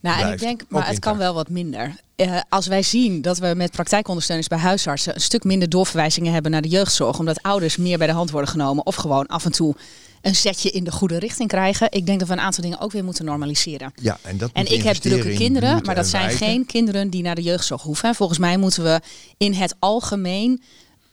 Nou, 0.00 0.22
en 0.22 0.32
ik 0.32 0.38
denk, 0.38 0.62
maar 0.68 0.86
het 0.86 0.98
kan 0.98 1.18
wel 1.18 1.34
wat 1.34 1.48
minder. 1.48 1.94
Eh, 2.22 2.40
als 2.48 2.66
wij 2.66 2.82
zien 2.82 3.22
dat 3.22 3.38
we 3.38 3.52
met 3.56 3.70
praktijkondersteuners 3.70 4.48
bij 4.48 4.58
huisartsen 4.58 5.14
een 5.14 5.20
stuk 5.20 5.44
minder 5.44 5.68
doorverwijzingen 5.68 6.32
hebben 6.32 6.50
naar 6.50 6.62
de 6.62 6.68
jeugdzorg, 6.68 7.18
omdat 7.18 7.42
ouders 7.42 7.76
meer 7.76 7.98
bij 7.98 8.06
de 8.06 8.12
hand 8.12 8.30
worden 8.30 8.50
genomen 8.50 8.86
of 8.86 8.94
gewoon 8.94 9.26
af 9.26 9.44
en 9.44 9.52
toe 9.52 9.74
een 10.20 10.34
zetje 10.34 10.70
in 10.70 10.84
de 10.84 10.90
goede 10.90 11.18
richting 11.18 11.48
krijgen. 11.48 11.86
Ik 11.90 12.06
denk 12.06 12.18
dat 12.18 12.28
we 12.28 12.34
een 12.34 12.40
aantal 12.40 12.62
dingen 12.62 12.80
ook 12.80 12.92
weer 12.92 13.04
moeten 13.04 13.24
normaliseren. 13.24 13.92
Ja, 14.00 14.18
en 14.22 14.38
dat 14.38 14.50
En 14.52 14.72
ik 14.72 14.82
heb 14.82 14.96
drukke 14.96 15.30
in 15.30 15.36
kinderen, 15.36 15.82
maar 15.84 15.94
dat 15.94 16.06
zijn 16.06 16.26
wijken. 16.26 16.46
geen 16.46 16.66
kinderen 16.66 17.10
die 17.10 17.22
naar 17.22 17.34
de 17.34 17.42
jeugdzorg 17.42 17.82
hoeven. 17.82 18.14
Volgens 18.14 18.38
mij 18.38 18.56
moeten 18.56 18.82
we 18.82 19.00
in 19.36 19.52
het 19.52 19.74
algemeen 19.78 20.62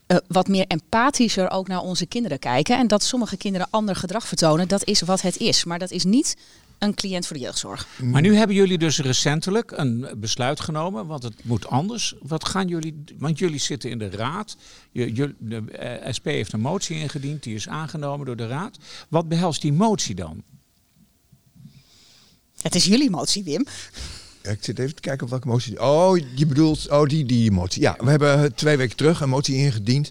eh, 0.07 0.18
wat 0.28 0.47
meer 0.47 0.66
empathischer 0.68 1.49
ook 1.49 1.68
naar 1.68 1.82
onze 1.82 2.05
kinderen 2.05 2.39
kijken. 2.39 2.78
En 2.78 2.88
dat 2.88 3.03
sommige 3.03 3.38
kinderen 3.38 3.68
ander 3.70 3.95
gedrag 3.95 4.28
vertonen, 4.28 4.68
dat 4.68 4.86
is 4.86 5.01
wat 5.01 5.22
het 5.22 5.38
is. 5.38 5.64
Maar 5.64 5.80
dat 5.80 5.91
is 5.91 6.03
niet 6.03 6.36
een 6.80 6.93
cliënt 6.93 7.27
voor 7.27 7.36
de 7.38 7.41
jeugdzorg. 7.43 7.88
Maar 8.01 8.21
nu 8.21 8.36
hebben 8.36 8.55
jullie 8.55 8.77
dus 8.77 8.99
recentelijk 8.99 9.71
een 9.75 10.07
besluit 10.17 10.59
genomen, 10.59 11.05
want 11.07 11.23
het 11.23 11.43
moet 11.43 11.67
anders. 11.67 12.13
Wat 12.21 12.45
gaan 12.45 12.67
jullie, 12.67 13.03
want 13.17 13.39
jullie 13.39 13.59
zitten 13.59 13.89
in 13.89 13.97
de 13.97 14.09
raad. 14.09 14.57
Je, 14.91 15.15
je- 15.15 15.36
de 15.39 15.71
eh, 15.71 16.13
SP 16.17 16.25
heeft 16.25 16.53
een 16.53 16.59
motie 16.61 16.97
ingediend, 16.99 17.43
die 17.43 17.55
is 17.55 17.67
aangenomen 17.67 18.25
door 18.25 18.36
de 18.36 18.47
raad. 18.47 18.77
Wat 19.09 19.27
behelst 19.27 19.61
die 19.61 19.73
motie 19.73 20.15
dan? 20.15 20.43
Het 22.61 22.75
is 22.75 22.86
jullie 22.86 23.09
motie, 23.09 23.43
Wim. 23.43 23.65
Ik 24.41 24.57
zit 24.63 24.80
even 24.80 24.95
te 24.95 25.01
kijken 25.01 25.23
op 25.23 25.30
welke 25.30 25.47
motie. 25.47 25.82
Oh, 25.82 26.17
je 26.36 26.45
bedoelt, 26.45 26.89
oh, 26.89 27.03
die, 27.07 27.25
die 27.25 27.51
motie. 27.51 27.82
Ja, 27.82 27.95
we 27.99 28.09
hebben 28.09 28.55
twee 28.55 28.77
weken 28.77 28.97
terug 28.97 29.21
een 29.21 29.30
motie 29.30 29.55
ingediend. 29.55 30.09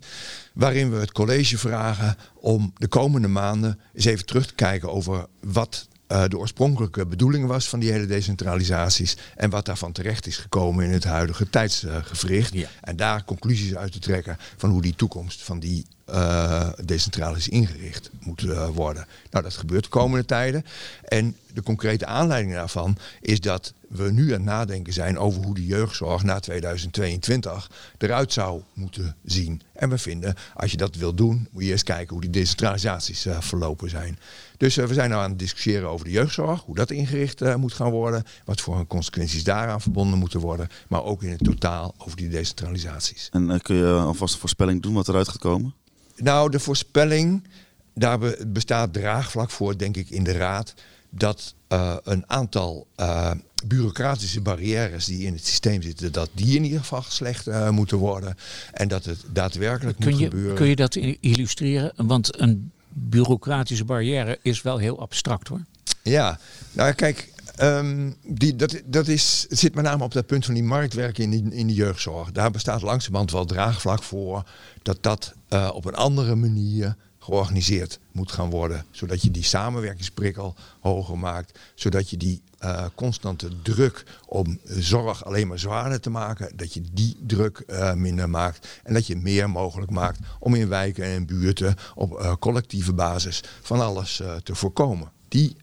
Waarin 0.54 0.90
we 0.90 0.96
het 0.96 1.12
college 1.12 1.58
vragen 1.58 2.16
om 2.34 2.72
de 2.76 2.88
komende 2.88 3.28
maanden 3.28 3.78
eens 3.94 4.04
even 4.04 4.26
terug 4.26 4.46
te 4.46 4.54
kijken 4.54 4.92
over 4.92 5.26
wat 5.40 5.88
eh, 6.08 6.24
de 6.28 6.38
oorspronkelijke 6.38 7.06
bedoeling 7.06 7.46
was 7.46 7.68
van 7.68 7.78
die 7.78 7.92
hele 7.92 8.06
decentralisaties 8.06 9.16
en 9.36 9.50
wat 9.50 9.64
daarvan 9.64 9.92
terecht 9.92 10.26
is 10.26 10.36
gekomen 10.36 10.84
in 10.84 10.92
het 10.92 11.04
huidige 11.04 11.50
tijdsgevricht. 11.50 12.52
Ja. 12.52 12.68
En 12.80 12.96
daar 12.96 13.24
conclusies 13.24 13.74
uit 13.74 13.92
te 13.92 13.98
trekken 13.98 14.36
van 14.56 14.70
hoe 14.70 14.82
die 14.82 14.94
toekomst 14.96 15.42
van 15.42 15.58
die 15.58 15.86
uh, 16.10 16.68
decentralisatie 16.84 17.52
ingericht 17.52 18.10
moet 18.20 18.42
uh, 18.42 18.68
worden. 18.68 19.06
Nou, 19.30 19.44
dat 19.44 19.56
gebeurt 19.56 19.84
de 19.84 19.90
komende 19.90 20.24
tijden. 20.24 20.64
En 21.04 21.36
de 21.52 21.62
concrete 21.62 22.06
aanleiding 22.06 22.54
daarvan 22.54 22.98
is 23.20 23.40
dat 23.40 23.72
we 23.88 24.10
nu 24.10 24.24
aan 24.24 24.32
het 24.32 24.42
nadenken 24.42 24.92
zijn 24.92 25.18
over 25.18 25.42
hoe 25.42 25.54
de 25.54 25.66
jeugdzorg 25.66 26.22
na 26.22 26.40
2022 26.40 27.70
eruit 27.98 28.32
zou 28.32 28.62
moeten 28.72 29.16
zien. 29.24 29.62
En 29.72 29.88
we 29.88 29.98
vinden, 29.98 30.34
als 30.54 30.70
je 30.70 30.76
dat 30.76 30.94
wil 30.94 31.14
doen, 31.14 31.48
moet 31.50 31.62
je 31.62 31.68
eerst 31.70 31.84
kijken 31.84 32.12
hoe 32.12 32.20
die 32.20 32.30
decentralisaties 32.30 33.26
verlopen 33.40 33.90
zijn. 33.90 34.18
Dus 34.58 34.76
we 34.76 34.94
zijn 34.94 35.10
nou 35.10 35.22
aan 35.22 35.30
het 35.30 35.38
discussiëren 35.38 35.88
over 35.88 36.04
de 36.04 36.10
jeugdzorg, 36.10 36.62
hoe 36.62 36.74
dat 36.74 36.90
ingericht 36.90 37.56
moet 37.56 37.72
gaan 37.72 37.90
worden, 37.90 38.24
wat 38.44 38.60
voor 38.60 38.86
consequenties 38.86 39.44
daaraan 39.44 39.80
verbonden 39.80 40.18
moeten 40.18 40.40
worden, 40.40 40.68
maar 40.88 41.04
ook 41.04 41.22
in 41.22 41.30
het 41.30 41.44
totaal 41.44 41.94
over 41.98 42.16
die 42.16 42.28
decentralisaties. 42.28 43.28
En 43.32 43.60
kun 43.62 43.76
je 43.76 43.92
alvast 43.92 44.34
een 44.34 44.40
voorspelling 44.40 44.82
doen 44.82 44.94
wat 44.94 45.08
eruit 45.08 45.28
gaat 45.28 45.38
komen? 45.38 45.74
Nou, 46.16 46.50
de 46.50 46.60
voorspelling, 46.60 47.46
daar 47.94 48.18
bestaat 48.46 48.92
draagvlak 48.92 49.50
voor, 49.50 49.78
denk 49.78 49.96
ik, 49.96 50.10
in 50.10 50.24
de 50.24 50.32
Raad. 50.32 50.74
Dat 51.10 51.54
uh, 51.72 51.96
een 52.02 52.30
aantal 52.30 52.86
uh, 52.96 53.30
bureaucratische 53.66 54.40
barrières 54.40 55.04
die 55.04 55.26
in 55.26 55.32
het 55.32 55.46
systeem 55.46 55.82
zitten, 55.82 56.12
dat 56.12 56.30
die 56.32 56.56
in 56.56 56.64
ieder 56.64 56.78
geval 56.78 57.02
geslecht 57.02 57.48
uh, 57.48 57.70
moeten 57.70 57.98
worden. 57.98 58.36
En 58.72 58.88
dat 58.88 59.04
het 59.04 59.24
daadwerkelijk 59.32 59.98
kun 59.98 60.10
moet 60.10 60.18
je, 60.18 60.24
gebeuren. 60.24 60.56
Kun 60.56 60.66
je 60.68 60.76
dat 60.76 60.96
illustreren? 61.20 61.92
Want 61.96 62.40
een 62.40 62.70
bureaucratische 62.98 63.84
barrière 63.84 64.38
is 64.42 64.62
wel 64.62 64.78
heel 64.78 65.00
abstract 65.00 65.48
hoor. 65.48 65.64
Ja, 66.02 66.38
nou 66.72 66.92
kijk, 66.92 67.28
Um, 67.62 68.16
die, 68.22 68.56
dat, 68.56 68.82
dat 68.84 69.08
is, 69.08 69.46
zit 69.48 69.74
met 69.74 69.84
name 69.84 70.04
op 70.04 70.12
dat 70.12 70.26
punt 70.26 70.44
van 70.44 70.54
die 70.54 70.62
marktwerking 70.62 71.34
in, 71.34 71.52
in 71.52 71.66
de 71.66 71.74
jeugdzorg. 71.74 72.32
Daar 72.32 72.50
bestaat 72.50 72.82
langzamerhand 72.82 73.30
wel 73.30 73.44
draagvlak 73.44 74.02
voor 74.02 74.42
dat 74.82 74.98
dat 75.00 75.34
uh, 75.50 75.70
op 75.72 75.84
een 75.84 75.94
andere 75.94 76.34
manier 76.34 76.96
georganiseerd 77.28 77.98
moet 78.12 78.32
gaan 78.32 78.50
worden. 78.50 78.84
Zodat 78.90 79.22
je 79.22 79.30
die 79.30 79.42
samenwerkingsprikkel 79.42 80.54
hoger 80.80 81.18
maakt. 81.18 81.58
Zodat 81.74 82.10
je 82.10 82.16
die 82.16 82.42
uh, 82.64 82.86
constante 82.94 83.62
druk 83.62 84.04
om 84.26 84.58
zorg 84.64 85.24
alleen 85.24 85.48
maar 85.48 85.58
zwaarder 85.58 86.00
te 86.00 86.10
maken, 86.10 86.56
dat 86.56 86.74
je 86.74 86.82
die 86.92 87.16
druk 87.26 87.62
uh, 87.66 87.92
minder 87.94 88.30
maakt. 88.30 88.68
En 88.84 88.94
dat 88.94 89.06
je 89.06 89.16
meer 89.16 89.50
mogelijk 89.50 89.90
maakt 89.90 90.18
om 90.38 90.54
in 90.54 90.68
wijken 90.68 91.04
en 91.04 91.26
buurten 91.26 91.76
op 91.94 92.36
collectieve 92.40 92.92
basis 92.92 93.42
van 93.62 93.80
alles 93.80 94.22
te 94.42 94.54
voorkomen. 94.54 95.10
Die 95.28 95.56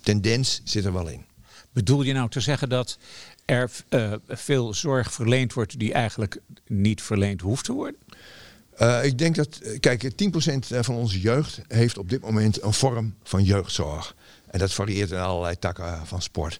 tendens 0.00 0.60
zit 0.64 0.84
er 0.84 0.92
wel 0.92 1.08
in. 1.08 1.24
Bedoel 1.72 2.02
je 2.02 2.12
nou 2.12 2.30
te 2.30 2.40
zeggen 2.40 2.68
dat 2.68 2.98
er 3.44 3.70
veel 4.28 4.74
zorg 4.74 5.12
verleend 5.12 5.52
wordt 5.52 5.78
die 5.78 5.92
eigenlijk 5.92 6.40
niet 6.66 7.02
verleend 7.02 7.40
hoeft 7.40 7.64
te 7.64 7.72
worden? 7.72 8.00
Uh, 8.80 9.04
ik 9.04 9.18
denk 9.18 9.34
dat, 9.34 9.60
kijk, 9.80 10.02
10% 10.02 10.08
van 10.80 10.94
onze 10.94 11.20
jeugd 11.20 11.60
heeft 11.68 11.98
op 11.98 12.08
dit 12.08 12.20
moment 12.20 12.62
een 12.62 12.72
vorm 12.72 13.14
van 13.22 13.44
jeugdzorg. 13.44 14.14
En 14.50 14.58
dat 14.58 14.72
varieert 14.72 15.10
in 15.10 15.18
allerlei 15.18 15.58
takken 15.58 16.06
van 16.06 16.22
sport. 16.22 16.58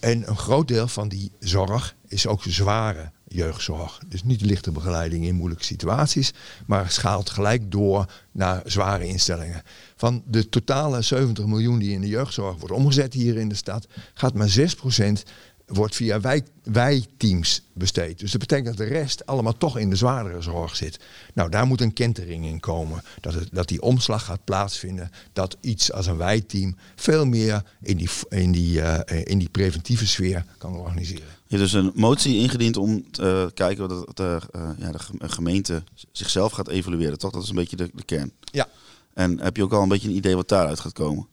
En 0.00 0.28
een 0.28 0.36
groot 0.36 0.68
deel 0.68 0.88
van 0.88 1.08
die 1.08 1.30
zorg 1.38 1.94
is 2.08 2.26
ook 2.26 2.42
zware 2.42 3.10
jeugdzorg. 3.28 4.00
Dus 4.06 4.22
niet 4.22 4.40
lichte 4.40 4.70
begeleiding 4.70 5.24
in 5.24 5.34
moeilijke 5.34 5.64
situaties, 5.64 6.32
maar 6.66 6.90
schaalt 6.90 7.30
gelijk 7.30 7.70
door 7.70 8.12
naar 8.32 8.62
zware 8.64 9.06
instellingen. 9.06 9.62
Van 9.96 10.22
de 10.26 10.48
totale 10.48 11.02
70 11.02 11.46
miljoen 11.46 11.78
die 11.78 11.92
in 11.92 12.00
de 12.00 12.08
jeugdzorg 12.08 12.56
wordt 12.56 12.74
omgezet 12.74 13.14
hier 13.14 13.36
in 13.36 13.48
de 13.48 13.54
stad, 13.54 13.86
gaat 14.14 14.34
maar 14.34 14.48
6% 14.48 15.22
wordt 15.68 15.94
via 15.94 16.20
wij, 16.20 16.42
wijteams 16.62 17.62
besteed. 17.72 18.18
Dus 18.18 18.30
dat 18.30 18.40
betekent 18.40 18.76
dat 18.76 18.88
de 18.88 18.94
rest 18.94 19.26
allemaal 19.26 19.56
toch 19.56 19.78
in 19.78 19.90
de 19.90 19.96
zwaardere 19.96 20.42
zorg 20.42 20.76
zit. 20.76 20.98
Nou, 21.34 21.50
daar 21.50 21.66
moet 21.66 21.80
een 21.80 21.92
kentering 21.92 22.46
in 22.46 22.60
komen. 22.60 23.02
Dat, 23.20 23.34
het, 23.34 23.48
dat 23.52 23.68
die 23.68 23.82
omslag 23.82 24.24
gaat 24.24 24.44
plaatsvinden. 24.44 25.10
Dat 25.32 25.56
iets 25.60 25.92
als 25.92 26.06
een 26.06 26.16
wijteam 26.16 26.76
veel 26.96 27.26
meer 27.26 27.62
in 27.82 27.96
die, 27.96 28.08
in 28.28 28.52
die, 28.52 28.80
uh, 28.80 28.98
in 29.24 29.38
die 29.38 29.48
preventieve 29.48 30.06
sfeer 30.06 30.44
kan 30.58 30.76
organiseren. 30.76 31.26
Je 31.46 31.56
hebt 31.56 31.70
dus 31.70 31.82
een 31.82 31.92
motie 31.94 32.36
ingediend 32.36 32.76
om 32.76 33.10
te 33.10 33.42
uh, 33.44 33.54
kijken 33.54 33.88
dat 33.88 34.16
de, 34.16 34.40
uh, 34.56 34.70
ja, 34.78 34.92
de 34.92 34.98
gemeente 35.28 35.82
zichzelf 36.12 36.52
gaat 36.52 36.68
evalueren. 36.68 37.18
Toch? 37.18 37.32
Dat 37.32 37.42
is 37.42 37.48
een 37.48 37.54
beetje 37.54 37.76
de, 37.76 37.90
de 37.94 38.04
kern. 38.04 38.32
Ja. 38.40 38.68
En 39.14 39.40
heb 39.40 39.56
je 39.56 39.62
ook 39.62 39.72
al 39.72 39.82
een 39.82 39.88
beetje 39.88 40.08
een 40.08 40.16
idee 40.16 40.36
wat 40.36 40.48
daaruit 40.48 40.80
gaat 40.80 40.92
komen? 40.92 41.26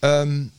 Um, 0.00 0.52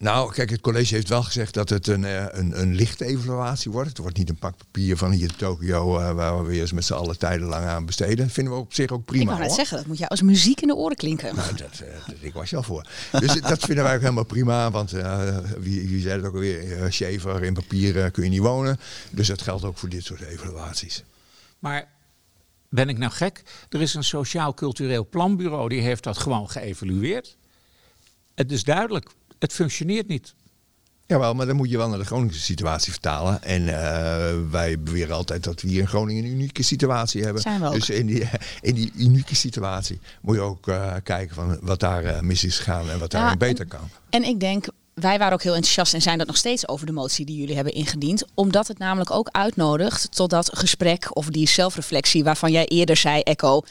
nou, 0.00 0.32
kijk, 0.32 0.50
het 0.50 0.60
college 0.60 0.94
heeft 0.94 1.08
wel 1.08 1.22
gezegd 1.22 1.54
dat 1.54 1.68
het 1.68 1.86
een, 1.86 2.02
een, 2.38 2.60
een 2.60 2.74
lichte 2.74 3.04
evaluatie 3.04 3.70
wordt. 3.70 3.88
Het 3.88 3.98
wordt 3.98 4.16
niet 4.16 4.28
een 4.28 4.38
pak 4.38 4.56
papier 4.56 4.96
van 4.96 5.10
hier 5.10 5.28
in 5.28 5.36
Tokio, 5.36 5.98
uh, 5.98 6.12
waar 6.12 6.42
we 6.42 6.48
weer 6.48 6.60
eens 6.60 6.72
met 6.72 6.84
z'n 6.84 6.92
allen 6.92 7.18
tijdenlang 7.18 7.66
aan 7.66 7.86
besteden. 7.86 8.16
Dat 8.16 8.32
vinden 8.32 8.52
we 8.52 8.58
op 8.58 8.74
zich 8.74 8.90
ook 8.90 9.04
prima. 9.04 9.22
Ik 9.22 9.28
wou 9.28 9.40
net 9.40 9.52
zeggen, 9.52 9.76
dat 9.76 9.86
moet 9.86 9.98
jou 9.98 10.10
als 10.10 10.22
muziek 10.22 10.60
in 10.60 10.68
de 10.68 10.74
oren 10.74 10.96
klinken. 10.96 11.34
Nou, 11.36 11.56
dat, 11.56 11.82
dat, 12.06 12.16
ik 12.20 12.32
was 12.32 12.50
je 12.50 12.56
al 12.56 12.62
voor. 12.62 12.86
Dus 13.10 13.40
dat 13.40 13.64
vinden 13.64 13.84
wij 13.84 13.94
ook 13.94 14.00
helemaal 14.00 14.24
prima, 14.24 14.70
want 14.70 14.94
uh, 14.94 15.38
wie, 15.58 15.88
wie 15.88 16.00
zei 16.00 16.16
het 16.16 16.26
ook 16.26 16.34
alweer, 16.34 16.90
uh, 17.00 17.42
in 17.42 17.54
papier 17.54 18.10
kun 18.10 18.24
je 18.24 18.30
niet 18.30 18.40
wonen. 18.40 18.78
Dus 19.10 19.26
dat 19.26 19.42
geldt 19.42 19.64
ook 19.64 19.78
voor 19.78 19.88
dit 19.88 20.04
soort 20.04 20.20
evaluaties. 20.20 21.04
Maar 21.58 21.88
ben 22.68 22.88
ik 22.88 22.98
nou 22.98 23.12
gek? 23.12 23.42
Er 23.68 23.80
is 23.80 23.94
een 23.94 24.04
sociaal-cultureel 24.04 25.06
planbureau, 25.08 25.68
die 25.68 25.80
heeft 25.80 26.02
dat 26.02 26.18
gewoon 26.18 26.50
geëvalueerd. 26.50 27.36
Het 28.34 28.52
is 28.52 28.64
duidelijk, 28.64 29.10
het 29.40 29.52
functioneert 29.52 30.08
niet. 30.08 30.34
Jawel, 31.06 31.34
maar 31.34 31.46
dan 31.46 31.56
moet 31.56 31.70
je 31.70 31.76
wel 31.76 31.88
naar 31.88 31.98
de 31.98 32.04
Groningse 32.04 32.40
situatie 32.40 32.92
vertalen. 32.92 33.42
En 33.42 33.62
uh, 33.62 33.70
wij 34.50 34.80
beweren 34.80 35.14
altijd 35.14 35.44
dat 35.44 35.60
we 35.62 35.68
hier 35.68 35.80
in 35.80 35.86
Groningen 35.88 36.24
een 36.24 36.30
unieke 36.30 36.62
situatie 36.62 37.22
hebben. 37.22 37.42
Zijn 37.42 37.60
we 37.60 37.66
ook. 37.66 37.72
Dus 37.74 37.90
in 37.90 38.06
die, 38.06 38.28
in 38.60 38.74
die 38.74 38.92
unieke 38.96 39.34
situatie 39.34 40.00
moet 40.20 40.34
je 40.34 40.40
ook 40.40 40.66
uh, 40.68 40.94
kijken 41.02 41.34
van 41.34 41.58
wat 41.60 41.80
daar 41.80 42.04
uh, 42.04 42.20
mis 42.20 42.44
is 42.44 42.56
gegaan 42.58 42.90
en 42.90 42.98
wat 42.98 43.10
daar 43.10 43.28
Ja, 43.28 43.36
beter 43.36 43.64
en- 43.64 43.68
kan. 43.70 43.88
En 44.10 44.24
ik 44.24 44.40
denk, 44.40 44.66
wij 44.94 45.18
waren 45.18 45.32
ook 45.32 45.42
heel 45.42 45.54
enthousiast 45.54 45.94
en 45.94 46.02
zijn 46.02 46.18
dat 46.18 46.26
nog 46.26 46.36
steeds 46.36 46.68
over 46.68 46.86
de 46.86 46.92
motie 46.92 47.26
die 47.26 47.36
jullie 47.36 47.54
hebben 47.54 47.74
ingediend. 47.74 48.24
Omdat 48.34 48.68
het 48.68 48.78
namelijk 48.78 49.10
ook 49.10 49.28
uitnodigt 49.30 50.12
tot 50.16 50.30
dat 50.30 50.50
gesprek 50.58 51.16
of 51.16 51.26
die 51.26 51.48
zelfreflectie 51.48 52.24
waarvan 52.24 52.52
jij 52.52 52.64
eerder 52.66 52.96
zei, 52.96 53.20
Echo. 53.20 53.62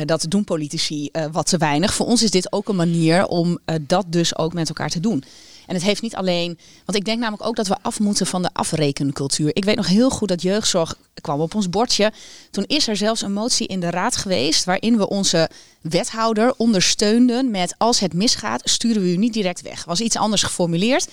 Eh, 0.00 0.06
dat 0.06 0.26
doen 0.28 0.44
politici 0.44 1.08
eh, 1.12 1.24
wat 1.32 1.46
te 1.46 1.56
weinig. 1.56 1.94
Voor 1.94 2.06
ons 2.06 2.22
is 2.22 2.30
dit 2.30 2.52
ook 2.52 2.68
een 2.68 2.76
manier 2.76 3.26
om 3.26 3.58
eh, 3.64 3.74
dat 3.80 4.04
dus 4.08 4.36
ook 4.38 4.52
met 4.52 4.68
elkaar 4.68 4.88
te 4.88 5.00
doen. 5.00 5.24
En 5.66 5.74
het 5.74 5.84
heeft 5.84 6.02
niet 6.02 6.14
alleen. 6.14 6.58
Want 6.84 6.98
ik 6.98 7.04
denk 7.04 7.18
namelijk 7.18 7.46
ook 7.46 7.56
dat 7.56 7.66
we 7.66 7.76
af 7.82 8.00
moeten 8.00 8.26
van 8.26 8.42
de 8.42 8.50
afrekencultuur. 8.52 9.56
Ik 9.56 9.64
weet 9.64 9.76
nog 9.76 9.86
heel 9.86 10.10
goed 10.10 10.28
dat 10.28 10.42
jeugdzorg 10.42 10.94
kwam 11.20 11.40
op 11.40 11.54
ons 11.54 11.68
bordje. 11.68 12.12
Toen 12.50 12.64
is 12.66 12.88
er 12.88 12.96
zelfs 12.96 13.22
een 13.22 13.32
motie 13.32 13.66
in 13.66 13.80
de 13.80 13.90
raad 13.90 14.16
geweest. 14.16 14.64
waarin 14.64 14.96
we 14.96 15.08
onze 15.08 15.50
wethouder 15.80 16.54
ondersteunden 16.56 17.50
met. 17.50 17.74
als 17.78 18.00
het 18.00 18.14
misgaat, 18.14 18.62
sturen 18.64 19.02
we 19.02 19.12
u 19.12 19.16
niet 19.16 19.32
direct 19.32 19.62
weg. 19.62 19.84
Was 19.84 20.00
iets 20.00 20.16
anders 20.16 20.42
geformuleerd. 20.42 21.08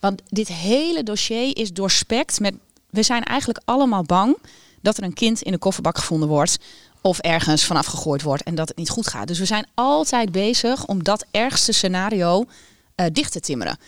Want 0.00 0.22
dit 0.28 0.48
hele 0.48 1.02
dossier 1.02 1.56
is 1.56 1.72
doorspekt 1.72 2.40
met. 2.40 2.54
We 2.90 3.02
zijn 3.02 3.22
eigenlijk 3.22 3.60
allemaal 3.64 4.02
bang 4.02 4.36
dat 4.80 4.96
er 4.96 5.02
een 5.02 5.14
kind 5.14 5.42
in 5.42 5.52
de 5.52 5.58
kofferbak 5.58 5.98
gevonden 5.98 6.28
wordt. 6.28 6.58
Of 7.00 7.18
ergens 7.18 7.64
vanaf 7.64 7.86
gegooid 7.86 8.22
wordt 8.22 8.42
en 8.42 8.54
dat 8.54 8.68
het 8.68 8.76
niet 8.76 8.88
goed 8.88 9.06
gaat. 9.06 9.26
Dus 9.26 9.38
we 9.38 9.44
zijn 9.44 9.66
altijd 9.74 10.32
bezig 10.32 10.86
om 10.86 11.04
dat 11.04 11.24
ergste 11.30 11.72
scenario 11.72 12.44
eh, 12.94 13.06
dicht 13.12 13.32
te 13.32 13.40
timmeren. 13.40 13.78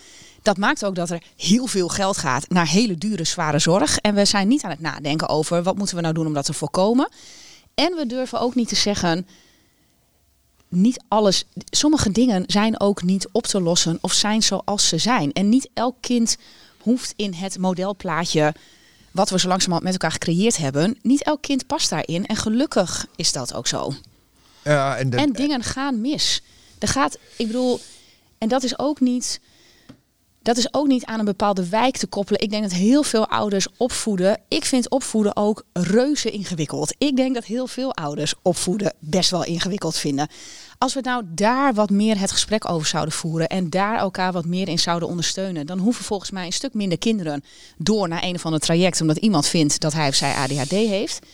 Dat 0.43 0.57
maakt 0.57 0.85
ook 0.85 0.95
dat 0.95 1.11
er 1.11 1.23
heel 1.37 1.67
veel 1.67 1.89
geld 1.89 2.17
gaat 2.17 2.49
naar 2.49 2.69
hele 2.69 2.99
dure, 2.99 3.25
zware 3.25 3.59
zorg. 3.59 3.99
En 3.99 4.15
we 4.15 4.25
zijn 4.25 4.49
niet 4.49 4.63
aan 4.63 4.71
het 4.71 4.81
nadenken 4.81 5.29
over 5.29 5.63
wat 5.63 5.77
moeten 5.77 5.97
we 5.97 6.03
nou 6.03 6.15
doen 6.15 6.27
om 6.27 6.35
dat 6.35 6.45
te 6.45 6.53
voorkomen. 6.53 7.09
En 7.75 7.95
we 7.95 8.07
durven 8.07 8.41
ook 8.41 8.55
niet 8.55 8.69
te 8.69 8.75
zeggen, 8.75 9.27
niet 10.69 11.03
alles, 11.09 11.45
sommige 11.71 12.11
dingen 12.11 12.45
zijn 12.47 12.81
ook 12.81 13.03
niet 13.03 13.29
op 13.33 13.47
te 13.47 13.61
lossen 13.61 13.99
of 14.01 14.13
zijn 14.13 14.43
zoals 14.43 14.89
ze 14.89 14.99
zijn. 14.99 15.33
En 15.33 15.49
niet 15.49 15.69
elk 15.75 15.97
kind 16.01 16.37
hoeft 16.81 17.13
in 17.17 17.33
het 17.35 17.59
modelplaatje 17.59 18.55
wat 19.13 19.31
we 19.31 19.39
zo 19.39 19.49
langzamerhand 19.49 19.85
met 19.85 19.93
elkaar 19.93 20.13
gecreëerd 20.13 20.57
hebben, 20.57 20.99
niet 21.03 21.23
elk 21.23 21.43
kind 21.43 21.67
past 21.67 21.91
daarin. 21.91 22.27
En 22.27 22.37
gelukkig 22.37 23.07
is 23.17 23.33
dat 23.33 23.55
ook 23.55 23.67
zo. 23.67 23.95
Ja, 24.65 24.97
en, 24.97 25.11
de- 25.11 25.17
En 25.17 25.33
dingen 25.33 25.63
gaan 25.63 26.01
mis. 26.01 26.43
Er 26.79 26.89
gaat, 26.89 27.19
ik 27.37 27.47
bedoel, 27.47 27.81
en 28.39 28.49
dat 28.49 28.63
is 28.63 28.79
ook 28.79 29.01
niet. 29.01 29.41
Dat 30.43 30.57
is 30.57 30.75
ook 30.75 30.87
niet 30.87 31.05
aan 31.05 31.19
een 31.19 31.25
bepaalde 31.25 31.69
wijk 31.69 31.97
te 31.97 32.07
koppelen. 32.07 32.41
Ik 32.41 32.51
denk 32.51 32.63
dat 32.63 32.73
heel 32.73 33.03
veel 33.03 33.29
ouders 33.29 33.67
opvoeden. 33.77 34.41
Ik 34.49 34.65
vind 34.65 34.91
opvoeden 34.91 35.37
ook 35.37 35.65
reuze 35.73 36.31
ingewikkeld. 36.31 36.95
Ik 36.99 37.17
denk 37.17 37.35
dat 37.35 37.45
heel 37.45 37.67
veel 37.67 37.95
ouders 37.95 38.35
opvoeden 38.43 38.93
best 38.99 39.31
wel 39.31 39.45
ingewikkeld 39.45 39.97
vinden. 39.97 40.29
Als 40.83 40.95
we 40.95 41.01
nou 41.01 41.23
daar 41.27 41.75
wat 41.75 41.91
meer 41.91 42.19
het 42.19 42.31
gesprek 42.31 42.71
over 42.71 42.87
zouden 42.87 43.15
voeren 43.15 43.49
en 43.49 43.71
daar 43.71 43.99
elkaar 43.99 44.33
wat 44.33 44.45
meer 44.45 44.69
in 44.69 44.79
zouden 44.79 45.09
ondersteunen, 45.09 45.67
dan 45.67 45.79
hoeven 45.79 46.05
volgens 46.05 46.31
mij 46.31 46.47
een 46.47 46.53
stuk 46.53 46.75
minder 46.75 46.99
kinderen 46.99 47.45
door 47.77 48.09
naar 48.09 48.23
een 48.23 48.35
of 48.35 48.45
ander 48.45 48.61
traject 48.61 49.01
omdat 49.01 49.17
iemand 49.17 49.47
vindt 49.47 49.81
dat 49.81 49.93
hij 49.93 50.09
of 50.09 50.15
zij 50.15 50.35
ADHD 50.35 50.71
heeft. 50.71 51.27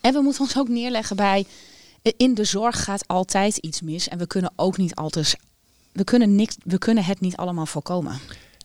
En 0.00 0.12
we 0.12 0.20
moeten 0.20 0.42
ons 0.42 0.58
ook 0.58 0.68
neerleggen 0.68 1.16
bij 1.16 1.46
in 2.16 2.34
de 2.34 2.44
zorg 2.44 2.84
gaat 2.84 3.08
altijd 3.08 3.56
iets 3.56 3.80
mis 3.80 4.08
en 4.08 4.18
we 4.18 4.26
kunnen 4.26 4.52
ook 4.56 4.76
niet 4.76 4.94
altijd 4.94 5.36
we 5.92 6.04
kunnen, 6.04 6.34
niks, 6.34 6.56
we 6.64 6.78
kunnen 6.78 7.04
het 7.04 7.20
niet 7.20 7.36
allemaal 7.36 7.66
voorkomen. 7.66 8.20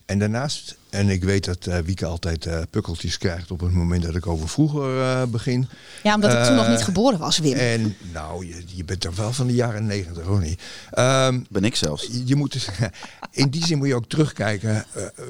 En 0.08 0.20
daarnaast, 0.20 0.78
en 0.90 1.10
ik 1.10 1.24
weet 1.24 1.46
dat 1.46 1.66
eh, 1.66 1.80
Wieke 1.80 2.06
altijd 2.06 2.46
eh, 2.46 2.60
pukkeltjes 2.70 3.18
krijgt 3.18 3.52
op 3.52 3.60
het 3.60 3.72
moment 3.72 4.04
dat 4.04 4.16
ik 4.16 4.28
over 4.28 4.50
vroeger 4.50 5.02
eh, 5.02 5.24
begin. 5.24 5.68
Ja, 6.04 6.16
omdat 6.16 6.34
ik 6.34 6.44
toen 6.44 6.56
nog 6.56 6.68
niet 6.68 6.84
geboren 6.84 7.20
was, 7.20 7.38
Wim. 7.38 7.54
En 7.54 7.96
nou, 8.14 8.48
je, 8.48 8.64
je 8.66 8.84
bent 8.84 9.00
toch 9.00 9.16
wel 9.16 9.34
van 9.34 9.48
de 9.48 9.54
jaren 9.54 9.86
negentig, 9.86 10.26
hoor 10.26 10.42
niet? 10.42 10.62
Ehm, 10.92 11.40
Ben 11.50 11.64
ik 11.64 11.76
zelfs. 11.76 12.10
je 12.26 12.36
moet 12.36 12.52
dus, 12.52 12.68
in 13.32 13.50
die 13.50 13.66
zin 13.66 13.78
moet 13.78 13.88
je 13.88 13.96
ook 13.96 14.10
terugkijken 14.10 14.86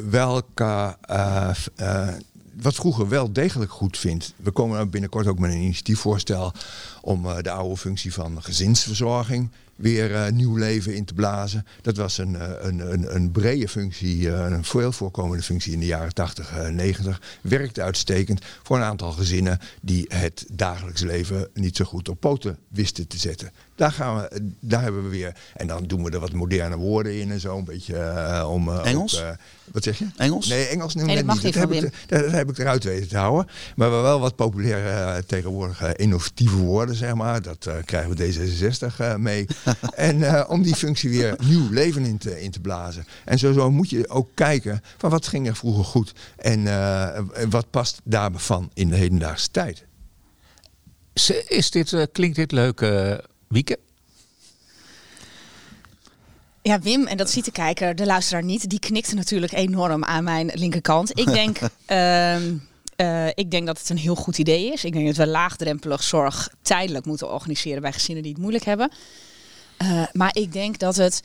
welke, 0.09 0.97
eh, 1.01 1.49
eh, 1.75 2.07
wat 2.53 2.75
vroeger 2.75 3.09
wel 3.09 3.33
degelijk 3.33 3.71
goed 3.71 3.97
vindt. 3.97 4.33
We 4.35 4.51
komen 4.51 4.89
binnenkort 4.89 5.27
ook 5.27 5.39
met 5.39 5.51
een 5.51 5.57
initiatiefvoorstel 5.57 6.53
om 7.01 7.25
eh, 7.25 7.37
de 7.41 7.51
oude 7.51 7.77
functie 7.77 8.13
van 8.13 8.43
gezinsverzorging 8.43 9.49
weer 9.77 10.15
eh, 10.15 10.31
nieuw 10.31 10.55
leven 10.55 10.95
in 10.95 11.05
te 11.05 11.13
blazen. 11.13 11.65
Dat 11.81 11.97
was 11.97 12.17
een, 12.17 12.35
eh, 12.35 12.49
een, 12.59 12.91
een, 12.93 13.15
een 13.15 13.31
brede 13.31 13.67
functie, 13.67 14.31
eh, 14.31 14.51
een 14.51 14.63
veel 14.63 14.91
voorkomende 14.91 15.43
functie 15.43 15.73
in 15.73 15.79
de 15.79 15.85
jaren 15.85 16.13
80, 16.13 16.57
eh, 16.57 16.67
90. 16.67 17.21
Werkte 17.41 17.81
uitstekend 17.81 18.45
voor 18.63 18.77
een 18.77 18.83
aantal 18.83 19.11
gezinnen 19.11 19.59
die 19.81 20.05
het 20.07 20.45
dagelijks 20.51 21.01
leven 21.01 21.49
niet 21.53 21.75
zo 21.75 21.85
goed 21.85 22.09
op 22.09 22.19
poten 22.19 22.57
wisten 22.67 23.07
te 23.07 23.17
zetten. 23.17 23.51
Daar, 23.77 23.91
gaan 23.91 24.15
we, 24.21 24.51
daar 24.59 24.81
hebben 24.81 25.03
we 25.03 25.09
weer, 25.09 25.35
en 25.55 25.67
dan 25.67 25.83
doen 25.83 26.03
we 26.03 26.11
er 26.11 26.19
wat 26.19 26.31
moderne 26.33 26.75
woorden 26.77 27.19
in 27.19 27.31
en 27.31 27.39
zo, 27.39 27.57
een 27.57 27.63
beetje 27.63 27.97
eh, 27.97 28.49
om... 28.51 28.69
eh, 28.69 28.85
Engels? 28.85 29.17
ook, 29.17 29.23
eh, 29.23 29.29
wat 29.71 29.83
zeg 29.83 29.97
je? 29.99 30.05
Engels? 30.17 30.47
Nee, 30.47 30.65
Engels 30.67 30.95
Nee, 30.95 31.05
net 31.05 31.15
dat 31.15 31.25
mag 31.25 31.43
niet. 31.43 31.53
Dat 31.53 31.61
heb, 31.69 31.71
ik, 31.71 31.91
dat, 32.07 32.19
dat 32.21 32.31
heb 32.31 32.49
ik 32.49 32.57
eruit 32.57 32.83
weten 32.83 33.07
te 33.07 33.17
houden. 33.17 33.47
Maar 33.75 33.89
we 33.89 33.95
wel 33.95 34.19
wat 34.19 34.35
populair 34.35 34.85
eh, 34.87 35.15
tegenwoordig 35.27 35.95
innovatieve 35.95 36.55
woorden, 36.55 36.95
zeg 36.95 37.13
maar. 37.15 37.41
Dat 37.41 37.65
eh, 37.65 37.73
krijgen 37.85 38.15
we 38.15 38.33
D66 38.33 38.97
eh, 38.97 39.15
mee. 39.15 39.45
en 39.95 40.23
eh, 40.23 40.49
om 40.49 40.61
die 40.63 40.75
functie 40.75 41.09
weer 41.09 41.35
nieuw 41.43 41.69
leven 41.71 42.05
in 42.05 42.17
te, 42.17 42.41
in 42.41 42.51
te 42.51 42.59
blazen. 42.59 43.05
En 43.25 43.39
zo, 43.39 43.53
zo 43.53 43.71
moet 43.71 43.89
je 43.89 44.09
ook 44.09 44.29
kijken 44.33 44.81
van 44.97 45.09
wat 45.09 45.27
ging 45.27 45.47
er 45.47 45.55
vroeger 45.55 45.83
goed. 45.83 46.13
En 46.37 46.67
eh, 46.67 47.19
wat 47.49 47.69
past 47.69 48.01
daarvan 48.03 48.69
in 48.73 48.89
de 48.89 48.95
hedendaagse 48.95 49.51
tijd. 49.51 49.85
Is- 51.13 51.29
Is 51.47 51.71
dit, 51.71 51.93
eh, 51.93 52.03
klinkt 52.11 52.35
dit 52.35 52.51
leuk, 52.51 52.81
eh, 52.81 53.13
Wieke? 53.47 53.79
Ja, 56.61 56.79
Wim, 56.79 57.07
en 57.07 57.17
dat 57.17 57.29
ziet 57.29 57.45
de 57.45 57.51
kijker, 57.51 57.95
de 57.95 58.05
luisteraar 58.05 58.43
niet, 58.43 58.69
die 58.69 58.79
knikte 58.79 59.15
natuurlijk 59.15 59.51
enorm 59.51 60.03
aan 60.03 60.23
mijn 60.23 60.51
linkerkant. 60.53 61.19
Ik 61.19 61.25
denk, 61.25 61.57
ehm, 61.85 62.55
eh, 62.95 63.27
ik 63.27 63.51
denk 63.51 63.65
dat 63.67 63.79
het 63.79 63.89
een 63.89 63.97
heel 63.97 64.15
goed 64.15 64.37
idee 64.37 64.71
is. 64.71 64.83
Ik 64.83 64.93
denk 64.93 65.05
dat 65.05 65.15
we 65.15 65.27
laagdrempelig 65.27 66.03
zorg 66.03 66.49
tijdelijk 66.61 67.05
moeten 67.05 67.31
organiseren 67.31 67.81
bij 67.81 67.93
gezinnen 67.93 68.23
die 68.23 68.31
het 68.31 68.41
moeilijk 68.41 68.65
hebben. 68.65 68.91
Eh, 69.77 70.03
maar 70.13 70.35
ik 70.35 70.53
denk 70.53 70.79
dat 70.79 70.95
het, 70.95 71.21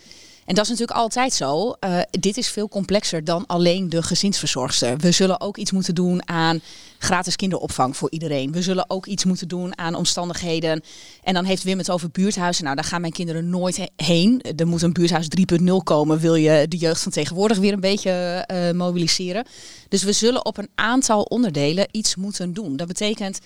en 0.53 0.59
dat 0.59 0.67
is 0.67 0.71
natuurlijk 0.71 0.99
altijd 0.99 1.33
zo, 1.33 1.71
eh, 1.71 1.99
dit 2.11 2.37
is 2.37 2.49
veel 2.49 2.69
complexer 2.69 3.25
dan 3.25 3.47
alleen 3.47 3.89
de 3.89 4.03
gezinsverzorgster. 4.03 4.97
We 4.99 5.11
zullen 5.11 5.41
ook 5.41 5.57
iets 5.57 5.71
moeten 5.71 5.95
doen 5.95 6.29
aan 6.29 6.61
gratis 6.99 7.37
kinderopvang 7.37 7.97
voor 7.97 8.11
iedereen. 8.11 8.53
We 8.53 8.63
zullen 8.63 8.91
ook 8.91 9.07
iets 9.07 9.25
moeten 9.25 9.49
doen 9.49 9.79
aan 9.79 9.95
omstandigheden. 9.95 10.83
En 11.23 11.35
dan 11.35 11.45
heeft 11.45 11.63
Wim 11.63 11.79
het 11.79 11.91
over 11.91 12.11
buurthuizen. 12.11 12.65
Nou, 12.65 12.77
daar 12.77 12.85
gaan 12.85 13.01
mijn 13.01 13.13
kinderen 13.13 13.51
nooit 13.51 13.77
he- 13.77 14.05
heen. 14.05 14.43
Er 14.57 14.67
moet 14.67 14.83
een 14.83 14.93
buurthuis 14.93 15.29
3.0 15.29 15.83
komen. 15.83 16.19
Wil 16.19 16.35
je 16.35 16.69
de 16.69 16.77
jeugd 16.77 17.03
van 17.03 17.13
tegenwoordig 17.13 17.59
weer 17.59 17.73
een 17.73 17.81
beetje 17.81 18.11
eh, 18.47 18.71
mobiliseren? 18.71 19.47
Dus 19.89 20.03
we 20.03 20.13
zullen 20.13 20.45
op 20.45 20.59
een 20.59 20.71
aantal 20.75 21.23
onderdelen 21.23 21.89
iets 21.91 22.17
moeten 22.17 22.53
doen. 22.53 22.77
Dat 22.77 22.87
betekent 22.87 23.39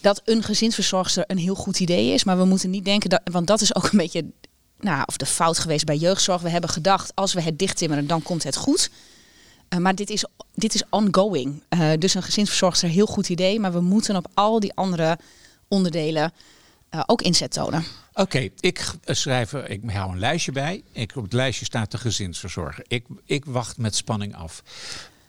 dat 0.00 0.22
een 0.24 0.42
gezinsverzorgster 0.42 1.24
een 1.26 1.38
heel 1.38 1.54
goed 1.54 1.80
idee 1.80 2.12
is. 2.12 2.24
Maar 2.24 2.38
we 2.38 2.44
moeten 2.44 2.70
niet 2.70 2.84
denken 2.84 3.10
dat, 3.10 3.20
want 3.32 3.46
dat 3.46 3.60
is 3.60 3.74
ook 3.74 3.92
een 3.92 3.98
beetje, 3.98 4.24
nou, 4.82 5.02
of 5.06 5.16
de 5.16 5.26
fout 5.26 5.58
geweest 5.58 5.84
bij 5.84 5.96
jeugdzorg. 5.96 6.42
We 6.42 6.50
hebben 6.50 6.70
gedacht, 6.70 7.12
als 7.14 7.32
we 7.32 7.42
het 7.42 7.58
dichttimmeren, 7.58 8.06
dan 8.06 8.22
komt 8.22 8.42
het 8.42 8.56
goed. 8.56 8.90
Eh, 9.68 9.78
maar 9.78 9.94
dit 9.94 10.10
is, 10.10 10.24
dit 10.54 10.74
is 10.74 10.82
ongoing. 10.90 11.62
Eh, 11.68 11.90
dus 11.98 12.14
een 12.14 12.22
gezinsverzorgster, 12.22 12.88
heel 12.88 13.06
goed 13.06 13.28
idee. 13.28 13.60
Maar 13.60 13.72
we 13.72 13.80
moeten 13.80 14.16
op 14.16 14.26
al 14.34 14.60
die 14.60 14.74
andere 14.74 15.18
onderdelen 15.68 16.32
eh, 16.88 17.00
ook 17.06 17.22
inzet 17.22 17.52
tonen. 17.52 17.84
Oké, 18.14 18.48
ik 18.60 18.90
schrijf, 19.04 19.52
ik 19.52 19.80
hou 19.86 20.12
een 20.12 20.18
lijstje 20.18 20.52
bij. 20.52 20.82
Ik, 20.92 21.16
op 21.16 21.22
het 21.22 21.32
lijstje 21.32 21.64
staat 21.64 21.90
de 21.90 21.98
gezinsverzorger. 21.98 22.84
Ik, 22.88 23.06
ik 23.24 23.44
wacht 23.44 23.78
met 23.78 23.94
spanning 23.94 24.34
af. 24.36 24.62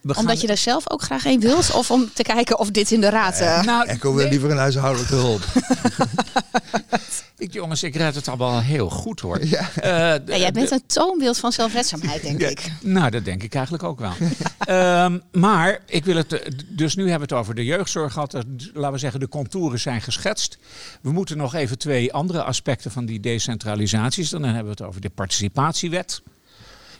We 0.03 0.15
Omdat 0.15 0.41
je 0.41 0.47
er 0.47 0.57
zelf 0.57 0.89
ook 0.91 1.01
graag 1.01 1.25
een 1.25 1.39
wilt? 1.39 1.71
Of 1.71 1.91
om 1.91 2.09
te 2.13 2.23
kijken 2.23 2.59
of 2.59 2.71
dit 2.71 2.91
in 2.91 3.01
de 3.01 3.09
raad... 3.09 3.39
eh, 3.39 3.63
Nou, 3.63 3.97
we 4.01 4.09
nee, 4.13 4.29
liever 4.29 4.51
een 4.51 4.57
huishoudelijke 4.57 5.15
hulp. 5.15 5.41
ik, 7.37 7.53
jongens, 7.53 7.83
ik 7.83 7.95
red 7.95 8.15
het 8.15 8.27
allemaal 8.27 8.61
heel 8.61 8.89
goed 8.89 9.19
hoor. 9.19 9.45
Ja. 9.45 9.69
Eh, 9.75 9.89
ja, 10.25 10.37
jij 10.37 10.51
bent 10.51 10.71
een 10.71 10.85
toonbeeld 10.85 11.37
van 11.37 11.51
zelfredzaamheid, 11.51 12.21
denk 12.21 12.39
ik. 12.41 12.71
Nou, 12.81 13.09
dat 13.09 13.25
denk 13.25 13.43
ik 13.43 13.53
eigenlijk 13.53 13.83
ook 13.83 13.99
wel. 13.99 14.13
Ehm, 14.59 15.19
maar 15.31 15.79
ik 15.85 16.05
wil 16.05 16.15
het. 16.15 16.33
eh, 16.33 16.51
Dus 16.69 16.95
nu 16.95 17.09
hebben 17.09 17.27
we 17.27 17.35
het 17.35 17.43
over 17.43 17.55
de 17.55 17.65
jeugdzorg 17.65 18.13
gehad. 18.13 18.33
Eh, 18.33 18.41
Laten 18.73 18.91
we 18.91 18.97
zeggen, 18.97 19.19
de 19.19 19.27
contouren 19.27 19.79
zijn 19.79 20.01
geschetst. 20.01 20.57
We 21.01 21.11
moeten 21.11 21.37
nog 21.37 21.53
even 21.53 21.77
twee 21.77 22.13
andere 22.13 22.43
aspecten 22.43 22.91
van 22.91 23.05
die 23.05 23.19
decentralisaties. 23.19 24.29
Dan 24.29 24.43
hebben 24.43 24.63
we 24.63 24.69
het 24.69 24.81
over 24.81 25.01
de 25.01 25.09
participatiewet. 25.09 26.21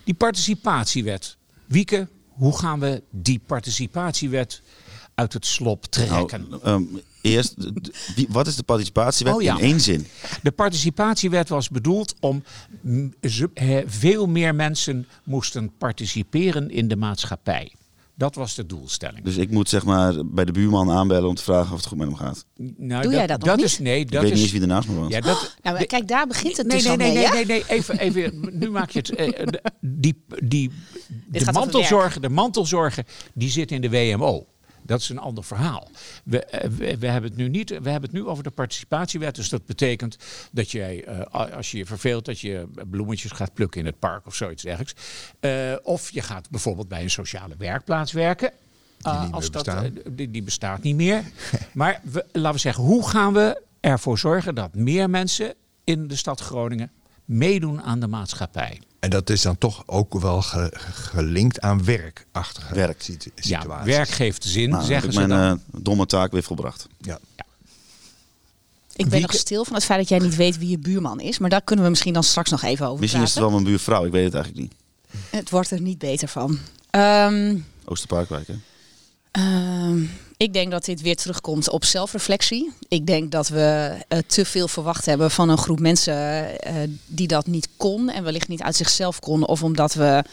Die 0.03 0.13
participatiewet. 0.13 1.37
Wieke, 1.65 2.07
hoe 2.33 2.57
gaan 2.57 2.79
we 2.79 3.03
die 3.09 3.41
participatiewet 3.45 4.61
uit 5.15 5.33
het 5.33 5.45
slop 5.45 5.85
trekken? 5.85 6.47
Nou, 6.49 6.61
ehm, 6.63 6.83
eerst, 7.21 7.55
wat 8.29 8.47
is 8.47 8.55
de 8.55 8.63
participatiewet 8.63 9.33
Oh, 9.33 9.41
ja. 9.41 9.57
in 9.57 9.63
één 9.63 9.79
zin? 9.79 10.07
De 10.41 10.51
participatiewet 10.51 11.49
was 11.49 11.69
bedoeld 11.69 12.15
om 12.19 12.43
veel 13.85 14.25
meer 14.27 14.55
mensen 14.55 15.07
moesten 15.23 15.71
participeren 15.77 16.69
in 16.69 16.87
de 16.87 16.95
maatschappij. 16.95 17.73
Dat 18.15 18.35
was 18.35 18.55
de 18.55 18.65
doelstelling. 18.65 19.23
Dus 19.23 19.37
ik 19.37 19.51
moet 19.51 19.69
zeg 19.69 19.83
maar 19.85 20.25
bij 20.25 20.45
de 20.45 20.51
buurman 20.51 20.91
aanbellen 20.91 21.29
om 21.29 21.35
te 21.35 21.43
vragen 21.43 21.71
of 21.71 21.77
het 21.77 21.85
goed 21.87 21.97
met 21.97 22.07
hem 22.07 22.17
gaat. 22.17 22.45
Nou, 22.77 23.03
Doe 23.03 23.11
jij 23.13 23.27
dat 23.27 23.43
nog 23.45 23.55
niet? 23.55 23.65
is 23.65 23.79
nee, 23.79 23.99
Ik 23.99 24.11
dat 24.11 24.21
weet 24.21 24.31
is 24.31 24.35
niet 24.35 24.43
eens 24.43 24.51
wie 24.51 24.61
ernaast 24.61 24.87
me 24.87 24.95
woont. 24.95 25.11
ja, 25.11 25.19
dat. 25.21 25.55
Nou, 25.61 25.75
maar 25.77 25.85
kijk, 25.85 26.07
daar 26.07 26.27
begint 26.27 26.57
het 26.57 26.67
nee, 26.67 26.77
dus 26.77 26.85
nee, 26.85 26.91
al 26.91 26.97
nee, 26.97 27.13
mee, 27.13 27.23
nee, 27.23 27.33
nee, 27.33 27.45
nee, 27.45 27.63
even, 27.77 27.99
even. 27.99 28.49
Nu 28.59 28.69
maak 28.69 28.89
je 28.89 28.99
het. 28.99 29.15
eh, 29.15 29.45
de- 29.45 29.61
Die, 29.81 30.23
die, 30.43 30.71
de 31.27 31.51
mantelzorgen, 31.51 32.21
de 32.21 32.29
mantelzorgen, 32.29 33.03
die 33.33 33.49
zitten 33.49 33.75
in 33.75 33.81
de 33.81 33.89
WMO. 33.89 34.45
Dat 34.85 34.99
is 34.99 35.09
een 35.09 35.17
ander 35.17 35.43
verhaal. 35.43 35.89
We, 36.23 36.45
eh, 36.45 36.69
we, 36.69 36.97
we 36.97 37.07
hebben 37.07 37.29
het 37.29 37.39
nu 37.39 37.49
niet. 37.49 37.69
We 37.69 37.89
hebben 37.89 38.09
het 38.09 38.11
nu 38.11 38.25
over 38.25 38.43
de 38.43 38.49
participatiewet. 38.49 39.35
Dus 39.35 39.49
dat 39.49 39.65
betekent 39.65 40.17
dat 40.51 40.71
jij, 40.71 41.03
eh, 41.03 41.53
als 41.55 41.71
je 41.71 41.77
je 41.77 41.85
verveelt, 41.85 42.25
dat 42.25 42.39
je 42.39 42.67
bloemetjes 42.89 43.31
gaat 43.31 43.53
plukken 43.53 43.79
in 43.79 43.85
het 43.85 43.99
park 43.99 44.25
of 44.25 44.35
zoiets 44.35 44.63
dergelijks. 44.63 44.95
Eh, 45.39 45.73
of 45.83 46.11
je 46.11 46.21
gaat 46.21 46.49
bijvoorbeeld 46.49 46.87
bij 46.87 47.01
een 47.03 47.09
sociale 47.09 47.55
werkplaats 47.57 48.11
werken. 48.11 48.51
Die 48.97 49.11
Uh, 49.11 49.21
meer 49.21 49.31
als 49.31 49.51
dat, 49.51 49.69
die, 50.09 50.31
die 50.31 50.43
bestaat 50.43 50.81
niet 50.81 50.95
meer. 50.95 51.23
maar 51.73 52.01
we, 52.03 52.25
laten 52.31 52.53
we 52.53 52.59
zeggen, 52.59 52.83
hoe 52.83 53.09
gaan 53.09 53.33
we 53.33 53.61
ervoor 53.79 54.19
zorgen 54.19 54.55
dat 54.55 54.75
meer 54.75 55.09
mensen 55.09 55.53
in 55.83 56.07
de 56.07 56.15
stad 56.15 56.39
Groningen 56.39 56.91
meedoen 57.25 57.81
aan 57.81 57.99
de 57.99 58.07
maatschappij? 58.07 58.79
En 59.03 59.09
dat 59.09 59.29
is 59.29 59.41
dan 59.41 59.57
toch 59.57 59.83
ook 59.85 60.19
wel 60.19 60.41
ge- 60.41 60.71
gelinkt 60.93 61.61
aan 61.61 61.83
werkachtige 61.83 62.73
Werk. 62.75 63.01
situ- 63.01 63.31
Ja, 63.35 63.59
situaties. 63.59 63.85
werk 63.95 64.09
geeft 64.09 64.43
zin, 64.43 64.69
Nou, 64.69 64.81
heb 64.81 64.89
zeggen 64.91 65.07
ik 65.09 65.13
ze 65.13 65.27
mijn 65.27 65.29
dan. 65.49 65.61
eh, 65.73 65.81
domme 65.83 66.05
taak 66.05 66.31
weer 66.31 66.43
volbracht. 66.43 66.87
Ja. 67.01 67.19
Ik 68.95 69.09
ben 69.09 69.21
nog 69.21 69.33
stil 69.33 69.65
van 69.65 69.73
het 69.75 69.83
feit 69.85 69.99
dat 69.99 70.09
jij 70.09 70.19
niet 70.19 70.35
weet 70.35 70.57
wie 70.57 70.69
je 70.69 70.77
buurman 70.77 71.19
is. 71.19 71.37
Maar 71.39 71.49
daar 71.49 71.61
kunnen 71.61 71.83
we 71.85 71.89
misschien 71.91 72.13
dan 72.13 72.23
straks 72.23 72.49
nog 72.49 72.61
even 72.63 72.87
over 72.87 72.99
Misschien 72.99 73.23
is 73.23 73.29
het 73.29 73.39
wel 73.39 73.51
mijn 73.51 73.63
buurvrouw, 73.63 74.05
ik 74.05 74.11
weet 74.11 74.23
het 74.25 74.33
eigenlijk 74.33 74.63
niet. 74.63 74.73
Het 75.29 75.49
wordt 75.49 75.71
er 75.71 75.81
niet 75.81 75.97
beter 75.97 76.27
van. 76.27 76.59
Ehm, 76.89 77.57
Oosterparkwijk, 77.85 78.47
hè? 78.47 78.55
Ehm, 79.31 80.03
ik 80.43 80.53
denk 80.53 80.71
dat 80.71 80.85
dit 80.85 81.01
weer 81.01 81.15
terugkomt 81.15 81.69
op 81.69 81.85
zelfreflectie. 81.85 82.71
Ik 82.87 83.05
denk 83.05 83.31
dat 83.31 83.47
we 83.47 83.97
eh, 84.07 84.17
te 84.27 84.45
veel 84.45 84.67
verwacht 84.67 85.05
hebben 85.05 85.31
van 85.31 85.49
een 85.49 85.57
groep 85.57 85.79
mensen 85.79 86.13
eh, 86.59 86.75
die 87.05 87.27
dat 87.27 87.47
niet 87.47 87.67
kon 87.77 88.09
en 88.09 88.23
wellicht 88.23 88.47
niet 88.47 88.61
uit 88.61 88.75
zichzelf 88.75 89.19
kon. 89.19 89.45
Of 89.45 89.63
omdat 89.63 89.93
we 89.93 90.23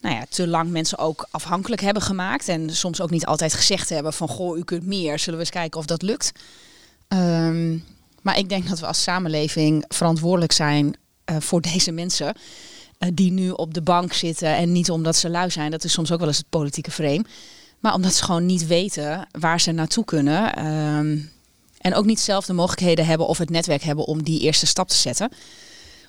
nou 0.00 0.14
ja, 0.14 0.24
te 0.28 0.48
lang 0.48 0.70
mensen 0.70 0.98
ook 0.98 1.26
afhankelijk 1.30 1.80
hebben 1.80 2.02
gemaakt. 2.02 2.48
En 2.48 2.76
soms 2.76 3.00
ook 3.00 3.10
niet 3.10 3.26
altijd 3.26 3.54
gezegd 3.54 3.88
hebben 3.88 4.12
van 4.12 4.28
goh, 4.28 4.56
u 4.58 4.64
kunt 4.64 4.86
meer. 4.86 5.18
Zullen 5.18 5.38
we 5.38 5.44
eens 5.44 5.54
kijken 5.54 5.80
of 5.80 5.86
dat 5.86 6.02
lukt. 6.02 6.32
Ehm, 7.08 7.78
maar 8.22 8.38
ik 8.38 8.48
denk 8.48 8.68
dat 8.68 8.80
we 8.80 8.86
als 8.86 9.02
samenleving 9.02 9.84
verantwoordelijk 9.88 10.52
zijn 10.52 10.96
eh, 11.24 11.36
voor 11.40 11.60
deze 11.60 11.92
mensen. 11.92 12.34
eh, 12.98 13.08
die 13.14 13.32
nu 13.32 13.50
op 13.50 13.74
de 13.74 13.82
bank 13.82 14.12
zitten 14.12 14.56
en 14.56 14.72
niet 14.72 14.90
omdat 14.90 15.16
ze 15.16 15.28
lui 15.28 15.50
zijn. 15.50 15.70
Dat 15.70 15.84
is 15.84 15.92
soms 15.92 16.12
ook 16.12 16.18
wel 16.18 16.28
eens 16.28 16.36
het 16.36 16.48
politieke 16.48 16.90
frame. 16.90 17.24
Maar 17.84 17.94
omdat 17.94 18.14
ze 18.14 18.24
gewoon 18.24 18.46
niet 18.46 18.66
weten 18.66 19.28
waar 19.38 19.60
ze 19.60 19.72
naartoe 19.72 20.04
kunnen. 20.04 20.54
ehm, 20.56 21.18
en 21.78 21.94
ook 21.94 22.04
niet 22.04 22.20
zelf 22.20 22.46
de 22.46 22.52
mogelijkheden 22.52 23.06
hebben 23.06 23.26
of 23.26 23.38
het 23.38 23.50
netwerk 23.50 23.82
hebben 23.82 24.04
om 24.04 24.22
die 24.22 24.40
eerste 24.40 24.66
stap 24.66 24.88
te 24.88 24.96
zetten. 24.96 25.28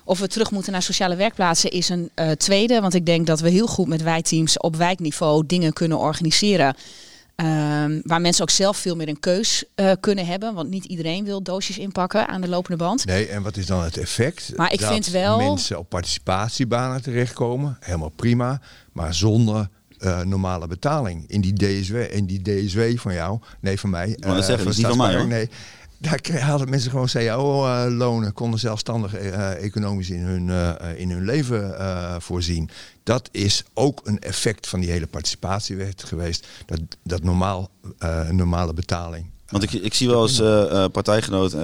Of 0.04 0.18
we 0.18 0.28
terug 0.28 0.50
moeten 0.50 0.72
naar 0.72 0.82
sociale 0.82 1.16
werkplaatsen 1.16 1.70
is 1.70 1.88
een 1.88 2.10
eh, 2.14 2.30
tweede. 2.30 2.80
Want 2.80 2.94
ik 2.94 3.06
denk 3.06 3.26
dat 3.26 3.40
we 3.40 3.50
heel 3.50 3.66
goed 3.66 3.86
met 3.88 4.02
wijkteams 4.02 4.58
op 4.58 4.76
wijkniveau 4.76 5.46
dingen 5.46 5.72
kunnen 5.72 5.98
organiseren. 5.98 6.74
Ehm, 7.34 8.00
waar 8.02 8.20
mensen 8.20 8.42
ook 8.42 8.50
zelf 8.50 8.76
veel 8.76 8.96
meer 8.96 9.08
een 9.08 9.20
keus 9.20 9.64
eh, 9.74 9.92
kunnen 10.00 10.26
hebben. 10.26 10.54
Want 10.54 10.68
niet 10.70 10.84
iedereen 10.84 11.24
wil 11.24 11.42
doosjes 11.42 11.78
inpakken 11.78 12.28
aan 12.28 12.40
de 12.40 12.48
lopende 12.48 12.76
band. 12.84 13.04
Nee, 13.04 13.26
en 13.26 13.42
wat 13.42 13.56
is 13.56 13.66
dan 13.66 13.82
het 13.84 13.96
effect? 13.96 14.52
Maar 14.56 14.72
ik 14.72 14.80
dat 14.80 14.92
vind 14.92 15.06
wel- 15.06 15.38
mensen 15.38 15.78
op 15.78 15.88
participatiebanen 15.88 17.02
terechtkomen. 17.02 17.76
Helemaal 17.80 18.12
prima. 18.16 18.60
Maar 18.92 19.14
zonder 19.14 19.68
eh, 19.98 20.20
normale 20.20 20.66
betaling. 20.66 21.24
In 21.26 21.40
die, 21.40 21.52
DSW, 21.52 21.94
in 21.94 22.26
die 22.26 22.42
DSW 22.42 22.80
van 22.96 23.14
jou, 23.14 23.38
nee 23.60 23.80
van 23.80 23.90
mij. 23.90 24.16
eh, 24.36 24.42
zeggen, 24.42 24.68
is 24.68 24.76
niet 24.76 24.86
van 24.86 24.96
mij, 24.96 25.16
hoor. 25.16 25.26
Nee, 25.26 25.48
daar 25.98 26.40
hadden 26.40 26.70
mensen 26.70 26.90
gewoon 26.90 27.06
cao-lonen. 27.06 28.32
konden 28.32 28.60
zelfstandig 28.60 29.14
eh, 29.14 29.64
economisch 29.64 30.10
in 30.10 30.20
hun, 30.22 30.76
in 30.96 31.10
hun 31.10 31.24
leven 31.24 31.74
voorzien. 32.22 32.70
Dat 33.02 33.28
is 33.32 33.64
ook 33.74 34.00
een 34.04 34.18
effect 34.18 34.66
van 34.66 34.80
die 34.80 34.90
hele 34.90 35.06
participatiewet 35.06 36.04
geweest. 36.04 36.46
Dat, 36.66 36.80
dat 37.02 37.22
normaal, 37.22 37.70
normale 38.30 38.72
betaling. 38.74 39.26
Want 39.46 39.62
ik, 39.62 39.72
ik 39.72 39.94
zie 39.94 40.08
wel 40.08 40.22
eens 40.22 40.40
eh, 40.40 40.84
partijgenoot 40.92 41.56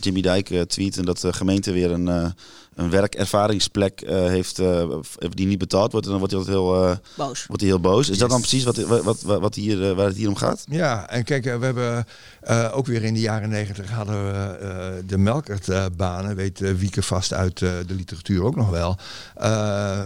Jimmy 0.00 0.20
Dijk 0.20 0.64
tweeten 0.68 1.04
dat 1.04 1.20
de 1.20 1.32
gemeente 1.32 1.72
weer 1.72 1.90
een, 1.90 2.34
een 2.74 2.90
werkervaringsplek 2.90 4.00
eh, 4.00 4.16
heeft 4.16 4.58
eh, 4.58 4.88
die 5.30 5.46
niet 5.46 5.58
betaald 5.58 5.92
wordt. 5.92 6.06
Dan 6.06 6.18
wordt 6.18 6.32
hij 6.32 6.40
altijd 6.40 6.58
heel, 6.58 6.84
eh, 6.84 6.96
Boos. 7.16 7.46
wordt 7.46 7.62
hij 7.62 7.70
heel 7.70 7.80
boos. 7.80 8.08
Is 8.08 8.18
dat 8.18 8.30
dan 8.30 8.40
precies 8.40 8.64
wat, 8.64 8.76
wat, 8.76 9.22
wat, 9.22 9.40
wat 9.40 9.54
hier, 9.54 9.90
eh, 9.90 9.96
waar 9.96 10.06
het 10.06 10.16
hier 10.16 10.28
om 10.28 10.36
gaat? 10.36 10.64
Ja, 10.68 11.08
en 11.08 11.24
kijk, 11.24 11.44
we 11.44 11.64
hebben 11.64 12.06
eh, 12.44 12.76
ook 12.76 12.86
weer 12.86 13.04
in 13.04 13.14
de 13.14 13.20
jaren 13.20 13.48
negentig 13.48 13.90
hadden 13.90 14.26
we 14.26 14.58
eh, 14.58 15.08
de 15.08 15.18
melkertbanen, 15.18 16.36
weet 16.36 16.60
eh, 16.60 16.72
Wieke 16.72 17.02
vast 17.02 17.32
uit 17.32 17.58
de 17.58 17.84
literatuur 17.86 18.42
ook 18.42 18.56
nog 18.56 18.70
wel. 18.70 18.96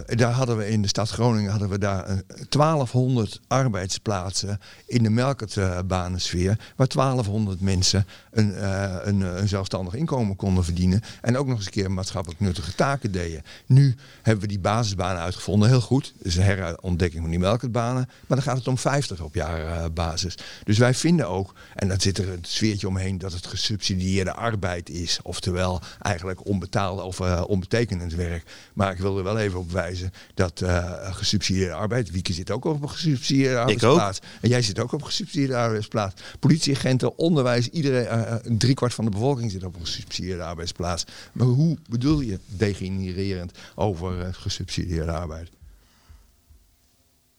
Daar 0.05 0.31
hadden 0.31 0.57
we 0.57 0.69
in 0.69 0.81
de 0.81 0.87
stad 0.87 1.09
Groningen 1.09 1.51
hadden 1.51 1.69
we 1.69 1.77
daar 1.77 2.05
eh, 2.05 2.15
1200 2.49 3.39
arbeidsplaatsen 3.47 4.59
in 4.85 5.03
de 5.03 5.09
melkertbanensfeer, 5.09 6.57
waar 6.75 6.87
1200 6.87 7.61
mensen 7.61 8.05
een, 8.31 8.67
een, 9.07 9.47
zelfstandig 9.47 9.93
inkomen 9.93 10.35
konden 10.35 10.63
verdienen 10.63 11.01
en 11.21 11.37
ook 11.37 11.47
nog 11.47 11.57
eens 11.57 11.65
een 11.65 11.71
keer 11.71 11.91
maatschappelijk 11.91 12.39
nuttige 12.39 12.75
taken 12.75 13.11
deden. 13.11 13.43
Nu 13.65 13.95
hebben 14.21 14.41
we 14.41 14.49
die 14.49 14.59
basisbanen 14.59 15.21
uitgevonden, 15.21 15.69
heel 15.69 15.81
goed. 15.81 16.13
Is 16.21 16.35
een 16.35 16.43
herontdekking 16.43 17.21
van 17.21 17.29
die 17.31 17.39
melkertbanen, 17.39 18.09
maar 18.27 18.37
dan 18.37 18.41
gaat 18.41 18.57
het 18.57 18.67
om 18.67 18.77
50 18.77 19.21
op 19.21 19.33
jaarbasis. 19.33 20.37
Dus 20.63 20.77
wij 20.77 20.93
vinden 20.93 21.29
ook, 21.29 21.53
en 21.75 21.87
dan 21.87 21.99
zit 21.99 22.17
er 22.17 22.28
een 22.29 22.43
sfeertje 22.45 22.87
omheen, 22.87 23.17
dat 23.17 23.33
het 23.33 23.47
gesubsidieerde 23.47 24.33
arbeid 24.33 24.89
is. 24.89 25.19
Oftewel 25.23 25.81
eigenlijk 26.01 26.45
onbetaalde 26.45 27.01
of 27.01 27.19
eh, 27.19 27.43
onbetekenend 27.47 28.13
werk. 28.13 28.43
Maar 28.73 28.91
ik 28.91 28.97
wil 28.97 29.17
er 29.17 29.23
wel 29.23 29.39
even 29.39 29.59
op 29.59 29.71
wijzen 29.71 30.11
dat 30.33 30.61
eh, 30.61 31.15
gesubsidieerde 31.15 31.73
arbeid, 31.73 32.11
Wieke 32.11 32.33
zit 32.33 32.51
ook 32.51 32.65
op 32.65 32.81
een 32.81 32.89
gesubsidieerde 32.89 33.57
arbeidsplaats. 33.57 34.19
En 34.41 34.49
jij 34.49 34.61
zit 34.61 34.79
ook 34.79 34.91
op 34.91 35.01
een 35.01 35.07
gesubsidieerde 35.07 35.55
arbeidsplaats. 35.55 36.21
Politieagenten, 36.39 37.17
onderwijs, 37.17 37.67
iedereen, 37.69 38.05
eh, 38.05 38.33
eh, 38.33 38.39
driekwart 38.43 38.93
van 38.93 39.05
de 39.05 39.11
bevolking 39.11 39.51
zit 39.51 39.63
op 39.63 39.75
een 39.75 39.85
gesubsidieerde 39.85 40.43
arbeidsplaats. 40.43 41.05
Maar 41.31 41.47
hoe 41.47 41.77
bedoel 41.89 42.19
je 42.19 42.39
degenererend 42.45 43.51
over 43.75 44.33
gesubsidieerde 44.33 45.11
arbeid? 45.11 45.49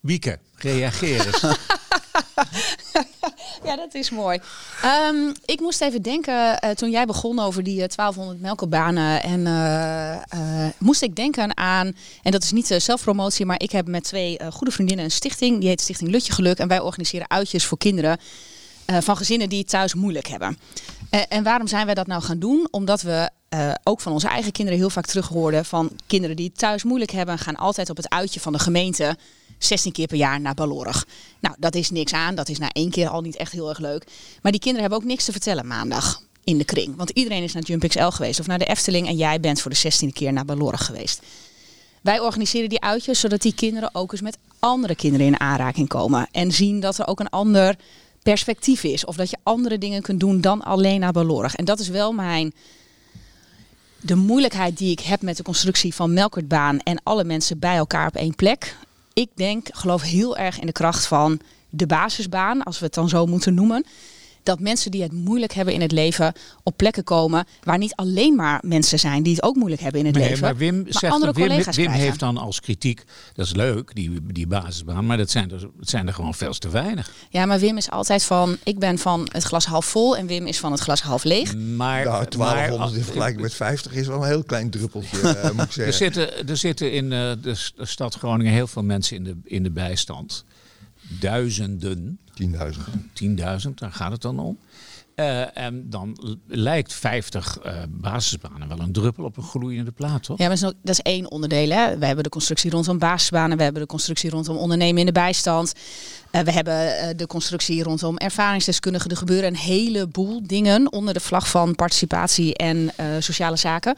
Wieke, 0.01 0.39
reageer 0.55 1.27
eens. 1.27 1.45
Ja, 3.65 3.77
dat 3.77 3.95
is 3.95 4.11
mooi. 4.11 4.41
Ehm, 4.83 5.33
ik 5.45 5.61
moest 5.61 5.81
even 5.81 6.03
denken, 6.03 6.59
eh, 6.59 6.71
toen 6.71 6.91
jij 6.91 7.07
begon 7.07 7.39
over 7.39 7.63
die 7.63 7.83
eh, 7.83 7.89
1200 7.89 8.41
melkbanen. 8.41 9.23
En 9.23 9.47
eh, 9.47 10.13
eh, 10.15 10.73
moest 10.79 11.03
ik 11.03 11.17
denken 11.17 11.57
aan, 11.57 11.97
en 12.23 12.33
dat 12.33 12.43
is 12.43 12.53
niet 12.53 12.71
eh, 12.71 12.81
zelfpromotie, 12.81 13.47
maar 13.47 13.61
ik 13.61 13.71
heb 13.71 13.87
met 13.89 14.05
twee 14.05 14.39
eh, 14.39 14.53
goede 14.53 14.73
vriendinnen 14.73 15.05
een 15.05 15.11
stichting. 15.11 15.61
Die 15.61 15.69
heet 15.69 15.81
Stichting 15.81 16.11
Lutje 16.11 16.33
Geluk. 16.33 16.59
En 16.59 16.69
wij 16.69 16.81
organiseren 16.81 17.31
uitjes 17.31 17.65
voor 17.67 17.79
kinderen 17.79 18.19
eh, 18.91 18.97
van 19.01 19.17
gezinnen 19.17 19.49
die 19.49 19.59
het 19.59 19.69
thuis 19.69 19.95
moeilijk 19.95 20.27
hebben. 20.27 20.59
Eh, 21.11 21.21
en 21.29 21.43
waarom 21.43 21.67
zijn 21.67 21.87
wij 21.87 21.95
dat 21.95 22.07
nou 22.07 22.23
gaan 22.23 22.39
doen? 22.39 22.69
Omdat 22.71 23.03
we 23.03 23.31
eh, 23.49 23.73
ook 23.83 24.01
van 24.01 24.13
onze 24.13 24.29
eigen 24.29 24.53
kinderen 24.53 24.79
heel 24.81 24.91
vaak 24.91 25.07
terug 25.07 25.29
hoorden 25.29 25.65
van 25.65 25.91
kinderen 26.07 26.37
die 26.37 26.47
het 26.47 26.59
thuis 26.59 26.85
moeilijk 26.85 27.11
hebben, 27.11 27.39
gaan 27.39 27.57
altijd 27.57 27.91
op 27.91 27.97
het 27.97 28.09
uitje 28.09 28.41
van 28.41 28.53
de 28.53 28.59
gemeente 28.59 29.17
16 29.65 29.93
keer 29.93 30.07
per 30.07 30.17
jaar 30.17 30.41
naar 30.41 30.55
Balorg. 30.55 31.07
Nou, 31.41 31.55
dat 31.59 31.75
is 31.75 31.91
niks 31.91 32.13
aan. 32.13 32.35
Dat 32.35 32.49
is 32.49 32.59
na 32.59 32.71
één 32.73 32.91
keer 32.91 33.09
al 33.09 33.21
niet 33.21 33.37
echt 33.37 33.53
heel 33.53 33.69
erg 33.69 33.79
leuk. 33.79 34.05
Maar 34.43 34.53
die 34.53 34.61
kinderen 34.61 34.89
hebben 34.89 34.99
ook 34.99 35.11
niks 35.11 35.25
te 35.25 35.33
vertellen 35.33 35.67
maandag 35.67 36.23
in 36.45 36.59
de 36.59 36.65
kring. 36.65 36.97
Want 36.97 37.11
iedereen 37.11 37.43
is 37.43 37.53
naar 37.53 37.63
Jump 37.63 37.89
XL 37.89 38.09
geweest 38.09 38.41
of 38.41 38.47
naar 38.47 38.59
de 38.59 38.65
Efteling 38.65 39.07
en 39.07 39.17
jij 39.17 39.41
bent 39.41 39.61
voor 39.61 39.71
de 39.71 39.93
16e 39.93 40.13
keer 40.13 40.33
naar 40.33 40.45
Balorg 40.45 40.85
geweest. 40.87 41.23
Wij 42.01 42.21
organiseren 42.21 42.69
die 42.69 42.81
uitjes 42.81 43.21
zodat 43.21 43.43
die 43.43 43.55
kinderen 43.55 43.95
ook 43.95 44.13
eens 44.13 44.21
met 44.21 44.39
andere 44.59 44.95
kinderen 44.95 45.27
in 45.27 45.41
aanraking 45.41 45.89
komen. 45.89 46.29
En 46.33 46.53
zien 46.53 46.81
dat 46.81 46.99
er 46.99 47.07
ook 47.07 47.21
een 47.21 47.29
ander 47.29 47.77
perspectief 48.23 48.85
is. 48.85 49.05
Of 49.05 49.17
dat 49.17 49.31
je 49.31 49.37
andere 49.43 49.79
dingen 49.79 50.03
kunt 50.03 50.21
doen 50.21 50.41
dan 50.41 50.63
alleen 50.63 51.01
naar 51.01 51.13
Balorg. 51.13 51.57
En 51.57 51.65
dat 51.65 51.79
is 51.79 51.89
wel 51.89 52.13
mijn 52.13 52.53
de 54.01 54.15
moeilijkheid 54.15 54.79
die 54.79 54.91
ik 54.91 55.01
heb 55.01 55.23
met 55.23 55.37
de 55.37 55.43
constructie 55.43 55.95
van 55.95 56.13
Melkertbaan 56.13 56.79
en 56.79 57.01
alle 57.03 57.25
mensen 57.25 57.59
bij 57.59 57.77
elkaar 57.77 58.07
op 58.07 58.17
één 58.17 58.35
plek. 58.35 58.77
Ik 59.21 59.31
denk, 59.35 59.69
geloof 59.73 60.03
heel 60.03 60.37
erg 60.37 60.61
in 60.61 60.67
de 60.67 60.73
kracht 60.73 61.07
van 61.07 61.41
de 61.71 61.87
basisbaan, 61.87 62.63
als 62.63 62.79
we 62.79 62.85
het 62.85 62.95
dan 62.95 63.09
zo 63.09 63.27
moeten 63.27 63.55
noemen. 63.55 63.85
Dat 64.43 64.61
mensen 64.61 64.91
die 64.91 65.03
het 65.03 65.13
moeilijk 65.13 65.53
hebben 65.53 65.75
in 65.75 65.81
het 65.81 65.93
leven 65.93 66.33
op 66.63 66.77
plekken 66.77 67.05
komen 67.05 67.45
waar 67.63 67.79
niet 67.79 67.95
alleen 67.95 68.35
maar 68.35 68.61
mensen 68.65 68.99
zijn 68.99 69.23
die 69.23 69.35
het 69.35 69.43
ook 69.43 69.57
moeilijk 69.57 69.83
hebben 69.83 70.01
in 70.01 70.07
het 70.07 70.15
Nee, 70.15 70.29
leven. 70.29 70.43
maar 70.43 70.57
Wim, 70.57 70.85
zegt, 70.89 71.13
andere 71.13 71.33
Wim, 71.33 71.47
collega's 71.49 71.77
Wim 71.77 71.91
heeft 71.91 72.19
dan 72.19 72.37
als 72.37 72.61
kritiek, 72.61 73.05
dat 73.35 73.47
is 73.47 73.55
leuk, 73.55 73.95
die, 73.95 74.33
die 74.33 74.47
basisbaan, 74.47 75.07
maar 75.07 75.17
dat 75.17 75.31
zijn, 75.31 75.51
er, 75.51 75.69
het 75.79 75.89
zijn 75.91 76.07
er 76.07 76.15
gewoon 76.15 76.35
veel 76.35 76.53
te 76.53 76.69
weinig. 76.69 77.11
Ja, 77.31 77.47
maar 77.47 77.59
Wim 77.59 77.77
is 77.77 77.91
altijd 77.91 78.23
van, 78.25 78.57
ik 78.65 78.79
ben 78.79 78.99
van 78.99 79.29
het 79.33 79.43
glas 79.43 79.67
half 79.67 79.85
vol 79.87 80.17
en 80.17 80.27
Wim 80.27 80.47
is 80.47 80.59
van 80.59 80.73
het 80.73 80.81
glas 80.81 81.03
half 81.03 81.25
leeg. 81.25 81.55
Maar, 81.57 82.05
Nou, 82.05 82.27
1200 82.29 82.79
maar- 82.79 82.99
in 82.99 83.05
vergelijking 83.05 83.43
met 83.43 83.55
50 83.55 83.93
is 83.93 84.07
wel 84.07 84.23
een 84.23 84.29
heel 84.29 84.45
klein 84.45 84.71
druppeltje, 84.71 85.19
eh, 85.29 85.51
moet 85.51 85.53
ik 85.65 85.67
Er 85.67 85.73
zeggen. 85.73 85.95
zitten, 85.95 86.49
er 86.49 86.57
zitten 86.57 86.93
in 86.93 87.13
eh, 87.13 87.33
de 87.43 87.55
stad 87.79 88.15
Groningen 88.15 88.53
heel 88.53 88.67
veel 88.67 88.83
mensen 88.83 89.17
in 89.17 89.25
de, 89.25 89.37
in 89.45 89.63
de 89.63 89.71
bijstand. 89.71 90.45
Duizenden, 91.21 92.19
10.000. 92.41 92.49
10.000, 93.23 93.75
daar 93.75 93.93
gaat 93.93 94.13
het 94.13 94.23
dan 94.23 94.39
om. 94.39 94.59
Eh, 95.15 95.59
en 95.59 95.91
dan 95.91 96.39
lijkt 96.47 96.93
50 96.93 97.59
eh, 97.59 97.83
basisbanen 97.89 98.69
wel 98.69 98.81
een 98.81 98.93
druppel 98.93 99.25
op 99.25 99.37
een 99.37 99.43
gloeiende 99.43 99.91
plaat, 99.91 100.23
toch? 100.23 100.39
Ja, 100.39 100.47
maar 100.49 100.61
dat 100.61 100.75
is 100.83 101.01
één 101.01 101.31
onderdeel. 101.31 101.71
Hè. 101.71 101.99
We 101.99 102.07
hebben 102.07 102.25
de 102.25 102.31
constructie 102.31 102.71
rondom 102.71 102.99
basisbanen, 102.99 103.57
we 103.57 103.63
hebben 103.63 103.83
de 103.83 103.89
constructie 103.89 104.31
rondom 104.31 104.57
ondernemen 104.57 105.01
in 105.01 105.07
de 105.07 105.13
bijstand. 105.13 105.73
Eh, 106.31 106.41
we 106.41 106.53
hebben 106.53 106.99
eh, 106.99 107.09
de 107.17 107.27
constructie 107.27 107.83
rondom 107.83 108.17
ervaringsdeskundigen. 108.17 109.11
Er 109.11 109.17
gebeuren 109.17 109.49
een 109.49 109.57
heleboel 109.57 110.47
dingen 110.47 110.93
onder 110.93 111.15
de 111.15 111.21
vlag 111.21 111.49
van 111.49 111.75
participatie 111.75 112.57
en 112.57 112.93
eh, 112.97 113.07
sociale 113.19 113.57
zaken. 113.57 113.97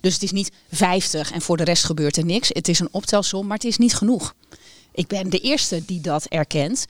Dus 0.00 0.12
het 0.12 0.22
is 0.22 0.32
niet 0.32 0.52
50 0.72 1.32
en 1.32 1.40
voor 1.40 1.56
de 1.56 1.64
rest 1.64 1.84
gebeurt 1.84 2.16
er 2.16 2.24
niks. 2.24 2.48
Het 2.52 2.68
is 2.68 2.78
een 2.78 2.88
optelsom, 2.90 3.46
maar 3.46 3.56
het 3.56 3.66
is 3.66 3.78
niet 3.78 3.94
genoeg. 3.94 4.34
Ik 4.92 5.06
ben 5.06 5.30
de 5.30 5.38
eerste 5.38 5.84
die 5.86 6.00
dat 6.00 6.24
erkent. 6.24 6.86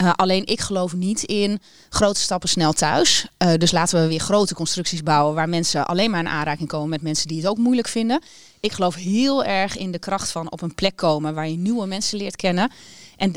Eh, 0.00 0.12
alleen 0.16 0.46
ik 0.46 0.60
geloof 0.60 0.94
niet 0.94 1.22
in 1.22 1.60
grote 1.88 2.20
stappen 2.20 2.48
snel 2.48 2.72
thuis. 2.72 3.26
Eh, 3.36 3.54
dus 3.54 3.70
laten 3.70 4.00
we 4.02 4.08
weer 4.08 4.20
grote 4.20 4.54
constructies 4.54 5.02
bouwen 5.02 5.34
waar 5.34 5.48
mensen 5.48 5.86
alleen 5.86 6.10
maar 6.10 6.20
in 6.20 6.28
aanraking 6.28 6.68
komen 6.68 6.88
met 6.88 7.02
mensen 7.02 7.28
die 7.28 7.36
het 7.36 7.46
ook 7.46 7.58
moeilijk 7.58 7.88
vinden. 7.88 8.20
Ik 8.60 8.72
geloof 8.72 8.94
heel 8.94 9.44
erg 9.44 9.76
in 9.76 9.90
de 9.92 9.98
kracht 9.98 10.30
van 10.30 10.50
op 10.50 10.62
een 10.62 10.74
plek 10.74 10.96
komen 10.96 11.34
waar 11.34 11.48
je 11.48 11.56
nieuwe 11.56 11.86
mensen 11.86 12.18
leert 12.18 12.36
kennen. 12.36 12.70
En 13.16 13.32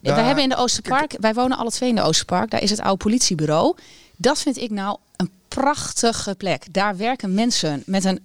Daar- 0.00 0.14
wij 0.14 0.24
hebben 0.24 0.42
in 0.44 0.50
de 0.50 0.56
Oosterpark, 0.56 1.16
wij 1.20 1.34
wonen 1.34 1.56
alle 1.58 1.70
twee 1.70 1.88
in 1.88 1.94
de 1.94 2.02
Oosterpark, 2.02 2.50
daar 2.50 2.62
is 2.62 2.70
het 2.70 2.80
oude 2.80 3.04
politiebureau. 3.04 3.76
Dat 4.16 4.38
vind 4.42 4.56
ik 4.56 4.70
nou 4.70 4.96
een 5.16 5.30
prachtige 5.48 6.34
plek. 6.34 6.66
Daar 6.74 6.96
werken 6.96 7.34
mensen 7.34 7.82
met 7.86 8.04
een, 8.04 8.20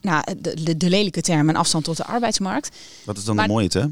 nou, 0.00 0.24
de, 0.38 0.62
de, 0.62 0.76
de 0.76 0.88
lelijke 0.88 1.20
term, 1.20 1.48
een 1.48 1.56
afstand 1.56 1.84
tot 1.84 1.96
de 1.96 2.04
arbeidsmarkt. 2.04 2.76
Dat 3.04 3.16
is 3.16 3.24
dan 3.24 3.34
Maar- 3.36 3.46
de 3.46 3.52
mooie, 3.52 3.68
hè? 3.72 3.86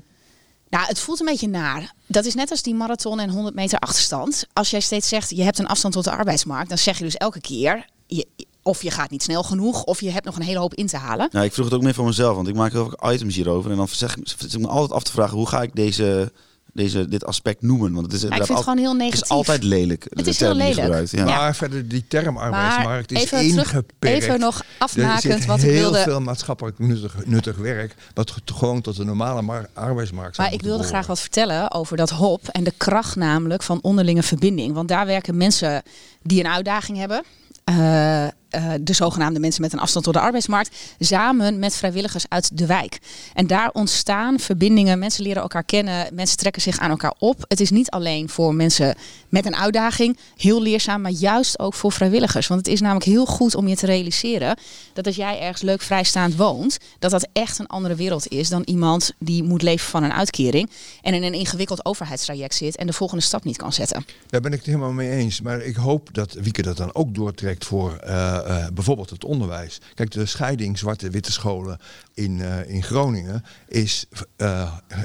Nou, 0.69 0.87
het 0.87 0.99
voelt 0.99 1.21
een 1.21 1.27
beetje 1.27 1.49
naar. 1.49 1.93
Dat 2.07 2.25
is 2.25 2.35
net 2.35 2.51
als 2.51 2.62
die 2.62 2.75
marathon 2.75 3.21
en 3.21 3.31
100 3.31 3.55
meter 3.55 3.79
achterstand. 3.79 4.47
Als 4.53 4.71
jij 4.71 4.81
steeds 4.81 5.09
zegt, 5.09 5.31
je 5.31 5.43
hebt 5.43 5.59
een 5.59 5.67
afstand 5.67 5.95
tot 5.95 6.05
de 6.05 6.11
arbeidsmarkt, 6.11 6.69
dan 6.69 6.79
zeg 6.79 6.99
je 6.99 7.05
dus 7.05 7.17
elke 7.17 7.41
keer, 7.41 7.87
je, 8.07 8.27
of 8.62 8.83
je 8.83 8.91
gaat 8.91 9.11
niet 9.11 9.23
snel 9.23 9.43
genoeg, 9.43 9.85
of 9.85 10.01
je 10.01 10.11
hebt 10.11 10.25
nog 10.25 10.37
een 10.37 10.43
hele 10.43 10.59
hoop 10.59 10.75
in 10.75 10.87
te 10.87 10.97
halen. 10.97 11.29
Ja, 11.31 11.43
ik 11.43 11.53
vroeg 11.53 11.65
het 11.65 11.75
ook 11.75 11.83
meer 11.83 11.95
voor 11.95 12.05
mezelf, 12.05 12.37
want 12.37 12.49
ik 12.49 12.55
maak 12.55 12.73
heel 12.73 12.89
veel 12.89 13.12
items 13.12 13.35
hierover. 13.35 13.71
En 13.71 13.77
dan 13.77 13.89
zeg, 13.89 14.17
ik 14.17 14.59
me 14.59 14.69
altijd 14.69 14.93
af 14.93 15.03
te 15.03 15.12
vragen, 15.12 15.37
hoe 15.37 15.49
ga 15.49 15.62
ik 15.62 15.75
deze, 15.75 16.33
deze, 16.75 17.09
dit 17.09 17.25
aspect 17.25 17.62
noemen? 17.62 17.93
Want 17.93 18.07
het 18.07 18.14
is, 18.14 18.22
Maar 18.29 18.39
ik 18.39 18.45
vind 18.45 18.59
het 18.59 18.66
gewoon 18.68 18.79
heel 18.85 18.95
negatief. 18.95 19.14
het 19.20 19.25
is 19.31 19.37
altijd 19.37 19.62
lelijk, 19.62 20.05
Het 20.09 20.25
de 20.25 20.31
is 20.31 20.37
term 20.37 20.51
heel 20.51 20.59
die 20.61 20.68
je 20.68 20.75
lelijk. 20.75 20.85
gebruikt. 21.09 21.11
Ja. 21.11 21.27
Ja. 21.27 21.41
Maar 21.41 21.55
verder, 21.57 21.89
die 21.89 22.05
term 22.09 22.37
arbeidsmarkt 22.37 23.12
is 23.12 23.18
even 23.22 23.39
terug- 23.39 23.72
ingeperkt. 23.72 24.22
even 24.25 24.41
nog 24.41 24.59
er 24.59 24.64
afmakend 24.79 25.45
wat 25.45 25.59
ik 25.59 25.64
heel 25.64 25.81
wilde. 25.81 25.99
veel 26.03 26.20
maatschappelijk 26.20 26.79
nuttig, 26.79 27.14
nuttig 27.27 27.57
werk, 27.57 27.95
wat 28.14 28.31
ge- 28.31 28.41
gewoon 28.45 28.81
tot 28.81 28.97
de 28.97 29.05
normale 29.05 29.43
mar- 29.43 29.68
arbeidsmarkt 29.72 30.35
zou 30.37 30.49
Maar 30.49 30.57
ik 30.59 30.64
wilde 30.64 30.85
graag 30.85 31.07
wat 31.07 31.20
vertellen 31.20 31.70
over 31.72 31.97
dat 31.97 32.11
hop 32.11 32.49
en 32.49 32.64
de 32.64 32.72
kracht 32.77 33.16
namelijk 33.16 33.62
van 33.62 33.79
onderlinge 33.83 34.22
verbinding. 34.22 34.75
Want 34.75 34.89
daar 34.89 35.07
werken 35.07 35.37
mensen 35.37 35.83
die 36.22 36.45
een 36.45 36.51
uitdaging 36.51 36.99
hebben. 36.99 37.22
eh, 37.64 38.27
eh, 38.55 38.73
de 38.81 38.93
zogenaamde 38.93 39.41
mensen 39.41 39.63
met 39.63 39.73
een 39.73 39.79
afstand 39.79 40.05
tot 40.05 40.15
de 40.15 40.21
arbeidsmarkt, 40.21 40.77
samen 40.99 41.59
met 41.59 41.77
vrijwilligers 41.77 42.25
uit 42.29 42.59
de 42.59 42.67
wijk. 42.67 42.99
En 43.35 43.47
daar 43.47 43.71
ontstaan 43.73 44.39
verbindingen, 44.39 44.99
mensen 44.99 45.23
leren 45.23 45.43
elkaar 45.43 45.65
kennen, 45.65 46.15
mensen 46.15 46.37
trekken 46.37 46.63
zich 46.63 46.79
aan 46.79 46.91
elkaar 46.91 47.15
op. 47.19 47.45
Het 47.49 47.61
is 47.61 47.71
niet 47.71 47.91
alleen 47.91 48.29
voor 48.29 48.55
mensen 48.55 48.95
met 49.29 49.47
een 49.47 49.57
uitdaging 49.57 50.19
heel 50.37 50.63
leerzaam, 50.63 51.01
maar 51.01 51.11
juist 51.11 51.59
ook 51.59 51.75
voor 51.75 51.93
vrijwilligers. 51.93 52.47
Want 52.47 52.67
het 52.67 52.75
is 52.75 52.81
namelijk 52.81 53.07
heel 53.07 53.27
goed 53.27 53.55
om 53.55 53.69
je 53.69 53.77
te 53.77 53.87
realiseren 53.87 54.59
dat 54.93 55.07
als 55.07 55.17
jij 55.17 55.41
ergens 55.41 55.63
leuk 55.63 55.83
vrijstaand 55.83 56.37
woont, 56.37 56.79
dat 56.99 57.11
dat 57.11 57.29
echt 57.33 57.59
een 57.59 57.67
andere 57.67 57.95
wereld 57.95 58.29
is 58.29 58.49
dan 58.49 58.63
iemand 58.65 59.13
die 59.19 59.43
moet 59.43 59.63
leven 59.63 59.89
van 59.89 60.03
een 60.03 60.13
uitkering 60.13 60.71
en 61.03 61.15
in 61.15 61.23
een 61.23 61.35
ingewikkeld 61.35 61.85
overheidstraject 61.85 62.55
zit 62.55 62.77
en 62.77 62.87
de 62.87 62.93
volgende 62.93 63.23
stap 63.23 63.45
niet 63.45 63.57
kan 63.57 63.73
zetten. 63.73 64.05
Daar 64.27 64.41
ben 64.41 64.53
ik 64.53 64.59
het 64.59 64.67
helemaal 64.67 64.93
mee 64.93 65.11
eens. 65.11 65.41
Maar 65.41 65.63
ik 65.63 65.77
hoop 65.77 66.09
dat 66.13 66.33
Wieke 66.33 66.63
dat 66.63 66.77
dan 66.77 66.95
ook 66.95 67.15
doortrekt 67.15 67.65
voor 67.65 68.01
uh, 68.07 68.39
uh, 68.47 68.66
bijvoorbeeld 68.74 69.11
het 69.11 69.24
onderwijs. 69.24 69.80
Kijk, 69.95 70.11
de 70.11 70.26
scheiding 70.26 70.78
zwarte-witte 70.78 71.32
scholen 71.32 71.78
in, 72.14 72.38
uh, 72.38 72.68
in 72.68 72.82
Groningen 72.82 73.45
is 73.68 74.07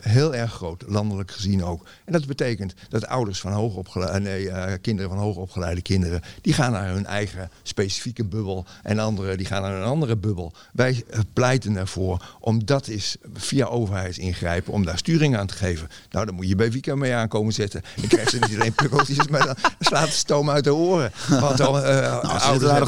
heel 0.01 0.35
erg 0.35 0.53
groot, 0.53 0.83
landelijk 0.87 1.31
gezien 1.31 1.63
ook. 1.63 1.87
En 2.05 2.13
dat 2.13 2.25
betekent 2.25 2.73
dat 2.89 3.07
ouders 3.07 3.39
van 3.39 3.51
hoogopgeleide, 3.51 4.19
nee, 4.19 4.77
kinderen 4.77 5.11
van 5.11 5.19
hoogopgeleide 5.19 5.81
kinderen, 5.81 6.21
die 6.41 6.53
gaan 6.53 6.71
naar 6.71 6.87
hun 6.87 7.05
eigen 7.05 7.49
specifieke 7.63 8.25
bubbel 8.25 8.65
en 8.83 8.99
anderen 8.99 9.37
die 9.37 9.45
gaan 9.45 9.61
naar 9.61 9.75
een 9.75 9.83
andere 9.83 10.17
bubbel. 10.17 10.53
Wij 10.73 11.03
pleiten 11.33 11.75
ervoor 11.75 12.37
om 12.39 12.65
dat 12.65 12.87
is 12.87 13.15
via 13.33 13.65
overheidsingrijpen, 13.65 14.73
om 14.73 14.85
daar 14.85 14.97
sturing 14.97 15.37
aan 15.37 15.47
te 15.47 15.53
geven. 15.53 15.89
Nou, 16.11 16.25
dan 16.25 16.35
moet 16.35 16.47
je 16.47 16.55
bij 16.55 16.71
Wieke 16.71 16.95
mee 16.95 17.13
aankomen 17.13 17.53
zetten. 17.53 17.81
Dan 17.95 18.07
krijg 18.07 18.29
ze 18.29 18.39
niet 18.39 18.59
alleen 18.59 18.73
pukkeltjes, 18.83 19.27
maar 19.27 19.45
dan 19.45 19.55
slaat 19.79 20.05
de 20.05 20.11
stoom 20.11 20.49
uit 20.49 20.63
de 20.63 20.73
oren. 20.73 21.11
Want 21.29 21.57
dan 21.57 21.71
nou, 21.73 22.27
ouders 22.27 22.71
hebben 22.71 22.87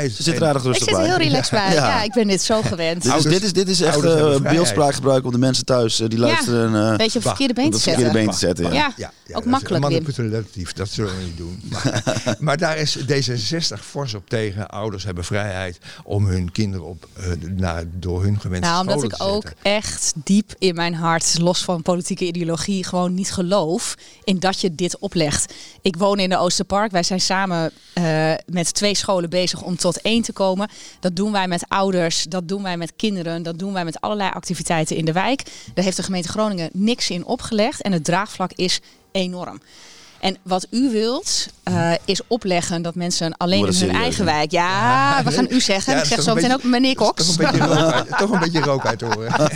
Ze 0.00 0.22
zit 0.22 0.36
er 0.36 0.44
aardig 0.44 0.62
rustig 0.62 0.88
ik 0.88 0.94
bij. 0.94 1.04
zit 1.04 1.12
er 1.12 1.18
heel 1.18 1.28
relaxed 1.28 1.50
bij. 1.50 1.74
ja. 1.74 1.86
ja. 1.86 2.02
ik 2.02 2.12
ben 2.12 2.26
dit 2.26 2.42
zo 2.42 2.62
gewend. 2.62 3.02
Dit 3.02 3.14
is, 3.14 3.22
dit 3.22 3.42
is, 3.42 3.52
dit 3.52 3.68
is 3.68 3.80
echt 3.80 4.04
uh, 4.04 4.36
beeldspraak 4.36 4.94
gebruiken 4.94 5.26
om 5.26 5.32
de 5.32 5.38
mensen 5.38 5.64
thuis 5.64 6.00
uh, 6.00 6.08
die 6.08 6.18
luisteren... 6.18 6.74
een 6.74 6.96
beetje 6.96 7.18
op 7.18 7.24
verkeerde 7.24 7.54
been 7.54 7.70
te 7.70 7.78
zetten. 7.78 8.04
Verkeerde 8.04 8.24
been 8.24 8.34
te 8.34 8.38
zetten, 8.38 8.72
ja. 8.72 8.92
ja. 8.96 9.12
ook 9.32 9.44
makkelijk, 9.44 9.82
manipulatief, 9.82 10.72
dat 10.72 10.88
zullen 10.88 11.16
we 11.16 11.22
niet 11.24 11.36
doen. 11.36 11.62
Maar, 11.70 12.02
maar 12.38 12.56
daar 12.56 12.78
is 12.78 12.98
D66 12.98 13.80
fors 13.80 14.14
op 14.14 14.28
tegen. 14.28 14.68
Ouders 14.68 15.04
hebben 15.04 15.24
vrijheid 15.24 15.78
om 16.04 16.26
hun 16.26 16.52
kinderen 16.52 16.86
op, 16.86 17.08
naar, 17.56 17.84
door 17.92 18.22
hun 18.22 18.40
gewenste 18.40 18.70
nou, 18.70 18.80
omdat 18.80 19.02
ik 19.02 19.14
ook 19.18 19.52
echt 19.62 20.12
diep 20.24 20.54
in 20.58 20.74
mijn 20.74 20.94
hart, 20.94 21.38
los 21.38 21.64
van 21.64 21.82
politieke 21.82 22.24
ideologie, 22.24 22.84
gewoon 22.84 23.14
niet 23.14 23.32
geloof 23.32 23.94
in 24.24 24.38
dat 24.38 24.60
je 24.60 24.74
dit 24.74 24.98
oplegt. 24.98 25.54
Ik 25.80 25.96
woon 25.96 26.18
in 26.18 26.28
de 26.28 26.38
Oosterpark. 26.38 26.90
Wij 26.90 27.02
zijn 27.02 27.20
samen 27.20 27.72
uh, 27.94 28.32
met 28.46 28.74
twee 28.74 28.94
scholen 28.94 29.30
bezig 29.30 29.62
om 29.62 29.76
tot 29.82 30.00
één 30.00 30.22
te 30.22 30.32
komen. 30.32 30.68
Dat 31.00 31.16
doen 31.16 31.32
wij 31.32 31.48
met 31.48 31.64
ouders, 31.68 32.24
dat 32.28 32.48
doen 32.48 32.62
wij 32.62 32.76
met 32.76 32.92
kinderen, 32.96 33.42
dat 33.42 33.58
doen 33.58 33.72
wij 33.72 33.84
met 33.84 34.00
allerlei 34.00 34.30
activiteiten 34.30 34.96
in 34.96 35.04
de 35.04 35.12
wijk. 35.12 35.42
Daar 35.74 35.84
heeft 35.84 35.96
de 35.96 36.02
gemeente 36.02 36.28
Groningen 36.28 36.70
niks 36.72 37.10
in 37.10 37.24
opgelegd 37.24 37.82
en 37.82 37.92
het 37.92 38.04
draagvlak 38.04 38.52
is 38.54 38.80
enorm. 39.12 39.60
En 40.20 40.36
wat 40.42 40.66
u 40.70 40.90
wilt, 40.90 41.46
uh, 41.70 41.92
is 42.04 42.20
opleggen 42.26 42.82
dat 42.82 42.94
mensen 42.94 43.36
alleen 43.36 43.66
in 43.66 43.74
hun 43.74 43.94
eigen 43.94 44.24
wijk. 44.24 44.50
Ja, 44.50 44.68
ja, 45.18 45.24
we 45.24 45.30
gaan 45.30 45.46
u 45.50 45.60
zeggen. 45.60 45.94
Ja, 45.94 46.00
ik 46.00 46.06
zeg 46.06 46.22
zo 46.22 46.34
meteen 46.34 46.52
ook 46.52 46.62
meneer 46.62 46.94
Cox. 46.94 47.26
Toch 47.36 47.38
een 47.38 47.50
beetje 47.50 47.66
rook 47.66 47.92
uit, 47.92 48.18
toch 48.18 48.30
een 48.30 48.38
beetje 48.38 48.60
rook 48.60 48.86
uit 48.86 49.00
horen. 49.00 49.50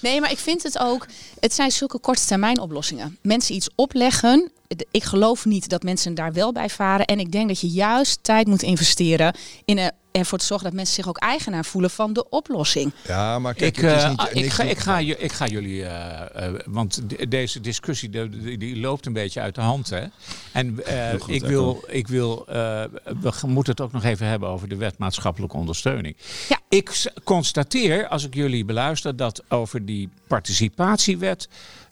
Nee, 0.00 0.20
maar 0.20 0.30
ik 0.30 0.38
vind 0.38 0.62
het 0.62 0.78
ook. 0.78 1.06
Het 1.40 1.54
zijn 1.54 1.70
zulke 1.70 1.98
korte 1.98 2.26
termijn 2.26 2.60
oplossingen. 2.60 3.18
Mensen 3.22 3.54
iets 3.54 3.68
opleggen. 3.74 4.50
Ik 4.90 5.04
geloof 5.04 5.44
niet 5.44 5.68
dat 5.68 5.82
mensen 5.82 6.14
daar 6.14 6.32
wel 6.32 6.52
bij 6.52 6.70
varen. 6.70 7.06
En 7.06 7.18
ik 7.18 7.32
denk 7.32 7.48
dat 7.48 7.60
je 7.60 7.68
juist 7.68 8.18
tijd 8.22 8.46
moet 8.46 8.62
investeren 8.62 9.34
in 9.64 9.78
een 9.78 9.90
ervoor 10.12 10.38
te 10.38 10.44
zorgen 10.44 10.66
dat 10.66 10.76
mensen 10.76 10.94
zich 10.94 11.08
ook 11.08 11.18
eigenaar 11.18 11.64
voelen 11.64 11.90
van 11.90 12.12
de 12.12 12.28
oplossing. 12.28 12.92
Ja, 13.06 13.38
maar 13.38 13.54
kijk, 13.54 13.76
ik, 13.76 13.82
uh, 13.82 14.08
niet, 14.08 14.44
ik, 14.44 14.50
ga, 14.52 14.62
ik, 14.62 14.78
ga, 14.78 14.98
ik 14.98 15.32
ga 15.32 15.46
jullie, 15.46 15.80
uh, 15.80 16.20
uh, 16.36 16.48
want 16.66 17.02
deze 17.30 17.60
discussie 17.60 18.10
die, 18.10 18.58
die, 18.58 18.80
loopt 18.80 19.06
een 19.06 19.12
beetje 19.12 19.40
uit 19.40 19.54
de 19.54 19.60
hand. 19.60 19.90
Hè? 19.90 20.04
En 20.52 20.80
goed, 21.20 21.34
ik, 21.34 21.44
wil, 21.44 21.84
ik 21.86 22.08
wil, 22.08 22.44
we 22.46 23.32
moeten 23.46 23.72
het 23.72 23.80
ook 23.80 23.92
nog 23.92 24.04
even 24.04 24.26
hebben 24.26 24.48
over 24.48 24.68
de 24.68 24.76
wet 24.76 24.98
maatschappelijke 24.98 25.56
ondersteuning. 25.56 26.16
Ja. 26.48 26.58
Ik 26.70 27.12
constateer, 27.24 28.08
als 28.08 28.24
ik 28.24 28.34
jullie 28.34 28.64
beluister, 28.64 29.16
dat 29.16 29.42
over 29.48 29.86
die 29.86 30.08
participatiewet, 30.26 31.48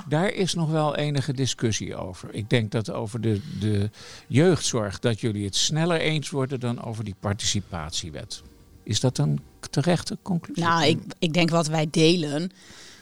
daar 0.09 0.33
is 0.33 0.55
nog 0.55 0.71
wel 0.71 0.97
enige 0.97 1.33
discussie 1.33 1.97
over. 1.97 2.35
Ik 2.35 2.51
denk 2.51 2.71
dat 2.71 2.91
over 2.91 3.21
de, 3.21 3.41
de 3.61 3.91
jeugdzorg, 4.27 4.99
dat 4.99 5.21
jullie 5.21 5.45
het 5.45 5.57
sneller 5.57 6.01
eens 6.01 6.31
worden 6.31 6.61
dan 6.61 6.85
over 6.85 7.05
die 7.05 7.15
participatiewet. 7.21 8.43
Is 8.83 9.01
dat 9.01 9.19
een 9.19 9.41
terechte 9.71 10.19
conclusie? 10.23 10.65
Nou, 10.65 10.85
ik, 10.85 10.99
ik 11.19 11.33
denk 11.33 11.51
wat 11.51 11.67
wij 11.67 11.89
delen, 11.91 12.51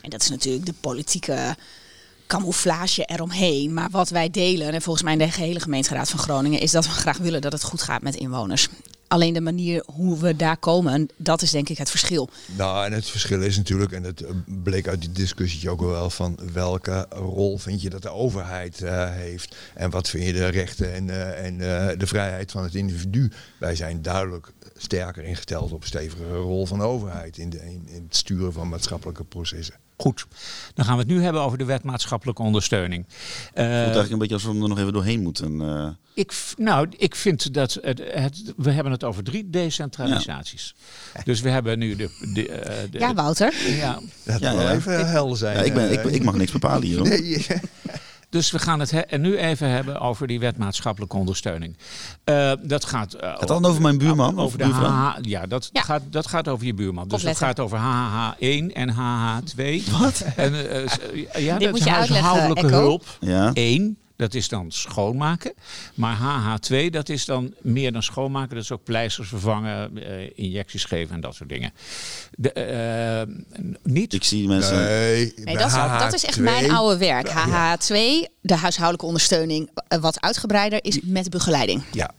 en 0.03 0.11
dat 0.11 0.23
is 0.23 0.31
natuurlijk 0.31 0.67
de 0.67 0.75
politieke 0.81 1.57
camouflage 2.27 3.05
eromheen. 3.05 3.75
Maar 3.75 3.91
wat 3.91 4.09
wij 4.09 4.31
delen, 4.31 4.73
en 4.73 4.83
volgens 4.83 5.05
mij 5.05 5.17
de 5.17 5.31
gehele 5.31 5.61
gemeenteraad 5.61 6.11
van 6.11 6.19
Groningen, 6.19 6.61
is 6.61 6.71
dat 6.71 6.85
we 6.85 6.91
graag 6.91 7.19
willen 7.19 7.41
dat 7.41 7.53
het 7.53 7.63
goed 7.63 7.83
gaat 7.83 8.03
met 8.03 8.15
inwoners. 8.15 8.69
Alleen 9.09 9.35
de 9.35 9.41
manier 9.41 9.83
hoe 9.87 10.19
we 10.19 10.37
daar 10.37 10.57
komen, 10.57 11.09
dat 11.17 11.43
is 11.43 11.51
denk 11.51 11.69
ik 11.69 11.79
het 11.79 11.91
verschil. 11.91 12.29
Nou, 12.57 12.87
en 12.87 12.93
het 12.93 13.09
verschil 13.09 13.43
is 13.43 13.57
natuurlijk, 13.57 13.93
en 13.93 14.03
het 14.03 14.25
bleek 14.63 14.89
uit 14.89 15.01
die 15.01 15.13
discussie 15.13 15.71
ook 15.71 15.81
wel 15.81 16.11
van 16.11 16.39
welke 16.53 17.07
rol 17.11 17.59
vind 17.59 17.83
je 17.83 17.91
dat 17.91 18.03
de 18.03 18.11
overheid 18.11 18.83
uh, 18.83 19.11
heeft 19.11 19.57
en 19.75 19.91
wat 19.91 20.09
vind 20.09 20.25
je 20.25 20.33
de 20.33 20.47
rechten 20.47 20.95
en, 20.95 21.09
uh, 21.09 21.45
en 21.45 21.59
de 21.99 22.07
vrijheid 22.07 22.51
van 22.51 22.63
het 22.63 22.75
individu. 22.75 23.31
Wij 23.59 23.75
zijn 23.75 24.03
duidelijk 24.03 24.53
sterker 24.77 25.25
ingesteld 25.25 25.73
op 25.73 25.85
stevige 25.85 26.35
rol 26.35 26.67
van 26.67 26.79
de 26.79 26.85
overheid 26.85 27.39
in, 27.39 27.51
de, 27.51 27.65
in 27.65 28.05
het 28.05 28.17
sturen 28.17 28.53
van 28.53 28.69
maatschappelijke 28.69 29.25
processen. 29.25 29.86
Goed, 29.97 30.27
dan 30.75 30.85
gaan 30.85 30.95
we 30.95 31.01
het 31.01 31.11
nu 31.11 31.23
hebben 31.23 31.43
over 31.43 31.59
de 31.59 31.65
wet 31.65 31.83
maatschappelijke 31.83 32.43
ondersteuning. 32.43 33.07
Uh, 33.07 33.13
het 33.13 33.55
voelt 33.55 33.77
eigenlijk 33.77 34.13
een 34.13 34.19
beetje 34.19 34.35
alsof 34.35 34.55
we 34.55 34.63
er 34.63 34.69
nog 34.69 34.79
even 34.79 34.93
doorheen 34.93 35.23
moeten. 35.23 35.61
Uh. 35.61 35.89
Ik, 36.15 36.33
nou, 36.57 36.89
ik 36.97 37.15
vind 37.15 37.55
dat 37.55 37.79
het, 37.83 38.03
het, 38.05 38.53
we 38.57 38.71
hebben 38.71 38.93
het 38.93 39.05
over 39.05 39.25
drie 39.25 39.51
decentralisaties. 39.51 40.75
Ja. 41.15 41.21
Dus 41.25 41.41
we 41.41 41.49
hebben 41.49 41.79
nu 41.79 41.97
de. 41.97 42.11
de, 42.35 42.49
uh, 42.49 42.57
de 42.91 42.99
ja, 42.99 43.15
Wouter. 43.15 43.55
Ja, 43.69 44.01
dat 44.25 44.41
ja, 44.41 44.57
wel 44.57 44.69
even 44.69 45.01
ik, 45.01 45.07
helder 45.07 45.37
zijn. 45.37 45.57
Ja, 45.57 45.63
ik, 45.63 45.75
ben, 45.75 45.93
ik, 45.93 46.05
ik, 46.05 46.23
mag 46.23 46.35
niks 46.35 46.53
bepalen 46.53 46.83
hier. 46.83 46.99
Hoor. 46.99 47.09
Nee. 47.09 47.47
Dus 48.29 48.51
we 48.51 48.59
gaan 48.59 48.81
het 48.81 49.19
nu 49.19 49.37
even 49.37 49.69
hebben 49.69 50.01
over 50.01 50.27
die 50.27 50.41
wet 50.41 50.57
maatschappelijke 50.57 51.17
ondersteuning. 51.17 51.77
Uh, 52.25 52.53
dat 52.63 52.85
gaat. 52.85 53.15
Uh, 53.15 53.21
gaat 53.21 53.49
dan 53.49 53.65
over 53.65 53.83
mijn 53.83 53.99
buurman? 53.99 54.39
Over 54.39 54.59
de 54.59 54.65
HH, 54.65 55.17
ja, 55.21 55.47
dat, 55.47 55.69
ja. 55.73 55.83
Gaat, 55.83 56.03
dat 56.11 56.27
gaat 56.27 56.49
over 56.49 56.67
je 56.67 56.75
buurman. 56.75 57.09
Dus 57.09 57.23
dat 57.23 57.37
gaat 57.37 57.61
over 57.61 57.79
HH1 57.79 58.73
en 58.73 58.91
HH2. 58.91 59.91
Wat? 59.99 60.25
En, 60.37 60.55
uh, 60.55 60.87
ja, 61.45 61.59
Dit 61.59 61.69
dat 61.69 61.79
is 61.79 61.87
huishoudelijke 61.87 62.67
hulp. 62.67 63.05
Ja. 63.21 63.51
1. 63.53 63.99
Dat 64.17 64.35
is 64.35 64.49
dan 64.49 64.71
schoonmaken. 64.71 65.53
Maar 65.95 66.17
HH2, 66.17 66.91
dat 66.91 67.09
is 67.09 67.25
dan 67.25 67.55
meer 67.61 67.93
dan 67.93 68.03
schoonmaken. 68.03 68.55
Dat 68.55 68.65
is 68.65 68.73
ook 68.73 68.85
pleisters 68.85 69.29
vervangen, 69.29 69.91
uh, 69.99 70.31
injecties 70.35 70.85
geven 70.85 71.15
en 71.15 71.21
dat 71.21 71.35
soort 71.35 71.49
dingen. 71.49 71.73
De, 72.35 73.27
uh, 73.29 73.35
niet. 73.83 74.13
Ik 74.13 74.25
zie 74.25 74.49
mensen. 74.49 74.77
Nee, 74.77 75.33
nee 75.37 75.57
dat, 75.57 75.67
is, 75.67 75.73
dat, 75.73 76.15
is, 76.15 76.25
echt 76.25 76.39
mijn 76.39 76.71
oude 76.71 76.97
werk. 76.99 77.29
HH2, 77.29 77.95
de 78.41 78.55
huishoudelijke 78.55 79.07
ondersteuning, 79.07 79.71
wat 80.01 80.21
uitgebreider 80.21 80.85
is 80.85 81.01
met 81.03 81.31
begeleiding. 81.31 81.83
Ja. 81.93 82.11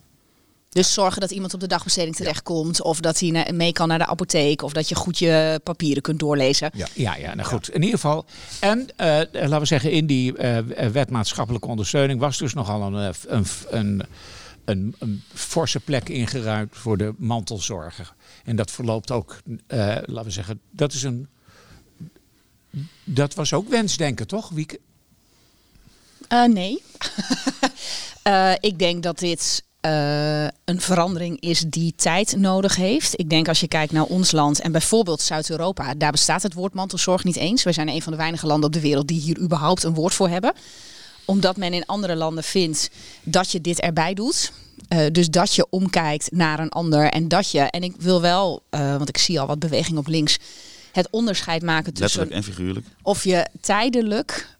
Dus 0.68 0.92
zorgen 0.92 1.20
dat 1.20 1.30
iemand 1.30 1.54
op 1.54 1.60
de 1.60 1.66
dagbesteding 1.66 2.16
terechtkomt. 2.16 2.82
Of 2.82 3.00
dat 3.00 3.18
hij 3.18 3.52
mee 3.52 3.72
kan 3.72 3.88
naar 3.88 3.98
de 3.98 4.06
apotheek. 4.06 4.62
Of 4.62 4.72
dat 4.72 4.88
je 4.88 4.94
goed 4.94 5.18
je 5.18 5.60
papieren 5.62 6.02
kunt 6.02 6.18
doorlezen. 6.18 6.70
Ja, 6.74 6.86
ja, 6.94 7.16
ja 7.16 7.34
nou 7.34 7.48
goed. 7.48 7.68
In 7.68 7.82
ieder 7.82 7.98
geval. 7.98 8.24
En 8.60 8.78
uh, 8.80 8.86
laten 9.32 9.58
we 9.58 9.64
zeggen, 9.64 9.90
in 9.90 10.06
die 10.06 10.38
uh, 10.38 10.58
wet 10.92 11.10
maatschappelijke 11.10 11.68
ondersteuning 11.68 12.20
was 12.20 12.38
dus 12.38 12.54
nogal 12.54 12.82
een, 12.82 13.14
een, 13.28 13.44
een, 13.70 14.02
een, 14.64 14.94
een 14.98 15.22
forse 15.34 15.80
plek 15.80 16.08
ingeruimd 16.08 16.76
voor 16.76 16.96
de 16.96 17.14
mantelzorger. 17.16 18.14
En 18.44 18.56
dat 18.56 18.70
verloopt 18.70 19.10
ook, 19.10 19.40
uh, 19.46 19.58
laten 20.04 20.24
we 20.24 20.30
zeggen, 20.30 20.60
dat 20.70 20.92
is 20.92 21.02
een. 21.02 21.28
Dat 23.04 23.34
was 23.34 23.52
ook 23.52 23.68
wensdenken, 23.68 24.26
toch, 24.26 24.48
Wieke? 24.48 24.80
nee. 26.46 26.82
ik 28.60 28.78
denk 28.78 29.02
dat 29.02 29.18
dit 29.18 29.66
uh, 29.88 30.48
een 30.64 30.80
verandering 30.80 31.40
is 31.40 31.64
die 31.66 31.92
tijd 31.96 32.36
nodig 32.36 32.76
heeft. 32.76 33.18
Ik 33.18 33.30
denk 33.30 33.48
als 33.48 33.60
je 33.60 33.68
kijkt 33.68 33.92
naar 33.92 34.04
ons 34.04 34.32
land 34.32 34.60
en 34.60 34.72
bijvoorbeeld 34.72 35.20
Zuid-Europa, 35.20 35.94
daar 35.94 36.10
bestaat 36.10 36.42
het 36.42 36.54
woord 36.54 36.74
mantelzorg 36.74 37.24
niet 37.24 37.36
eens. 37.36 37.62
We 37.62 37.72
zijn 37.72 37.88
een 37.88 38.02
van 38.02 38.12
de 38.12 38.18
weinige 38.18 38.46
landen 38.46 38.66
op 38.66 38.72
de 38.72 38.80
wereld 38.80 39.08
die 39.08 39.20
hier 39.20 39.38
überhaupt 39.38 39.82
een 39.82 39.94
woord 39.94 40.14
voor 40.14 40.28
hebben. 40.28 40.52
Omdat 41.24 41.56
men 41.56 41.72
in 41.72 41.86
andere 41.86 42.16
landen 42.16 42.44
vindt 42.44 42.90
dat 43.22 43.50
je 43.50 43.60
dit 43.60 43.80
erbij 43.80 44.14
doet. 44.14 44.52
Uh, 44.88 45.06
dus 45.12 45.28
dat 45.28 45.54
je 45.54 45.66
omkijkt 45.70 46.32
naar 46.32 46.58
een 46.58 46.68
ander 46.68 47.10
en 47.10 47.28
dat 47.28 47.50
je, 47.50 47.60
en 47.60 47.82
ik 47.82 47.94
wil 47.98 48.20
wel, 48.20 48.62
uh, 48.70 48.96
want 48.96 49.08
ik 49.08 49.18
zie 49.18 49.40
al 49.40 49.46
wat 49.46 49.58
beweging 49.58 49.98
op 49.98 50.06
links, 50.06 50.38
het 50.92 51.08
onderscheid 51.10 51.62
maken 51.62 51.94
tussen. 51.94 52.20
Letterlijk 52.20 52.46
en 52.46 52.54
figuurlijk. 52.54 52.86
Of 53.02 53.24
je 53.24 53.46
tijdelijk 53.60 54.56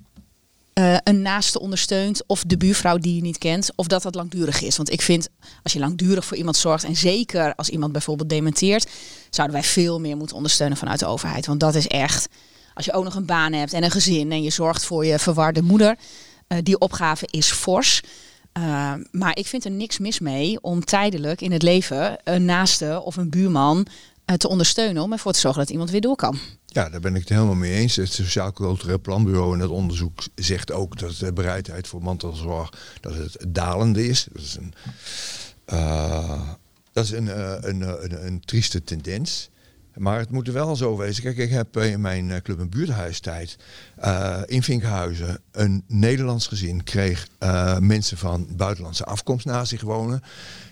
eh, 0.79 0.97
een 1.05 1.23
naaste 1.23 1.61
ondersteunt 1.61 2.23
of 2.27 2.45
de 2.47 2.57
buurvrouw 2.57 2.97
die 2.97 3.15
je 3.15 3.21
niet 3.21 3.39
kent, 3.39 3.71
of 3.75 3.87
dat 3.87 4.03
dat 4.03 4.15
langdurig 4.15 4.63
is. 4.63 4.77
Want 4.77 4.93
ik 4.93 5.03
vind, 5.03 5.29
als 5.63 5.73
je 5.73 5.79
langdurig 5.79 6.25
voor 6.25 6.37
iemand 6.37 6.57
zorgt 6.57 6.85
en 6.85 6.97
zeker 6.97 7.55
als 7.55 7.69
iemand 7.69 7.93
bijvoorbeeld 7.93 8.29
dementeert, 8.29 8.91
zouden 9.31 9.57
wij 9.57 9.67
veel 9.67 10.01
meer 10.01 10.17
moeten 10.17 10.37
ondersteunen 10.37 10.77
vanuit 10.77 10.99
de 10.99 11.07
overheid. 11.07 11.47
Want 11.47 11.61
dat 11.61 11.75
is 11.75 11.87
echt, 11.87 12.29
als 12.75 12.85
je 12.85 12.93
ook 12.93 13.05
nog 13.05 13.15
een 13.15 13.27
baan 13.27 13.53
hebt 13.53 13.73
en 13.73 13.85
een 13.85 13.91
gezin 13.91 14.33
en 14.33 14.43
je 14.43 14.51
zorgt 14.51 14.85
voor 14.85 15.07
je 15.07 15.19
verwarde 15.19 15.63
moeder, 15.63 15.97
uh, 16.49 16.59
die 16.63 16.79
opgave 16.79 17.27
is 17.31 17.51
fors. 17.51 18.03
Uh, 18.59 18.93
maar 19.11 19.37
ik 19.37 19.47
vind 19.47 19.65
er 19.65 19.71
niks 19.71 19.99
mis 19.99 20.19
mee 20.19 20.61
om 20.61 20.85
tijdelijk 20.85 21.41
in 21.41 21.53
het 21.53 21.63
leven 21.63 22.19
een 22.25 22.45
naaste 22.45 23.01
of 23.05 23.17
een 23.17 23.31
buurman 23.31 23.87
te 24.37 24.49
ondersteunen 24.49 25.03
om 25.03 25.13
ervoor 25.13 25.33
te 25.33 25.41
zorgen 25.41 25.61
dat 25.61 25.71
iemand 25.71 25.91
weer 25.91 26.01
door 26.01 26.17
kan. 26.17 26.39
Ja, 26.71 26.89
daar 26.89 27.01
ben 27.01 27.15
ik 27.15 27.21
het 27.21 27.29
helemaal 27.29 27.55
mee 27.55 27.73
eens. 27.73 27.97
Het 27.97 28.13
Sociaal 28.13 28.53
Cultureel 28.53 29.01
Planbureau 29.01 29.55
en 29.55 29.61
het 29.61 29.71
onderzoek 29.71 30.23
zegt 30.35 30.73
ook 30.73 30.99
dat 30.99 31.17
de 31.17 31.33
bereidheid 31.33 31.89
voor 31.89 32.03
mantelzorg 32.03 32.73
dat 33.01 33.15
het 33.15 33.37
dalende 33.49 34.07
is. 34.09 34.29
Dat 34.33 34.43
is 34.43 34.57
een, 34.57 34.75
uh, 35.73 36.49
dat 36.93 37.05
is 37.05 37.11
een, 37.11 37.27
een, 37.69 37.81
een, 38.05 38.27
een, 38.27 38.41
trieste 38.41 38.85
tendens. 38.85 39.51
Maar 39.95 40.19
het 40.19 40.31
moet 40.31 40.47
er 40.47 40.53
wel 40.53 40.77
zo 40.77 40.97
wezen. 40.97 41.23
Kijk, 41.23 41.37
ik 41.37 41.51
heb 41.51 41.77
in 41.77 42.01
mijn 42.01 42.43
club 42.43 42.59
en 42.59 42.69
buurthuistijd 42.69 43.57
in 44.47 44.63
Vinkhuizen 44.63 45.41
een 45.53 45.85
Nederlands 45.87 46.47
gezin 46.47 46.85
kreeg 46.85 47.29
mensen 47.81 48.19
van 48.19 48.49
buitenlandse 48.57 49.05
afkomst 49.05 49.47
naast 49.47 49.69
zich 49.71 49.81
wonen. 49.81 50.23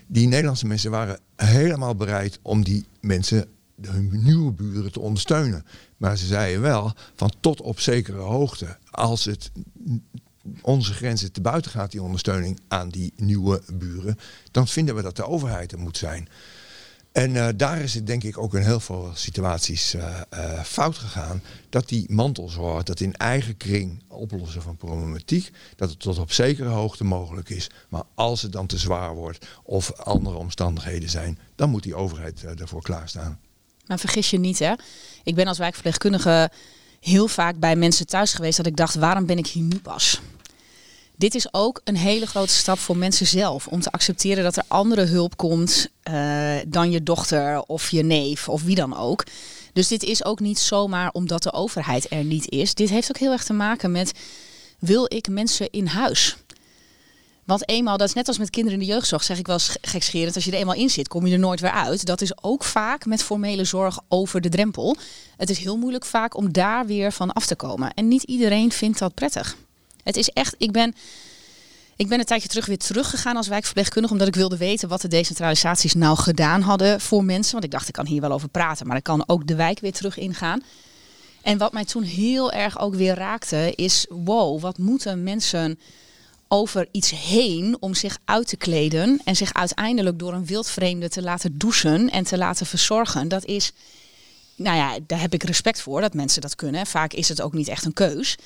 Die 0.07 0.27
Nederlandse 0.27 0.67
mensen 0.67 0.91
waren 0.91 1.19
helemaal 1.35 1.95
bereid 1.95 2.39
om 2.41 2.63
die 2.63 2.85
mensen 3.01 3.47
hun 3.81 4.09
nieuwe 4.23 4.51
buren 4.51 4.91
te 4.91 4.99
ondersteunen. 4.99 5.65
Maar 5.97 6.17
ze 6.17 6.25
zeiden 6.25 6.61
wel 6.61 6.93
van 7.15 7.31
tot 7.39 7.61
op 7.61 7.79
zekere 7.79 8.17
hoogte. 8.17 8.77
Als 8.91 9.25
het 9.25 9.51
onze 10.61 10.93
grenzen 10.93 11.31
te 11.31 11.41
buiten 11.41 11.71
gaat, 11.71 11.91
die 11.91 12.01
ondersteuning 12.01 12.59
aan 12.67 12.89
die 12.89 13.13
nieuwe 13.15 13.61
buren, 13.73 14.17
dan 14.51 14.67
vinden 14.67 14.95
we 14.95 15.01
dat 15.01 15.15
de 15.15 15.25
overheid 15.25 15.71
er 15.71 15.79
moet 15.79 15.97
zijn. 15.97 16.29
En 17.17 17.35
uh, 17.35 17.47
daar 17.55 17.81
is 17.81 17.93
het 17.93 18.07
denk 18.07 18.23
ik 18.23 18.37
ook 18.37 18.53
in 18.53 18.61
heel 18.61 18.79
veel 18.79 19.11
situaties 19.13 19.95
uh, 19.95 20.21
uh, 20.33 20.63
fout 20.63 20.97
gegaan. 20.97 21.41
Dat 21.69 21.89
die 21.89 22.13
mantelzorg, 22.13 22.83
dat 22.83 22.99
in 22.99 23.13
eigen 23.13 23.57
kring 23.57 24.03
oplossen 24.07 24.61
van 24.61 24.77
problematiek, 24.77 25.51
dat 25.75 25.89
het 25.89 25.99
tot 25.99 26.17
op 26.17 26.31
zekere 26.31 26.69
hoogte 26.69 27.03
mogelijk 27.03 27.49
is. 27.49 27.69
Maar 27.89 28.03
als 28.15 28.41
het 28.41 28.51
dan 28.51 28.67
te 28.67 28.77
zwaar 28.77 29.15
wordt 29.15 29.47
of 29.63 29.93
andere 29.93 30.35
omstandigheden 30.35 31.09
zijn, 31.09 31.39
dan 31.55 31.69
moet 31.69 31.83
die 31.83 31.95
overheid 31.95 32.57
daarvoor 32.57 32.81
klaarstaan. 32.81 33.39
Maar 33.87 33.99
vergis 33.99 34.29
je 34.29 34.39
niet 34.39 34.59
hè, 34.59 34.73
ik 35.23 35.35
ben 35.35 35.47
als 35.47 35.57
wijkverpleegkundige 35.57 36.51
heel 36.99 37.27
vaak 37.27 37.59
bij 37.59 37.75
mensen 37.75 38.07
thuis 38.07 38.33
geweest 38.33 38.57
dat 38.57 38.65
ik 38.65 38.75
dacht, 38.75 38.95
waarom 38.95 39.25
ben 39.25 39.37
ik 39.37 39.47
hier 39.47 39.63
nu 39.63 39.79
pas? 39.79 40.19
Dit 41.15 41.35
is 41.35 41.53
ook 41.53 41.81
een 41.83 41.95
hele 41.95 42.25
grote 42.25 42.53
stap 42.53 42.79
voor 42.79 42.97
mensen 42.97 43.27
zelf. 43.27 43.67
Om 43.67 43.81
te 43.81 43.91
accepteren 43.91 44.43
dat 44.43 44.57
er 44.57 44.63
andere 44.67 45.05
hulp 45.05 45.37
komt 45.37 45.89
uh, 46.11 46.55
dan 46.67 46.91
je 46.91 47.03
dochter 47.03 47.61
of 47.61 47.89
je 47.89 48.03
neef 48.03 48.49
of 48.49 48.63
wie 48.63 48.75
dan 48.75 48.97
ook. 48.97 49.23
Dus 49.73 49.87
dit 49.87 50.03
is 50.03 50.25
ook 50.25 50.39
niet 50.39 50.59
zomaar 50.59 51.09
omdat 51.11 51.43
de 51.43 51.53
overheid 51.53 52.11
er 52.11 52.23
niet 52.23 52.49
is. 52.49 52.73
Dit 52.73 52.89
heeft 52.89 53.09
ook 53.09 53.17
heel 53.17 53.31
erg 53.31 53.43
te 53.43 53.53
maken 53.53 53.91
met 53.91 54.11
wil 54.79 55.05
ik 55.07 55.29
mensen 55.29 55.69
in 55.69 55.85
huis? 55.85 56.37
Want 57.47 57.69
eenmaal, 57.69 57.97
dat 57.97 58.07
is 58.07 58.13
net 58.13 58.27
als 58.27 58.37
met 58.37 58.49
kinderen 58.49 58.79
in 58.79 58.85
de 58.85 58.91
jeugdzorg, 58.91 59.23
zeg 59.23 59.37
ik 59.37 59.47
wel 59.47 59.59
gekscherend, 59.81 60.35
als 60.35 60.45
je 60.45 60.51
er 60.51 60.57
eenmaal 60.57 60.75
in 60.75 60.89
zit, 60.89 61.07
kom 61.07 61.27
je 61.27 61.33
er 61.33 61.39
nooit 61.39 61.59
weer 61.59 61.71
uit. 61.71 62.05
Dat 62.05 62.21
is 62.21 62.43
ook 62.43 62.63
vaak 62.63 63.05
met 63.05 63.23
formele 63.23 63.63
zorg 63.63 63.99
over 64.07 64.41
de 64.41 64.49
drempel. 64.49 64.97
Het 65.37 65.49
is 65.49 65.57
heel 65.57 65.77
moeilijk 65.77 66.05
vaak 66.05 66.35
om 66.37 66.51
daar 66.51 66.85
weer 66.85 67.11
van 67.11 67.33
af 67.33 67.45
te 67.45 67.55
komen. 67.55 67.93
En 67.93 68.07
niet 68.07 68.23
iedereen 68.23 68.71
vindt 68.71 68.99
dat 68.99 69.13
prettig. 69.13 69.57
Het 70.03 70.17
is 70.17 70.29
echt, 70.29 70.55
ik 70.57 70.71
ben, 70.71 70.95
ik 71.95 72.07
ben 72.07 72.19
een 72.19 72.25
tijdje 72.25 72.47
terug 72.47 72.65
weer 72.65 72.77
teruggegaan 72.77 73.37
als 73.37 73.47
wijkverpleegkundige, 73.47 74.13
omdat 74.13 74.27
ik 74.27 74.35
wilde 74.35 74.57
weten 74.57 74.89
wat 74.89 75.01
de 75.01 75.07
decentralisaties 75.07 75.93
nou 75.93 76.17
gedaan 76.17 76.61
hadden 76.61 77.01
voor 77.01 77.23
mensen. 77.23 77.51
Want 77.51 77.63
ik 77.63 77.71
dacht, 77.71 77.87
ik 77.87 77.93
kan 77.93 78.05
hier 78.05 78.21
wel 78.21 78.31
over 78.31 78.49
praten, 78.49 78.87
maar 78.87 78.97
ik 78.97 79.03
kan 79.03 79.23
ook 79.27 79.47
de 79.47 79.55
wijk 79.55 79.79
weer 79.79 79.93
terug 79.93 80.17
ingaan. 80.17 80.63
En 81.41 81.57
wat 81.57 81.73
mij 81.73 81.85
toen 81.85 82.03
heel 82.03 82.51
erg 82.51 82.79
ook 82.79 82.95
weer 82.95 83.15
raakte, 83.15 83.73
is 83.75 84.05
wow, 84.09 84.61
wat 84.61 84.77
moeten 84.77 85.23
mensen 85.23 85.79
over 86.47 86.87
iets 86.91 87.11
heen 87.11 87.77
om 87.79 87.93
zich 87.93 88.17
uit 88.25 88.47
te 88.47 88.57
kleden 88.57 89.21
en 89.23 89.35
zich 89.35 89.53
uiteindelijk 89.53 90.19
door 90.19 90.33
een 90.33 90.45
wildvreemde 90.45 91.09
te 91.09 91.21
laten 91.21 91.57
douchen 91.57 92.09
en 92.09 92.23
te 92.23 92.37
laten 92.37 92.65
verzorgen. 92.65 93.27
Dat 93.27 93.45
is, 93.45 93.71
nou 94.55 94.77
ja, 94.77 94.99
daar 95.07 95.21
heb 95.21 95.33
ik 95.33 95.43
respect 95.43 95.81
voor 95.81 96.01
dat 96.01 96.13
mensen 96.13 96.41
dat 96.41 96.55
kunnen. 96.55 96.85
Vaak 96.85 97.13
is 97.13 97.29
het 97.29 97.41
ook 97.41 97.53
niet 97.53 97.67
echt 97.67 97.85
een 97.85 97.93
keus. 97.93 98.37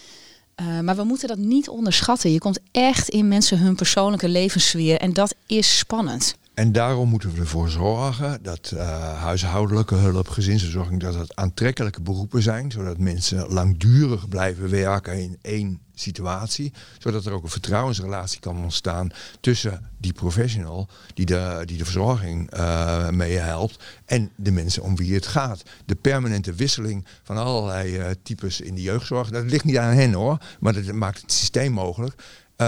Uh, 0.62 0.80
maar 0.80 0.96
we 0.96 1.04
moeten 1.04 1.28
dat 1.28 1.38
niet 1.38 1.70
onderschatten. 1.70 2.32
Je 2.32 2.40
komt 2.40 2.60
echt 2.72 3.10
in 3.10 3.28
mensen 3.28 3.60
hun 3.60 3.76
persoonlijke 3.76 4.30
levenssfeer 4.30 4.98
en 4.98 5.14
dat 5.14 5.36
is 5.46 5.78
spannend. 5.78 6.36
En 6.54 6.72
daarom 6.72 7.10
moeten 7.10 7.34
we 7.34 7.40
ervoor 7.40 7.70
zorgen 7.70 8.44
dat 8.44 8.72
uh, 8.74 8.82
huishoudelijke 9.22 9.96
hulp, 9.96 10.28
gezinsverzorging, 10.28 11.00
dat 11.02 11.16
het 11.16 11.36
aantrekkelijke 11.36 12.02
beroepen 12.02 12.42
zijn, 12.42 12.72
zodat 12.72 12.98
mensen 12.98 13.48
langdurig 13.48 14.28
blijven 14.28 14.70
werken 14.70 15.20
in 15.22 15.38
één 15.42 15.80
situatie, 15.94 16.74
zodat 16.98 17.26
er 17.26 17.32
ook 17.32 17.44
een 17.44 17.50
vertrouwensrelatie 17.50 18.40
kan 18.40 18.64
ontstaan 18.64 19.10
tussen 19.40 19.90
die 19.98 20.14
professional 20.14 20.88
die 21.14 21.26
de, 21.26 21.62
die 21.66 21.78
de 21.78 21.84
verzorging 21.84 22.54
uh, 22.58 23.10
mee 23.10 23.38
helpt 23.38 23.84
en 24.06 24.32
de 24.36 24.52
mensen 24.52 24.84
om 24.84 24.96
wie 24.96 25.14
het 25.14 25.28
gaat. 25.28 25.64
De 25.86 25.96
permanente 25.96 26.54
wisseling 26.54 27.06
van 27.24 27.38
allerlei 27.38 27.98
uh, 27.98 28.06
types 28.24 28.62
in 28.62 28.76
de 28.76 28.82
jeugdzorg, 28.82 29.30
dat 29.30 29.44
ligt 29.44 29.66
niet 29.66 29.78
aan 29.78 29.96
hen 29.96 30.14
hoor, 30.14 30.38
maar 30.60 30.74
dat 30.74 30.92
maakt 30.92 31.22
het 31.22 31.32
systeem 31.32 31.72
mogelijk. 31.72 32.24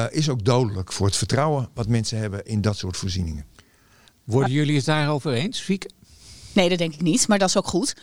Is 0.09 0.29
ook 0.29 0.45
dodelijk 0.45 0.93
voor 0.93 1.05
het 1.05 1.15
vertrouwen 1.15 1.69
wat 1.73 1.87
mensen 1.87 2.17
hebben 2.17 2.45
in 2.45 2.61
dat 2.61 2.77
soort 2.77 2.97
voorzieningen. 2.97 3.45
Worden 4.23 4.51
jullie 4.51 4.75
het 4.75 4.85
daarover 4.85 5.33
eens, 5.33 5.59
Fieke? 5.59 5.89
Nee, 6.53 6.69
dat 6.69 6.77
denk 6.77 6.93
ik 6.93 7.01
niet, 7.01 7.27
maar 7.27 7.39
dat 7.39 7.49
is 7.49 7.57
ook 7.57 7.67
goed. 7.67 7.95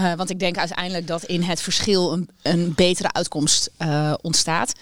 Uh, 0.00 0.14
want 0.14 0.30
ik 0.30 0.38
denk 0.38 0.58
uiteindelijk 0.58 1.06
dat 1.06 1.24
in 1.24 1.42
het 1.42 1.60
verschil 1.60 2.12
een, 2.12 2.28
een 2.42 2.72
betere 2.74 3.12
uitkomst 3.12 3.70
uh, 3.78 4.14
ontstaat. 4.22 4.72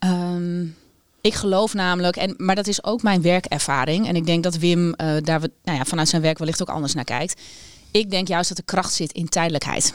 Um, 0.00 0.76
ik 1.20 1.34
geloof 1.34 1.74
namelijk, 1.74 2.16
en, 2.16 2.34
maar 2.36 2.54
dat 2.54 2.66
is 2.66 2.84
ook 2.84 3.02
mijn 3.02 3.22
werkervaring. 3.22 4.06
En 4.06 4.16
ik 4.16 4.26
denk 4.26 4.42
dat 4.42 4.56
Wim 4.56 4.86
uh, 4.86 4.94
daar 5.22 5.40
we, 5.40 5.50
nou 5.64 5.78
ja, 5.78 5.84
vanuit 5.84 6.08
zijn 6.08 6.22
werk 6.22 6.38
wellicht 6.38 6.62
ook 6.62 6.68
anders 6.68 6.94
naar 6.94 7.04
kijkt. 7.04 7.40
Ik 7.90 8.10
denk 8.10 8.28
juist 8.28 8.48
dat 8.48 8.56
de 8.56 8.64
kracht 8.64 8.94
zit 8.94 9.12
in 9.12 9.28
tijdelijkheid. 9.28 9.94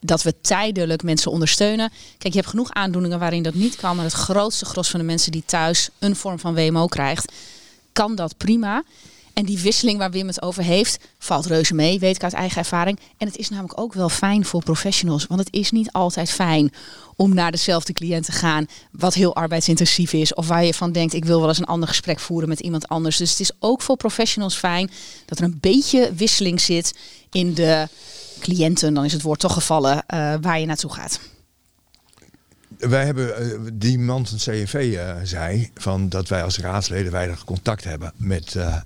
Dat 0.00 0.22
we 0.22 0.40
tijdelijk 0.40 1.02
mensen 1.02 1.30
ondersteunen. 1.30 1.90
Kijk, 2.18 2.32
je 2.32 2.38
hebt 2.38 2.50
genoeg 2.50 2.70
aandoeningen 2.72 3.18
waarin 3.18 3.42
dat 3.42 3.54
niet 3.54 3.76
kan. 3.76 3.96
Maar 3.96 4.04
het 4.04 4.14
grootste 4.14 4.64
gros 4.64 4.90
van 4.90 5.00
de 5.00 5.06
mensen 5.06 5.32
die 5.32 5.42
thuis 5.46 5.90
een 5.98 6.16
vorm 6.16 6.38
van 6.38 6.54
WMO 6.54 6.86
krijgt, 6.86 7.32
kan 7.92 8.14
dat 8.14 8.36
prima. 8.36 8.82
En 9.38 9.44
die 9.44 9.58
wisseling 9.58 9.98
waar 9.98 10.10
Wim 10.10 10.26
het 10.26 10.42
over 10.42 10.62
heeft, 10.62 10.98
valt 11.18 11.46
reuze 11.46 11.74
mee, 11.74 11.98
weet 11.98 12.16
ik 12.16 12.22
uit 12.22 12.32
eigen 12.32 12.58
ervaring. 12.58 12.98
En 13.16 13.26
het 13.26 13.36
is 13.36 13.48
namelijk 13.48 13.80
ook 13.80 13.92
wel 13.92 14.08
fijn 14.08 14.44
voor 14.44 14.62
professionals. 14.62 15.26
Want 15.26 15.40
het 15.40 15.48
is 15.52 15.70
niet 15.70 15.92
altijd 15.92 16.30
fijn 16.30 16.72
om 17.16 17.34
naar 17.34 17.50
dezelfde 17.50 17.92
cliënt 17.92 18.24
te 18.24 18.32
gaan, 18.32 18.66
wat 18.92 19.14
heel 19.14 19.34
arbeidsintensief 19.34 20.12
is. 20.12 20.34
Of 20.34 20.48
waar 20.48 20.64
je 20.64 20.74
van 20.74 20.92
denkt, 20.92 21.14
ik 21.14 21.24
wil 21.24 21.38
wel 21.38 21.48
eens 21.48 21.58
een 21.58 21.64
ander 21.64 21.88
gesprek 21.88 22.20
voeren 22.20 22.48
met 22.48 22.60
iemand 22.60 22.88
anders. 22.88 23.16
Dus 23.16 23.30
het 23.30 23.40
is 23.40 23.50
ook 23.58 23.82
voor 23.82 23.96
professionals 23.96 24.56
fijn 24.56 24.90
dat 25.26 25.38
er 25.38 25.44
een 25.44 25.58
beetje 25.60 26.12
wisseling 26.14 26.60
zit 26.60 26.94
in 27.30 27.54
de 27.54 27.88
cliënten, 28.40 28.94
dan 28.94 29.04
is 29.04 29.12
het 29.12 29.22
woord 29.22 29.40
toch 29.40 29.52
gevallen, 29.52 30.04
uh, 30.14 30.34
waar 30.40 30.60
je 30.60 30.66
naartoe 30.66 30.92
gaat. 30.92 31.20
Wij 32.78 33.04
hebben, 33.04 33.42
uh, 33.52 33.58
die 33.72 33.98
man 33.98 34.26
van 34.26 34.38
CNV 34.38 34.74
uh, 34.94 35.14
zei 35.22 35.70
van 35.74 36.08
dat 36.08 36.28
wij 36.28 36.42
als 36.42 36.58
raadsleden 36.58 37.12
weinig 37.12 37.44
contact 37.44 37.84
hebben 37.84 38.12
met 38.16 38.54
uh, 38.54 38.76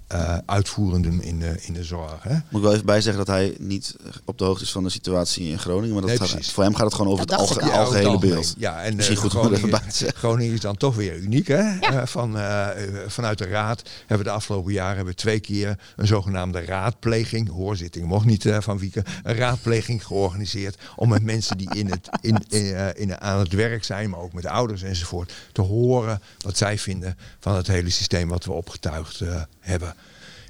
uitvoerenden 0.47 1.23
in 1.23 1.39
de, 1.39 1.57
in 1.61 1.73
de 1.73 1.85
zorg. 1.85 2.23
Hè? 2.23 2.33
Moet 2.33 2.43
ik 2.61 2.61
wel 2.63 2.73
even 2.73 2.87
bijzeggen 2.87 3.25
dat 3.27 3.35
hij 3.35 3.55
niet 3.59 3.97
op 4.25 4.39
de 4.39 4.45
hoogte 4.45 4.65
is 4.65 4.73
van 4.73 4.83
de 4.85 4.91
situatie 4.91 5.49
in 5.49 5.59
Groningen. 5.59 5.93
Maar 5.93 6.01
dat 6.01 6.11
Nee, 6.11 6.19
gaat, 6.19 6.31
precies. 6.31 6.53
voor 6.53 6.65
hem 6.65 6.75
gaat 6.75 6.85
het 6.87 6.95
gewoon 6.95 7.13
over 7.13 7.27
Dat 7.27 7.41
het 7.41 7.49
alge- 7.49 7.61
al. 7.63 7.71
algehele 7.71 8.09
algemeen. 8.09 8.35
beeld. 8.35 8.55
Ja, 8.59 8.83
en 8.83 8.97
Misschien 8.97 9.17
eh, 9.17 9.23
goed 9.23 9.35
om 9.35 9.53
er 9.53 9.57
Groningen. 9.59 9.81
Groningen 10.15 10.55
is 10.55 10.61
dan 10.61 10.77
toch 10.77 10.95
weer 10.97 11.17
uniek. 11.17 11.47
Hè? 11.49 11.79
Eh, 11.81 12.07
van, 12.07 12.37
eh, 12.37 12.69
eh, 12.85 12.95
vanuit 13.07 13.39
de 13.39 13.47
raad 13.47 13.83
hebben 13.99 14.19
we 14.19 14.25
de 14.25 14.31
afgelopen 14.31 14.73
jaren 14.73 14.97
hebben 14.97 15.15
we 15.15 15.21
twee 15.21 15.41
keer 15.41 15.79
een 15.97 16.07
zogenaamde 16.07 16.65
raadpleging, 16.65 17.49
hoorzitting 17.51 18.07
mocht 18.07 18.27
niet 18.27 18.47
eh, 18.47 18.57
van 18.61 18.79
Wieken, 18.79 19.05
een 19.23 19.35
raadpleging 19.35 20.07
georganiseerd 20.07 20.77
om 20.97 21.09
met 21.09 21.23
mensen 21.23 21.57
die 21.59 21.75
in 21.75 21.91
het, 21.91 22.09
in, 22.21 22.37
in, 22.49 22.75
eh, 22.75 22.87
in, 23.03 23.21
aan 23.21 23.39
het 23.39 23.53
werk 23.53 23.82
zijn, 23.85 24.11
maar 24.11 24.21
ook 24.21 24.33
met 24.33 24.47
ouders 24.47 24.83
enzovoort, 24.83 25.33
te 25.53 25.61
horen 25.61 26.21
wat 26.39 26.57
zij 26.57 26.79
vinden 26.79 27.17
van 27.41 27.57
het 27.57 27.67
hele 27.67 27.91
systeem 27.91 28.29
wat 28.29 28.45
we 28.45 28.53
opgetuigd 28.53 29.21
eh, 29.21 29.43
hebben. 29.61 29.95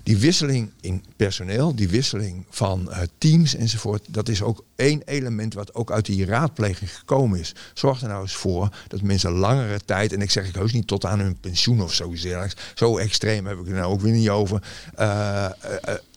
Die 0.02 0.18
wisseling 0.18 0.70
in 0.80 1.04
personeel, 1.16 1.74
die 1.74 1.88
wisseling 1.88 2.44
van 2.50 2.92
eh, 2.92 3.02
teams 3.18 3.54
enzovoort, 3.54 4.04
dat 4.08 4.28
is 4.28 4.42
ook 4.42 4.64
één 4.76 5.02
element 5.04 5.54
wat 5.54 5.74
ook 5.74 5.92
uit 5.92 6.06
die 6.06 6.24
raadpleging 6.24 6.96
gekomen 6.96 7.38
is. 7.38 7.54
Zorg 7.74 8.02
er 8.02 8.08
nou 8.08 8.22
eens 8.22 8.34
voor 8.34 8.68
dat 8.88 9.02
mensen 9.02 9.30
langere 9.30 9.80
tijd, 9.84 10.12
en 10.12 10.20
ik 10.20 10.30
zeg 10.30 10.48
ik 10.48 10.54
heus 10.54 10.72
niet 10.72 10.86
tot 10.86 11.04
aan 11.04 11.20
hun 11.20 11.40
pensioen 11.40 11.82
of 11.82 11.94
zoiets 11.94 12.26
zo 12.74 12.98
extreem 12.98 13.46
heb 13.46 13.58
ik 13.58 13.66
er 13.66 13.74
nou 13.74 13.92
ook 13.92 14.00
weer 14.00 14.12
niet 14.12 14.28
over, 14.28 14.62
eh, 14.94 15.46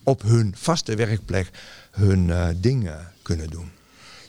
op 0.04 0.22
hun 0.22 0.54
vaste 0.58 0.96
werkplek 0.96 1.50
hun 1.92 2.58
dingen 2.62 3.12
kunnen 3.22 3.50
doen. 3.50 3.75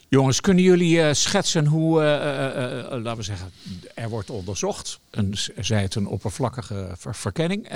Jongens, 0.08 0.40
kunnen 0.40 0.62
jullie 0.64 1.02
eh, 1.02 1.14
schetsen 1.14 1.66
hoe, 1.66 2.00
eh, 2.02 2.84
eh, 2.84 3.02
laten 3.02 3.16
we 3.16 3.22
zeggen, 3.22 3.50
er 3.94 4.08
wordt 4.08 4.30
onderzocht. 4.30 4.98
Een, 5.10 5.34
zij 5.60 5.82
het 5.82 5.94
een 5.94 6.06
oppervlakkige 6.06 6.88
ver- 6.96 7.14
verkenning, 7.14 7.68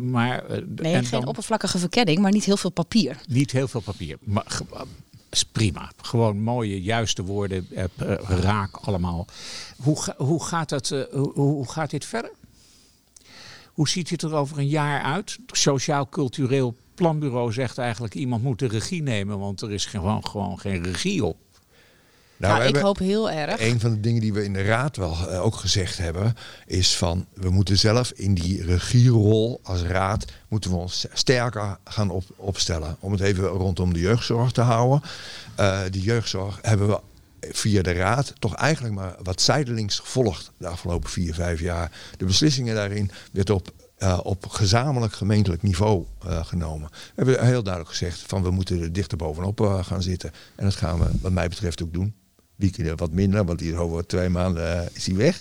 maar 0.00 0.44
Nee, 0.48 0.94
en 0.94 1.00
geen 1.02 1.10
dan 1.10 1.26
oppervlakkige 1.26 1.78
verkenning, 1.78 2.18
maar 2.18 2.32
niet 2.32 2.44
heel 2.44 2.56
veel 2.56 2.70
papier. 2.70 3.20
niet 3.28 3.50
heel 3.50 3.68
veel 3.68 3.80
papier. 3.80 4.16
Maar 4.20 4.60
is 5.30 5.44
prima. 5.44 5.90
Gewoon 6.02 6.40
mooie, 6.42 6.82
juiste 6.82 7.22
woorden, 7.24 7.68
raak 8.26 8.76
allemaal. 8.76 9.26
Hoe, 9.82 10.02
ga- 10.02 10.14
hoe, 10.16 10.44
gaat 10.44 10.70
het, 10.70 10.90
eh, 10.90 11.00
hoe, 11.12 11.32
hoe 11.34 11.70
gaat 11.70 11.90
dit 11.90 12.04
verder? 12.04 12.30
Hoe 13.66 13.88
ziet 13.88 14.10
het 14.10 14.22
er 14.22 14.34
over 14.34 14.58
een 14.58 14.68
jaar 14.68 15.02
uit? 15.02 15.38
Het 15.46 15.58
Sociaal 15.58 16.08
Cultureel 16.08 16.74
Planbureau 16.94 17.52
zegt 17.52 17.78
eigenlijk 17.78 18.14
iemand 18.14 18.42
moet 18.42 18.58
de 18.58 18.68
regie 18.68 19.02
nemen, 19.02 19.38
want 19.38 19.60
er 19.60 19.72
is 19.72 19.84
gewoon, 19.86 20.26
gewoon 20.26 20.58
geen 20.60 20.82
regie 20.82 21.24
op. 21.24 21.36
Nou, 22.36 22.58
Nou, 22.58 22.68
ik 22.68 22.76
hoop 22.76 22.98
heel 22.98 23.30
erg. 23.30 23.60
Een 23.60 23.80
van 23.80 23.90
de 23.90 24.00
dingen 24.00 24.20
die 24.20 24.32
we 24.32 24.44
in 24.44 24.52
de 24.52 24.62
raad 24.62 24.96
wel 24.96 25.28
eh, 25.28 25.44
ook 25.44 25.54
gezegd 25.54 25.98
hebben, 25.98 26.36
is 26.66 26.96
van 26.96 27.26
we 27.34 27.50
moeten 27.50 27.78
zelf 27.78 28.10
in 28.10 28.34
die 28.34 28.64
regierol 28.64 29.60
als 29.62 29.82
raad 29.82 30.24
moeten 30.48 30.70
we 30.70 30.76
ons 30.76 31.06
sterker 31.12 31.78
gaan 31.84 32.10
op, 32.10 32.24
opstellen. 32.36 32.96
Om 33.00 33.12
het 33.12 33.20
even 33.20 33.44
rondom 33.44 33.92
de 33.92 34.00
jeugdzorg 34.00 34.52
te 34.52 34.60
houden. 34.60 35.02
Eh 35.54 35.80
de 35.90 36.00
jeugdzorg 36.00 36.58
hebben 36.62 36.88
we 36.88 37.00
via 37.40 37.82
de 37.82 37.92
raad 37.92 38.32
toch 38.38 38.54
eigenlijk 38.54 38.94
maar 38.94 39.16
wat 39.22 39.40
zijdelings 39.40 39.98
gevolgd 39.98 40.52
de 40.56 40.66
afgelopen 40.66 41.10
vier, 41.10 41.34
vijf 41.34 41.60
jaar. 41.60 41.92
De 42.16 42.24
beslissingen 42.24 42.74
daarin 42.74 43.10
werd 43.32 43.50
op, 43.50 43.72
eh, 43.96 44.20
op 44.22 44.46
gezamenlijk 44.46 45.12
gemeentelijk 45.12 45.62
niveau 45.62 46.04
genomen. 46.20 46.88
We 46.90 47.12
hebben 47.14 47.46
heel 47.46 47.62
duidelijk 47.62 47.96
gezegd 47.96 48.24
van 48.26 48.42
we 48.42 48.50
moeten 48.50 48.82
er 48.82 48.92
dichter 48.92 49.18
bovenop 49.18 49.60
gaan 49.82 50.02
zitten. 50.02 50.32
En 50.54 50.64
dat 50.64 50.74
gaan 50.74 50.98
we 50.98 51.06
wat 51.20 51.32
mij 51.32 51.48
betreft 51.48 51.82
ook 51.82 51.92
doen. 51.92 52.14
Wieke 52.56 52.94
wat 52.96 53.10
minder, 53.10 53.44
want 53.44 53.58
die 53.58 53.72
is 53.72 53.78
over 53.78 54.06
twee 54.06 54.28
maanden 54.28 54.80
eh, 54.80 54.86
is 54.92 55.06
hij 55.06 55.16
weg. 55.16 55.40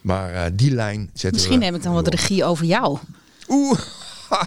Maar 0.00 0.34
eh, 0.34 0.50
die 0.52 0.70
lijn 0.70 1.10
zetten 1.12 1.30
Misschien 1.32 1.58
we 1.58 1.64
neem 1.64 1.74
ik 1.74 1.82
dan 1.82 1.92
door. 1.94 2.08
regie 2.08 2.44
over 2.44 2.64
jou. 2.64 2.98
Oeh, 3.48 3.78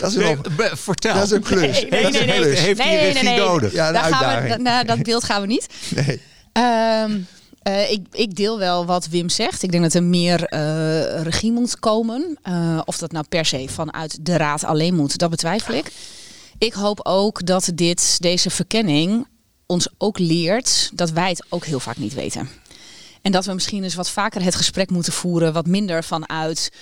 dat 0.00 0.10
is 0.10 0.14
wel... 0.16 0.36
vertel. 0.72 1.14
Dat 1.14 1.24
is 1.24 1.30
een 1.30 1.42
klus. 1.42 1.80
Nee, 1.80 1.90
nee, 1.90 2.02
Dat 2.02 2.14
is 2.14 2.20
nee, 2.20 2.22
een 2.22 2.40
nee. 2.40 2.40
klus. 2.40 2.60
Heeft 2.60 2.82
hij 2.82 2.94
Nee, 2.94 3.06
regie 3.06 3.22
nee, 3.22 3.38
nee. 3.38 3.46
nodig? 3.46 3.72
Ja, 3.72 3.92
Daar 3.92 4.14
gaan 4.14 4.42
we, 4.42 4.56
nou, 4.56 4.86
dat 4.86 5.02
beeld 5.02 5.24
gaan 5.24 5.40
we 5.40 5.46
niet. 5.46 5.66
Nee. 5.94 6.20
Ehm, 6.52 7.18
eh, 7.62 7.90
ik, 7.90 8.06
ik 8.12 8.34
deel 8.34 8.58
wel 8.58 8.86
wat 8.86 9.08
Wim 9.08 9.28
zegt. 9.28 9.62
Ik 9.62 9.70
denk 9.70 9.82
dat 9.82 9.94
er 9.94 10.02
meer 10.02 10.44
eh, 10.44 11.22
regie 11.22 11.52
moet 11.52 11.78
komen. 11.78 12.38
Eh, 12.42 12.80
of 12.84 12.98
dat 12.98 13.12
nou 13.12 13.24
per 13.28 13.44
se 13.44 13.64
vanuit 13.68 14.18
de 14.26 14.36
raad 14.36 14.64
alleen 14.64 14.94
moet, 14.94 15.18
dat 15.18 15.30
betwijfel 15.30 15.74
ik. 15.74 15.92
Ik 16.58 16.72
hoop 16.72 17.00
ook 17.02 17.46
dat 17.46 17.70
dit, 17.74 18.16
deze 18.20 18.50
verkenning 18.50 19.26
ons 19.72 19.88
ook 19.98 20.18
leert 20.18 20.90
dat 20.94 21.10
wij 21.10 21.28
het 21.28 21.44
ook 21.48 21.64
heel 21.64 21.80
vaak 21.80 21.96
niet 21.96 22.14
weten. 22.14 22.48
En 23.22 23.32
dat 23.32 23.44
we 23.44 23.52
misschien 23.52 23.82
eens 23.82 23.94
wat 23.94 24.10
vaker 24.10 24.42
het 24.42 24.54
gesprek 24.54 24.90
moeten 24.90 25.12
voeren, 25.12 25.52
wat 25.52 25.66
minder 25.66 26.04
vanuit 26.04 26.72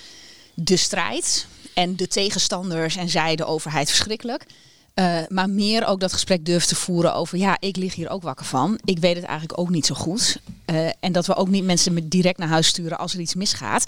de 0.53 0.77
strijd 0.77 1.45
en 1.73 1.95
de 1.95 2.07
tegenstanders 2.07 2.95
en 2.95 3.09
zij 3.09 3.35
de 3.35 3.45
overheid 3.45 3.89
verschrikkelijk. 3.89 4.45
Eh, 4.93 5.17
maar 5.27 5.49
meer 5.49 5.85
ook 5.85 5.99
dat 5.99 6.13
gesprek 6.13 6.45
durven 6.45 6.67
te 6.67 6.75
voeren 6.75 7.13
over, 7.13 7.37
ja, 7.37 7.57
ik 7.59 7.75
lig 7.75 7.95
hier 7.95 8.09
ook 8.09 8.21
wakker 8.21 8.45
van. 8.45 8.79
Ik 8.85 8.99
weet 8.99 9.15
het 9.15 9.23
eigenlijk 9.23 9.59
ook 9.59 9.69
niet 9.69 9.85
zo 9.85 9.95
goed. 9.95 10.39
Eh, 10.65 10.87
en 10.99 11.11
dat 11.11 11.25
we 11.25 11.35
ook 11.35 11.47
niet 11.47 11.63
mensen 11.63 12.09
direct 12.09 12.37
naar 12.37 12.47
huis 12.47 12.67
sturen 12.67 12.97
als 12.97 13.13
er 13.13 13.19
iets 13.19 13.35
misgaat. 13.35 13.85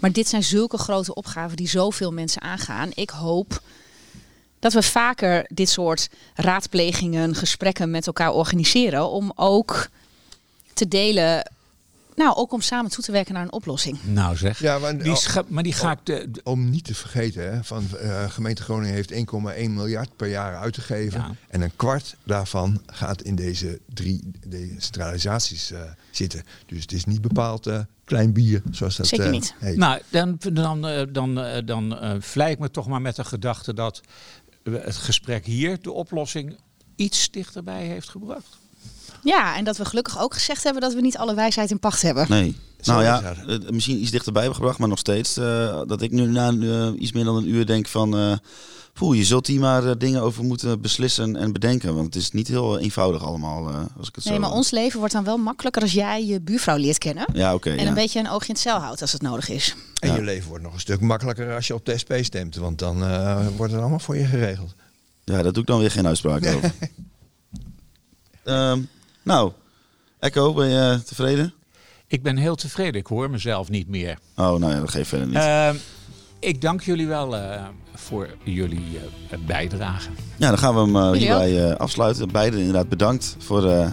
Maar 0.00 0.12
dit 0.12 0.28
zijn 0.28 0.42
zulke 0.42 0.78
grote 0.78 1.14
opgaven 1.14 1.56
die 1.56 1.68
zoveel 1.68 2.12
mensen 2.12 2.42
aangaan. 2.42 2.90
Ik 2.94 3.10
hoop 3.10 3.62
dat 4.58 4.72
we 4.72 4.82
vaker 4.82 5.44
dit 5.54 5.68
soort 5.68 6.08
raadplegingen, 6.34 7.34
gesprekken 7.34 7.90
met 7.90 8.06
elkaar 8.06 8.32
organiseren. 8.32 9.08
Om 9.10 9.32
ook 9.34 9.88
te 10.74 10.88
delen, 10.88 11.50
nou 12.16 12.34
ook 12.36 12.52
om 12.52 12.60
samen 12.60 12.90
toe 12.90 13.04
te 13.04 13.12
werken 13.12 13.34
naar 13.34 13.42
een 13.42 13.52
oplossing. 13.52 13.98
Nou 14.02 14.36
zeg. 14.36 14.60
Ja, 14.60 14.78
maar, 14.78 14.98
Die 14.98 15.16
maar 15.48 15.62
die 15.62 15.72
ga 15.72 15.90
ik 15.92 15.98
de, 16.02 16.30
de- 16.30 16.40
om 16.44 16.70
niet 16.70 16.84
te 16.84 16.94
vergeten, 16.94 17.52
hè, 17.54 17.64
van 17.64 17.84
eh, 18.00 18.30
gemeente 18.30 18.62
Groningen 18.62 18.94
heeft 18.94 19.12
1,1 19.12 19.70
miljard 19.70 20.16
per 20.16 20.28
jaar 20.28 20.56
uit 20.56 20.72
te 20.74 20.80
geven. 20.80 21.20
Ja. 21.20 21.34
En 21.48 21.60
een 21.60 21.76
kwart 21.76 22.16
daarvan 22.24 22.82
gaat 22.86 23.22
in 23.22 23.34
deze 23.34 23.80
drie 23.94 24.30
decentralisaties 24.46 25.70
eh 25.70 25.80
zitten. 26.10 26.42
Dus 26.66 26.82
het 26.82 26.92
is 26.92 27.04
niet 27.04 27.20
bepaald 27.20 27.66
eh, 27.66 27.78
klein 28.04 28.32
bier, 28.32 28.62
zoals 28.70 28.96
dat 28.96 29.06
Zeker 29.06 29.30
niet. 29.30 29.54
heet. 29.58 29.76
Nou, 29.76 30.00
dan, 30.08 30.36
dan, 30.52 31.06
dan, 31.12 31.62
dan 31.64 31.98
vlei 32.20 32.50
ik 32.52 32.58
me 32.58 32.70
toch 32.70 32.86
maar 32.86 33.00
met 33.00 33.16
de 33.16 33.24
gedachte 33.24 33.74
dat 33.74 34.00
het 34.62 34.96
gesprek 34.96 35.46
hier 35.46 35.82
de 35.82 35.92
oplossing 35.92 36.56
iets 36.96 37.30
dichterbij 37.30 37.84
heeft 37.84 38.08
gebracht. 38.08 38.58
Ja, 39.22 39.56
en 39.56 39.64
dat 39.64 39.76
we 39.76 39.84
gelukkig 39.84 40.20
ook 40.20 40.34
gezegd 40.34 40.62
hebben 40.62 40.82
dat 40.82 40.94
we 40.94 41.00
niet 41.00 41.16
alle 41.16 41.34
wijsheid 41.34 41.70
in 41.70 41.78
pacht 41.78 42.02
hebben. 42.02 42.26
Nee. 42.28 42.56
Zo 42.80 42.92
nou 42.92 43.04
ja, 43.04 43.34
misschien 43.70 44.00
iets 44.00 44.10
dichterbij 44.10 44.52
gebracht, 44.52 44.78
maar 44.78 44.88
nog 44.88 44.98
steeds. 44.98 45.36
eh, 45.36 45.80
dat 45.86 46.02
ik 46.02 46.10
nu 46.10 46.26
na 46.26 46.48
eh, 46.60 47.00
iets 47.00 47.12
meer 47.12 47.24
dan 47.24 47.36
een 47.36 47.48
uur 47.48 47.66
denk 47.66 47.86
van... 47.88 48.16
eh 48.18 48.32
poeh, 48.92 49.16
je 49.16 49.24
zult 49.24 49.46
hier 49.46 49.60
maar 49.60 49.98
dingen 49.98 50.22
over 50.22 50.44
moeten 50.44 50.80
beslissen 50.80 51.36
en 51.36 51.52
bedenken. 51.52 51.94
Want 51.94 52.06
het 52.14 52.22
is 52.22 52.30
niet 52.30 52.48
heel 52.48 52.78
eenvoudig 52.78 53.24
allemaal, 53.24 53.68
eh, 53.68 53.74
als 53.98 54.08
ik 54.08 54.14
het 54.14 54.24
Nee, 54.24 54.34
zo... 54.34 54.40
maar 54.40 54.50
ons 54.50 54.70
leven 54.70 54.98
wordt 54.98 55.14
dan 55.14 55.24
wel 55.24 55.36
makkelijker 55.36 55.82
als 55.82 55.92
jij 55.92 56.26
je 56.26 56.40
buurvrouw 56.40 56.76
leert 56.76 56.98
kennen. 56.98 57.26
Ja, 57.32 57.54
oké. 57.54 57.70
En 57.70 57.82
ja. 57.82 57.88
een 57.88 57.94
beetje 57.94 58.18
een 58.20 58.28
oogje 58.30 58.48
in 58.48 58.54
het 58.54 58.62
cel 58.62 58.78
houdt 58.78 59.00
als 59.00 59.12
het 59.12 59.22
nodig 59.22 59.48
is. 59.48 59.74
En 60.00 60.08
Ja. 60.08 60.14
je 60.14 60.22
leven 60.22 60.48
wordt 60.48 60.64
nog 60.64 60.72
een 60.74 60.80
stuk 60.80 61.00
makkelijker 61.00 61.54
als 61.54 61.66
je 61.66 61.74
op 61.74 61.84
de 61.86 61.98
SP 62.02 62.12
stemt. 62.20 62.56
Want 62.56 62.78
dan 62.78 63.02
eh, 63.04 63.46
wordt 63.56 63.72
het 63.72 63.80
allemaal 63.80 63.98
voor 63.98 64.16
je 64.16 64.24
geregeld. 64.24 64.74
Ja, 65.24 65.42
daar 65.42 65.52
doe 65.52 65.62
ik 65.62 65.68
dan 65.68 65.78
weer 65.80 65.90
geen 65.90 66.06
uitspraak 66.06 66.46
over. 66.54 66.72
Ehm, 68.44 68.80
nou, 69.22 69.52
Echo, 70.18 70.52
ben 70.54 70.68
je 70.68 71.02
tevreden? 71.04 71.52
Ik 72.08 72.22
ben 72.22 72.36
heel 72.36 72.54
tevreden. 72.54 73.00
Ik 73.00 73.06
hoor 73.06 73.30
mezelf 73.30 73.68
niet 73.70 73.88
meer. 73.88 74.18
Oh, 74.36 74.54
nou 74.54 74.72
ja, 74.72 74.80
dat 74.80 74.90
geeft 74.90 75.08
verder 75.08 75.26
niet. 75.26 75.36
Ehm, 75.36 75.74
ik 76.40 76.60
dank 76.60 76.82
jullie 76.82 77.06
wel 77.06 77.36
eh, 77.36 77.64
voor 77.94 78.28
jullie 78.42 78.98
eh, 79.30 79.38
bijdrage. 79.46 80.08
Ja, 80.36 80.48
dan 80.48 80.58
gaan 80.58 80.74
we 80.74 80.80
hem 80.80 80.96
eh, 80.96 81.10
hierbij 81.20 81.70
eh, 81.70 81.76
afsluiten. 81.76 82.32
Beiden 82.32 82.58
inderdaad 82.58 82.88
bedankt 82.88 83.36
voor 83.38 83.64
eh, 83.70 83.84
eh, 83.84 83.90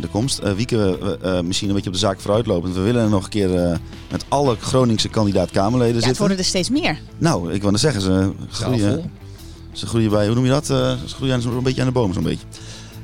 de 0.00 0.08
komst. 0.10 0.38
Wieke, 0.54 0.98
misschien 1.44 1.68
een 1.68 1.74
beetje 1.74 1.88
op 1.90 1.94
de 1.94 2.00
zaak 2.00 2.20
vooruitlopend. 2.20 2.74
We 2.74 2.80
willen 2.80 3.10
nog 3.10 3.24
een 3.24 3.30
keer 3.30 3.54
eh, 3.64 3.76
met 4.10 4.24
alle 4.28 4.56
Groningse 4.60 5.08
kandidaat-Kamerleden 5.08 5.86
Ja, 5.88 5.94
het 5.94 6.02
zitten. 6.04 6.20
worden 6.20 6.38
er 6.38 6.44
steeds 6.44 6.70
meer. 6.70 7.00
Nou, 7.18 7.52
ik 7.52 7.60
wou 7.60 7.72
net 7.72 7.80
zeggen, 7.80 8.00
ze 8.02 8.32
groeien, 8.50 8.94
vol. 8.94 9.10
ze 9.72 9.86
groeien 9.86 10.10
bij, 10.10 10.26
hoe 10.26 10.34
noem 10.34 10.44
je 10.44 10.50
dat? 10.50 10.70
Eh, 10.70 10.92
ze 11.06 11.14
groeien 11.14 11.42
zo'n 11.42 11.62
beetje 11.62 11.80
aan 11.80 11.86
de 11.86 11.92
boom, 11.92 12.12
zo'n 12.12 12.22
beetje. 12.22 12.46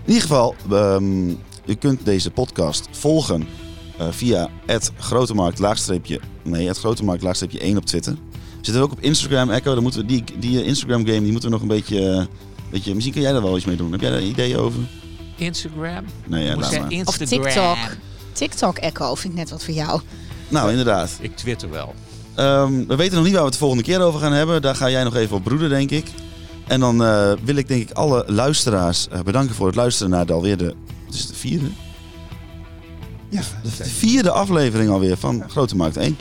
In 0.05 0.07
ieder 0.13 0.23
geval, 0.23 0.55
ehm, 0.71 1.29
u 1.67 1.75
kunt 1.79 2.05
deze 2.05 2.31
podcast 2.31 2.89
volgen 2.91 3.47
eh, 3.99 4.07
via 4.11 4.49
het 4.67 4.93
grotemarkt 4.99 5.59
laagstreepje, 5.59 6.21
nee, 6.43 6.67
het 6.67 6.79
grotemarkt 6.79 7.23
laagstreepje 7.23 7.59
1 7.59 7.77
op 7.77 7.85
Twitter. 7.85 8.13
We 8.33 8.71
zitten 8.71 8.83
ook 8.83 8.93
op 8.93 9.01
Instagram, 9.01 9.51
Echo. 9.51 9.75
Dan 9.75 9.83
moeten 9.83 10.01
we 10.01 10.07
die, 10.07 10.25
die 10.39 10.61
eh, 10.61 10.67
Instagram 10.67 11.07
game, 11.07 11.21
die 11.21 11.33
moeten 11.33 11.49
we 11.49 11.55
nog 11.55 11.63
een 11.63 11.69
beetje, 11.69 12.11
eh, 12.11 12.25
beetje, 12.71 12.93
misschien 12.93 13.15
kun 13.15 13.23
jij 13.23 13.33
daar 13.33 13.43
wel 13.43 13.57
iets 13.57 13.67
mee 13.67 13.77
doen. 13.77 13.93
Heb 13.93 14.01
jij 14.01 14.11
daar 14.11 14.23
ideeën 14.23 14.57
over? 14.57 14.81
Instagram. 15.37 16.05
Nee, 16.27 16.45
ja, 16.45 16.57
laat 16.57 16.79
maar. 16.79 17.03
Of. 17.05 17.17
TikTok. 17.17 17.77
TikTok 18.33 18.79
Echo 18.79 19.15
vind 19.15 19.33
ik 19.33 19.39
net 19.39 19.51
wat 19.51 19.65
voor 19.65 19.75
jou. 19.75 20.01
Nou, 20.49 20.71
inderdaad. 20.71 21.19
Ik 21.21 21.37
twitter 21.37 21.71
wel. 21.71 21.95
Ehm, 22.35 22.87
we 22.87 22.97
weten 22.97 23.15
nog 23.15 23.25
niet 23.25 23.33
waar 23.33 23.41
we 23.41 23.49
het 23.49 23.53
de 23.53 23.59
volgende 23.59 23.85
keer 23.85 24.01
over 24.01 24.21
gaan 24.21 24.33
hebben. 24.33 24.63
Daar 24.63 24.77
ga 24.77 24.91
jij 24.91 25.05
nog 25.05 25.15
even 25.15 25.37
op 25.37 25.45
broeden, 25.45 25.69
denk 25.69 25.91
ik. 25.91 26.07
En 26.67 26.81
dan 26.81 27.05
eh, 27.05 27.33
wil 27.45 27.57
ik 27.57 27.69
denk 27.69 27.91
ik 27.91 27.97
alle 27.97 28.25
luisteraars 28.27 29.09
eh, 29.09 29.21
bedanken 29.21 29.55
voor 29.55 29.67
het 29.67 29.77
luisteren 29.77 30.11
naar 30.11 30.27
de 30.27 30.33
alweer 30.33 30.57
de, 30.57 30.75
wat 31.05 31.15
is 31.15 31.21
het, 31.21 31.29
de 31.29 31.35
vierde? 31.35 31.67
Ja, 33.35 33.43
De 33.63 33.85
vierde 33.85 34.31
aflevering 34.31 34.91
alweer 34.91 35.17
van 35.17 35.45
Grote 35.49 35.77
Markt 35.77 35.97
1. 35.97 36.17